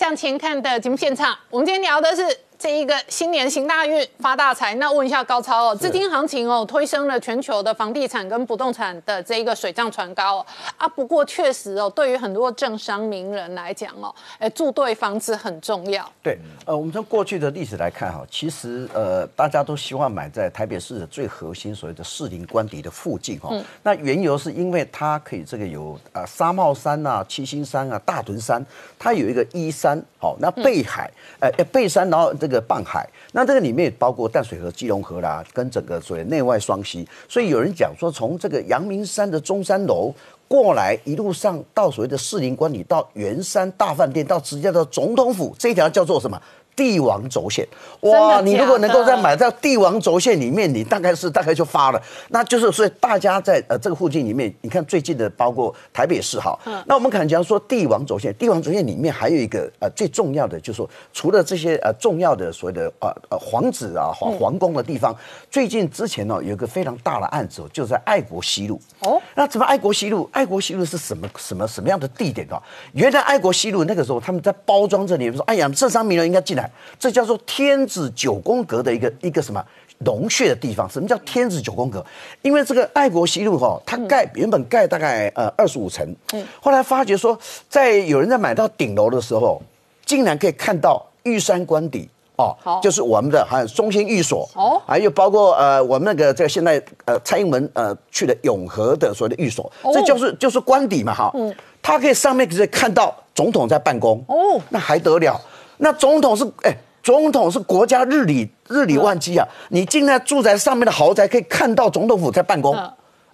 [0.05, 2.21] 向前看的节目现场，我们今天聊的是。
[2.57, 10.45] 这一个新年行大运发大财，那问一下高超哦，资金行情哦推升了全球的房地产跟不动产的这一个水涨船高哦
[10.77, 16.09] 啊，不过确实哦，对于很多政商名人来讲哦，哎住对房子很重要。
[16.23, 23.53] 对，呃，我们从过去的历史来看哈，其实呃大家都希望买在台北市的最核心所谓的士林官邸的附近哈。
[23.83, 28.65] 那缘由是因为它可以这个有啊沙帽山呐、七星山啊、大屯山，
[28.97, 31.11] 它有一个依山好，那背海
[31.41, 32.33] 呃背山，然后。
[32.45, 37.07] 这个傍海，那这个里面也包括淡水河、基隆河啦，跟整个所谓内外双溪。
[37.27, 40.13] 所以有人讲说，从这个阳明山的中山楼
[40.47, 46.39] 过来，一路上到所谓的士林观里，到圆山大饭店，到直接到总统府，这一条叫做什么？
[46.75, 47.65] 帝王轴线，
[48.01, 48.41] 哇！
[48.41, 52.01] 你如果能够在买到帝王轴线里面，你大概是大概就发了。
[52.29, 65.15] 那就是所以大家在呃这个附近里面，你看最近的包括台北市哈，那我们可能讲说帝王轴线，帝王轴线里面还有一个呃最重要的，就是说除了这些呃重要的所谓的呃呃皇子啊皇皇宫的地方，
[65.49, 68.79] 最近之前呢有一个非常大的案子，就在爱国西路。
[68.99, 70.29] 哦，那怎么爱国西路？
[70.33, 72.61] 爱国西路是什么什么什么样的地点啊？
[72.91, 76.64] 原来爱国西路那个时候他们在包装这里说，哎呀，这三名人应该进来。
[76.99, 79.63] 这叫做天子九宫格的一个一个什么
[79.99, 80.89] 龙穴的地方？
[80.89, 82.05] 什么叫天子九宫格？
[82.41, 87.37] 因为这个爱国西路哈，它盖原本盖大概呃二十五层，嗯，后来发觉说，
[87.69, 89.61] 在有人在买到顶楼的时候，
[90.05, 92.09] 竟然可以看到玉山官邸。
[92.37, 94.45] 哦，就是我们的还有中心寓所。
[94.55, 104.21] 哦，还有包括呃我们那个这个现在呃蔡英文呃去的永和的所谓的寓所，这就是就是官邸嘛哈，嗯，它可以上面可以看到总统在办公。
[104.27, 105.39] 哦，那还得了？
[105.77, 109.47] 那总统是哎，总统是国家日理日理万机啊！
[109.69, 112.75] 你进在住宅上面的豪宅，可以看到总统府在办公，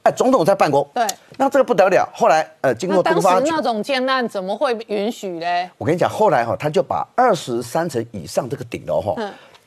[0.04, 0.86] 哎，总统在办公。
[0.94, 1.08] 对，
[1.38, 2.06] 那这个不得了。
[2.14, 5.70] 后来呃，经过当时那种建案怎么会允许嘞？
[5.78, 9.16] 我跟你讲，后来哈，他就把二十三层以上这个顶楼哈，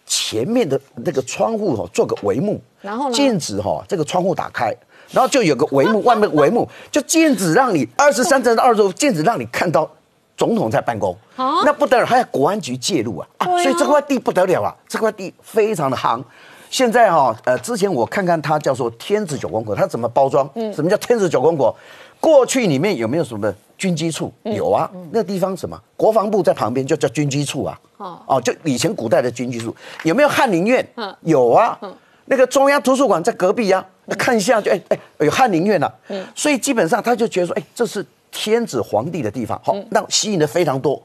[0.04, 4.74] 前面的那个窗户哈做个帷幕，然后禁止哈这个窗户打开，
[5.12, 9.90] 然后就有个帷幕，外面帷幕就禁止让你二十三层的二楼禁止让你看到。
[10.36, 13.28] 总统在办公，那不得了，还有国安局介入啊！
[13.38, 16.22] 啊，所以这块地不得了啊，这块地非常的夯。
[16.70, 20.48] 现在哈，呃，之前我看看它叫做天子九宫格，它怎么包装？
[20.54, 21.72] 嗯，什么叫天子九宫格？
[22.18, 24.32] 过去里面有没有什么军机处？
[24.42, 25.80] 有啊，那个地方什么？
[25.96, 27.78] 国防部在旁边就叫军机处啊。
[27.98, 29.72] 哦，哦，就以前古代的军机处。
[30.02, 30.84] 有没有翰林院？
[30.96, 31.78] 嗯，有啊。
[31.82, 31.94] 嗯，
[32.24, 33.84] 那个中央图书馆在隔壁呀，
[34.18, 35.94] 看一下就哎哎有翰林院了。
[36.08, 38.04] 嗯，所以基本上他就觉得说，哎，这是。
[38.34, 41.00] 天子皇帝的地方，好，那吸引的非常多。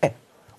[0.00, 0.10] 哎，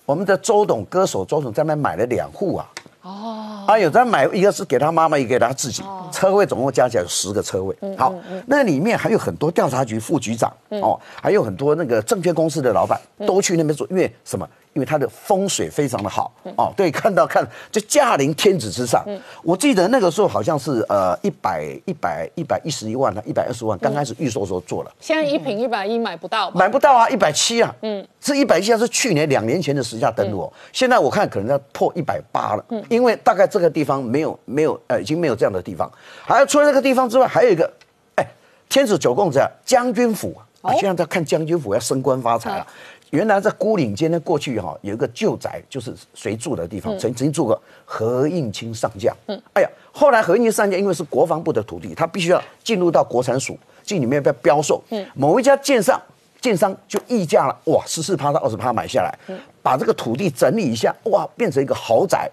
[0.06, 2.70] 我们的周董歌手周董在那买了两户啊。
[3.02, 5.82] 哦，啊，有在买一个是给他妈妈，一个给他自己。
[6.12, 7.76] 车位总共加起来有十个车位。
[7.98, 8.14] 好，
[8.46, 14.48] 那里面还有很多调查局副局长哦，还有很多那个证券公司的老板都去那边做，因为什么？
[14.74, 19.04] 因为它的风水非常的好哦，对，看到看就驾临天子之上。
[19.42, 24.92] 我记得那个时候好像是呃一百一百一百一十一万，一百二十万，刚开始预售时候做了。
[25.00, 30.52] 现在一平一百一买不到，买不到啊，一百七啊，嗯，是一百七，是去年两年前的实价登录哦。
[30.72, 35.90] 现在我看可能要破一百八了，嗯，因为大概这个地方没有没有呃已经没有这样的地方。
[36.24, 37.70] 还有除了这个地方之外，还有一个
[38.14, 38.26] 哎
[38.68, 42.66] 天子九宫子将军府啊，现在在看将军府要升官发财了。
[43.12, 49.14] 原来在孤岭街呢，过去哈有一个旧宅，就是谁住的地方，曾曾经住过何应钦上将。
[49.26, 54.82] 嗯，哎呀，后来何应钦上将因为是国防部的土地，他必须要进入到国产署进里面要标售。
[54.88, 56.00] 嗯，某一家建商
[56.40, 59.14] 建商就溢价了，哇，十四趴到二十趴买下来，
[59.62, 62.30] 把这个土地整理一下，哇，变成一个豪宅。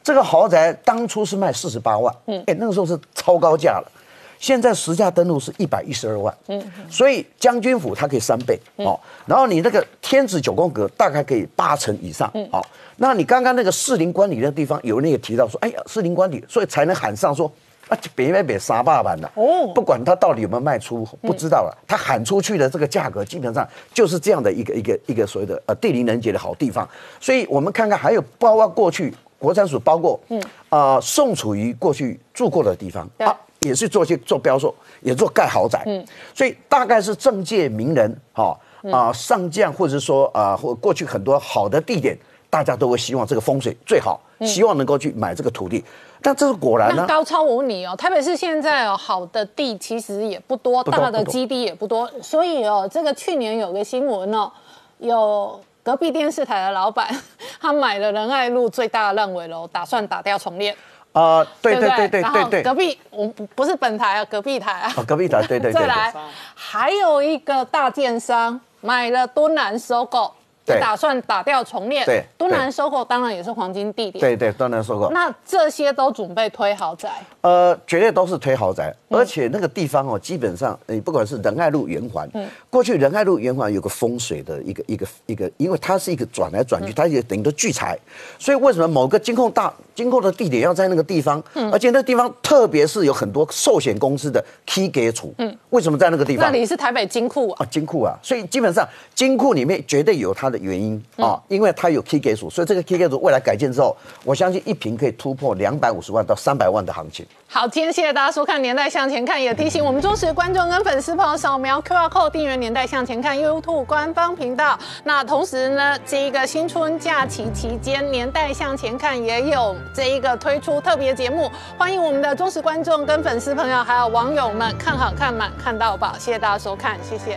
[0.00, 3.92] 这个豪宅当初是卖四十八万，嗯，哎，那个时候是超高价了。
[4.40, 17.52] 现在实价登录是一百一十二万，嗯，所以将军府它可以三倍，哦，然后你那个天子九宫格大概可以八成以上，嗯，好，那你刚刚那个士林官邸的地方有人也提到说，哎呀，士林官邸，所以才能喊上说，
[17.88, 26.88] 啊，别别别杀霸版的，哦，不管他到底有没有卖出，不知道了，他喊出去的这个价格基本上就是这样的一个一个一个所谓的呃地灵人杰的好地方，
[27.20, 33.36] 所以我们看看还有包括过去国产署包括，嗯，啊宋楚瑜过去住过的地方啊。
[33.60, 36.04] 也是做些做标售，也做盖豪宅，嗯，
[36.34, 38.58] 所以大概是政界名人，哈
[38.90, 42.18] 啊上将，或者说啊或过去很多好的地点，
[42.48, 45.84] 大家都会希望这个风水最好，希望能够去买这个土地。
[46.22, 47.06] 但这是果然呢？
[47.06, 54.50] 高超无你哦，台北市现在哦好的地其实也不多，大的基地也不多，所以哦这个去年有个新闻哦，
[54.98, 57.08] 有隔壁电视台的老板，
[57.60, 60.74] 他买了仁爱路最大的烂尾楼，打算打掉重练。
[61.12, 65.72] 啊，对对对对对对，隔壁我不是本台啊，隔壁台啊，隔壁台，对对对。
[65.72, 66.14] 再来，
[66.54, 70.32] 还有一个大电商买了敦南收购。
[70.78, 75.10] 打算打掉重练，对，东南收购当然也是黄金地点，对对，东南收购。
[75.10, 77.10] 那这些都准备推豪宅？
[77.40, 87.98] 呃，绝对都是推豪宅，而且那个地方哦，基本上你不管是仁爱路圆环，嗯，过去仁爱路圆环有个风水的一个一个一个，因为它是一个转来转去，它也等于都聚财，
[88.38, 96.46] 所以为什么某个金控大金库的地点要在那个地方，而且那地方特别是有很多寿险公司的 key 给处，嗯，为什么在那个地方？
[96.46, 103.94] 那里是台北金库啊，金库啊，所以基本上金库里面绝对有它的原因啊，因为它有 key 给处，所以这个 key 给处未来改建之后，
[104.24, 107.26] 我相信一平可以突破两百五十万到三百万的行情。
[107.52, 114.78] 好，今天谢谢大家收看《年代向前看》，也提醒我们忠实观众跟粉丝朋友扫描 QR Code 订阅《年代向前看》YouTube 官方频道。
[115.02, 126.12] 那同时呢，这一个新春假期期间，《年代向前看》也有这一个推出特别节目，欢迎我们的忠实观众跟粉丝朋友还有网友们看好看满看到宝。
[126.20, 127.36] 谢谢大家收看，谢谢。